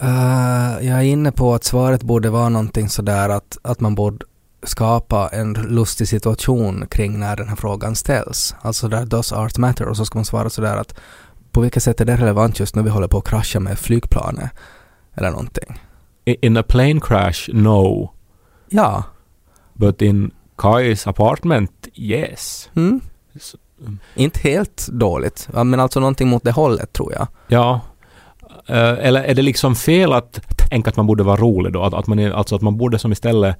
Eh, 0.00 0.86
jag 0.88 0.98
är 0.98 1.02
inne 1.02 1.32
på 1.32 1.54
att 1.54 1.64
svaret 1.64 2.02
borde 2.02 2.30
vara 2.30 2.48
någonting 2.48 2.88
sådär 2.88 3.28
att, 3.28 3.58
att 3.62 3.80
man 3.80 3.94
borde 3.94 4.26
skapa 4.62 5.28
en 5.32 5.52
lustig 5.52 6.08
situation 6.08 6.86
kring 6.90 7.18
när 7.20 7.36
den 7.36 7.48
här 7.48 7.56
frågan 7.56 7.94
ställs. 7.96 8.54
Alltså 8.62 8.88
där 8.88 9.04
does 9.06 9.32
art 9.32 9.58
matter? 9.58 9.88
Och 9.88 9.96
så 9.96 10.04
ska 10.04 10.18
man 10.18 10.24
svara 10.24 10.50
sådär 10.50 10.76
att 10.76 10.94
på 11.52 11.60
vilket 11.60 11.82
sätt 11.82 12.00
är 12.00 12.04
det 12.04 12.16
relevant 12.16 12.60
just 12.60 12.74
när 12.76 12.82
vi 12.82 12.90
håller 12.90 13.08
på 13.08 13.18
att 13.18 13.28
krascha 13.28 13.60
med 13.60 13.78
flygplanet? 13.78 14.50
Eller 15.18 15.30
någonting. 15.30 15.80
In 16.24 16.56
a 16.56 16.62
plane 16.68 17.00
crash, 17.00 17.48
no. 17.52 18.10
Ja. 18.68 19.02
But 19.74 20.02
in 20.02 20.30
Kais 20.56 21.06
apartment, 21.06 21.88
yes. 21.94 22.70
Mm. 22.76 23.00
S- 23.34 23.54
Inte 24.14 24.40
helt 24.40 24.88
dåligt. 24.92 25.48
Men 25.52 25.80
alltså 25.80 26.00
någonting 26.00 26.28
mot 26.28 26.44
det 26.44 26.52
hållet 26.52 26.92
tror 26.92 27.12
jag. 27.12 27.26
Ja. 27.48 27.80
Eh, 28.66 28.76
eller 29.06 29.22
är 29.22 29.34
det 29.34 29.42
liksom 29.42 29.74
fel 29.76 30.12
att 30.12 30.40
tänka 30.70 30.90
att 30.90 30.96
man 30.96 31.06
borde 31.06 31.22
vara 31.22 31.36
rolig 31.36 31.72
då? 31.72 31.82
Att, 31.82 31.94
att 31.94 32.06
man, 32.06 32.32
alltså 32.32 32.56
att 32.56 32.62
man 32.62 32.76
borde 32.76 32.98
som 32.98 33.12
istället 33.12 33.56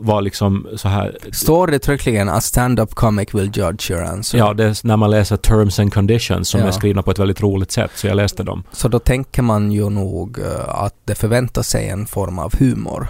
vara 0.00 0.20
liksom 0.20 0.66
så 0.76 0.88
här... 0.88 1.18
Står 1.32 1.66
det 1.66 1.76
uttryckligen 1.76 2.28
att 2.28 2.44
stand-up 2.44 2.94
comic 2.94 3.34
will 3.34 3.50
judge 3.54 3.90
your 3.90 4.04
answer? 4.04 4.38
Ja, 4.38 4.54
det 4.54 4.64
är 4.64 4.86
när 4.86 4.96
man 4.96 5.10
läser 5.10 5.36
terms 5.36 5.78
and 5.78 5.92
conditions 5.94 6.48
som 6.48 6.60
Ja. 6.60 6.66
är 6.66 6.70
skrivna 6.70 7.02
på 7.02 7.10
ett 7.10 7.18
väldigt 7.18 7.40
roligt 7.40 7.72
sätt, 7.72 7.90
så 7.94 8.06
jag 8.06 8.16
läste 8.16 8.42
dem. 8.42 8.62
Så 8.72 8.88
då 8.88 8.98
tänker 8.98 9.42
man 9.42 9.72
ju 9.72 9.90
nog 9.90 10.38
eh, 10.38 10.68
att 10.84 10.94
det 11.04 11.14
förväntar 11.14 11.62
sig 11.62 11.88
en 11.88 12.06
form 12.06 12.38
av 12.38 12.52
humor. 12.58 13.08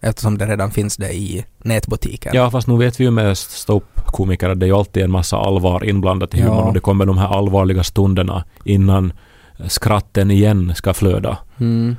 Eftersom 0.00 0.38
det 0.38 0.46
redan 0.46 0.70
finns 0.70 0.96
det 0.96 1.12
i 1.12 1.44
nätbutiken. 1.58 2.32
Ja, 2.34 2.50
fast 2.50 2.68
nu 2.68 2.76
vet 2.76 3.00
vi 3.00 3.04
ju 3.04 3.10
med 3.10 3.38
ståuppkomiker 3.38 4.48
att 4.48 4.60
det 4.60 4.66
är 4.66 4.68
ju 4.68 4.76
alltid 4.76 5.02
en 5.02 5.10
massa 5.10 5.36
allvar 5.36 5.84
inblandat 5.84 6.34
i 6.34 6.38
Ja. 6.40 6.44
humorn 6.44 6.66
och 6.68 6.74
det 6.74 6.80
kommer 6.80 7.06
de 7.06 7.18
här 7.18 7.28
allvarliga 7.28 7.82
stunderna 7.82 8.44
innan 8.64 9.12
skratten 9.68 10.30
igen 10.30 10.72
ska 10.74 10.94
flöda. 10.94 11.38
Mm. 11.60 11.96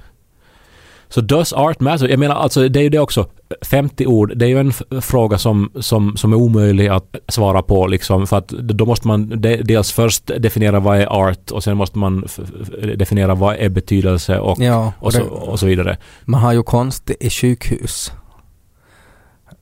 Så 1.09 1.21
does 1.21 1.53
art 1.53 1.79
matter? 1.79 2.09
Jag 2.09 2.19
menar 2.19 2.35
alltså 2.35 2.69
det 2.69 2.79
är 2.79 2.83
ju 2.83 2.89
det 2.89 2.99
också. 2.99 3.25
50 3.61 4.05
ord, 4.05 4.37
det 4.37 4.45
är 4.45 4.49
ju 4.49 4.59
en 4.59 5.01
fråga 5.01 5.37
som, 5.37 5.71
som, 5.79 6.17
som 6.17 6.33
är 6.33 6.37
omöjlig 6.37 6.87
att 6.87 7.15
svara 7.27 7.61
på 7.61 7.87
liksom 7.87 8.27
för 8.27 8.37
att 8.37 8.47
då 8.47 8.85
måste 8.85 9.07
man 9.07 9.41
de, 9.41 9.57
dels 9.57 9.91
först 9.91 10.31
definiera 10.37 10.79
vad 10.79 10.99
är 10.99 11.05
art 11.05 11.51
och 11.51 11.63
sen 11.63 11.77
måste 11.77 11.97
man 11.97 12.27
definiera 12.95 13.35
vad 13.35 13.55
är 13.55 13.69
betydelse 13.69 14.39
och, 14.39 14.59
Ja, 14.59 14.93
och, 14.99 15.05
och 15.05 15.13
så, 15.13 15.19
det, 15.19 15.25
och 15.25 15.59
så 15.59 15.65
vidare. 15.65 15.97
man 16.25 16.41
har 16.41 16.53
ju 16.53 16.63
konst 16.63 17.11
i 17.19 17.29
sjukhus. 17.29 18.11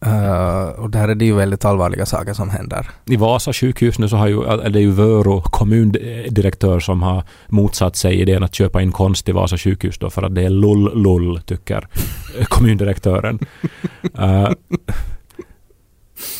Eh, 0.05 0.63
och 0.79 0.89
där 0.89 1.07
är 1.07 1.15
det 1.15 1.25
ju 1.25 1.35
väldigt 1.35 1.65
allvarliga 1.65 2.05
saker 2.05 2.33
som 2.33 2.49
händer. 2.49 2.89
I 3.05 3.15
Vasa 3.15 3.53
sjukhus 3.53 3.99
nu 3.99 4.09
så 4.09 4.15
har 4.17 4.27
ju, 4.27 4.43
är 4.43 4.69
det 4.69 4.79
ju 4.79 4.91
Vörå 4.91 5.41
kommundirektör 5.41 6.79
som 6.79 7.03
har 7.03 7.23
motsatt 7.47 7.95
sig 7.95 8.21
idén 8.21 8.43
att 8.43 8.55
köpa 8.55 8.81
in 8.81 8.91
konst 8.91 9.25
till 9.25 9.33
Vasa 9.33 9.57
sjukhus 9.57 9.97
då 9.97 10.09
för 10.09 10.23
att 10.23 10.35
det 10.35 10.41
är 10.41 10.49
lull 10.49 11.03
lull 11.03 11.41
tycker 11.41 11.87
kommundirektören. 12.43 13.39
Uh, 14.19 14.49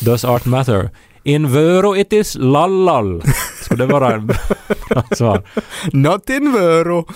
does 0.00 0.24
art 0.24 0.44
matter? 0.44 0.90
In 1.22 1.52
Vörå 1.52 1.96
it 1.96 2.12
is 2.12 2.36
lallal. 2.40 3.22
Skulle 3.62 3.86
det 3.86 3.92
vara 3.92 4.14
en 4.14 4.26
bra 4.88 5.04
svar? 5.16 5.42
Not 5.92 6.30
in 6.30 6.52
Vörå! 6.52 7.06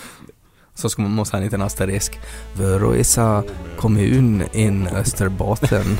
Så 0.75 0.89
ska 0.91 1.03
man 1.03 1.11
måste 1.11 1.37
ha 1.37 1.39
en 1.39 1.45
liten 1.45 1.63
asterisk. 1.63 2.21
Vörå 2.53 2.95
is 2.97 3.19
a 3.19 3.43
kommun 3.79 4.45
in 4.53 4.87
Österbotten. 4.87 5.99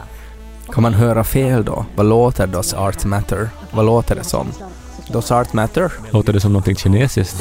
Kan 0.72 0.82
man 0.82 0.94
höra 0.94 1.24
fel 1.24 1.64
då? 1.64 1.86
Vad 1.96 2.06
låter 2.06 2.46
Does 2.46 2.74
Art 2.74 3.04
Matter? 3.04 3.50
Vad 3.70 3.84
låter 3.86 4.14
det 4.14 4.24
som? 4.24 4.46
Does 5.08 5.30
Art 5.30 5.52
Matter? 5.52 5.92
Låter 6.10 6.32
det 6.32 6.40
som 6.40 6.52
någonting 6.52 6.76
kinesiskt? 6.76 7.36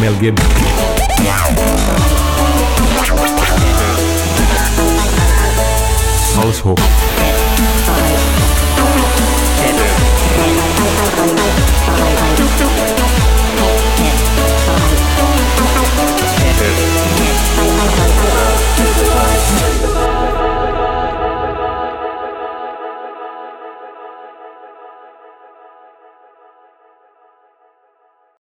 Mel 0.00 0.22
Gibson. 0.22 0.50
Halshopp. 6.36 6.80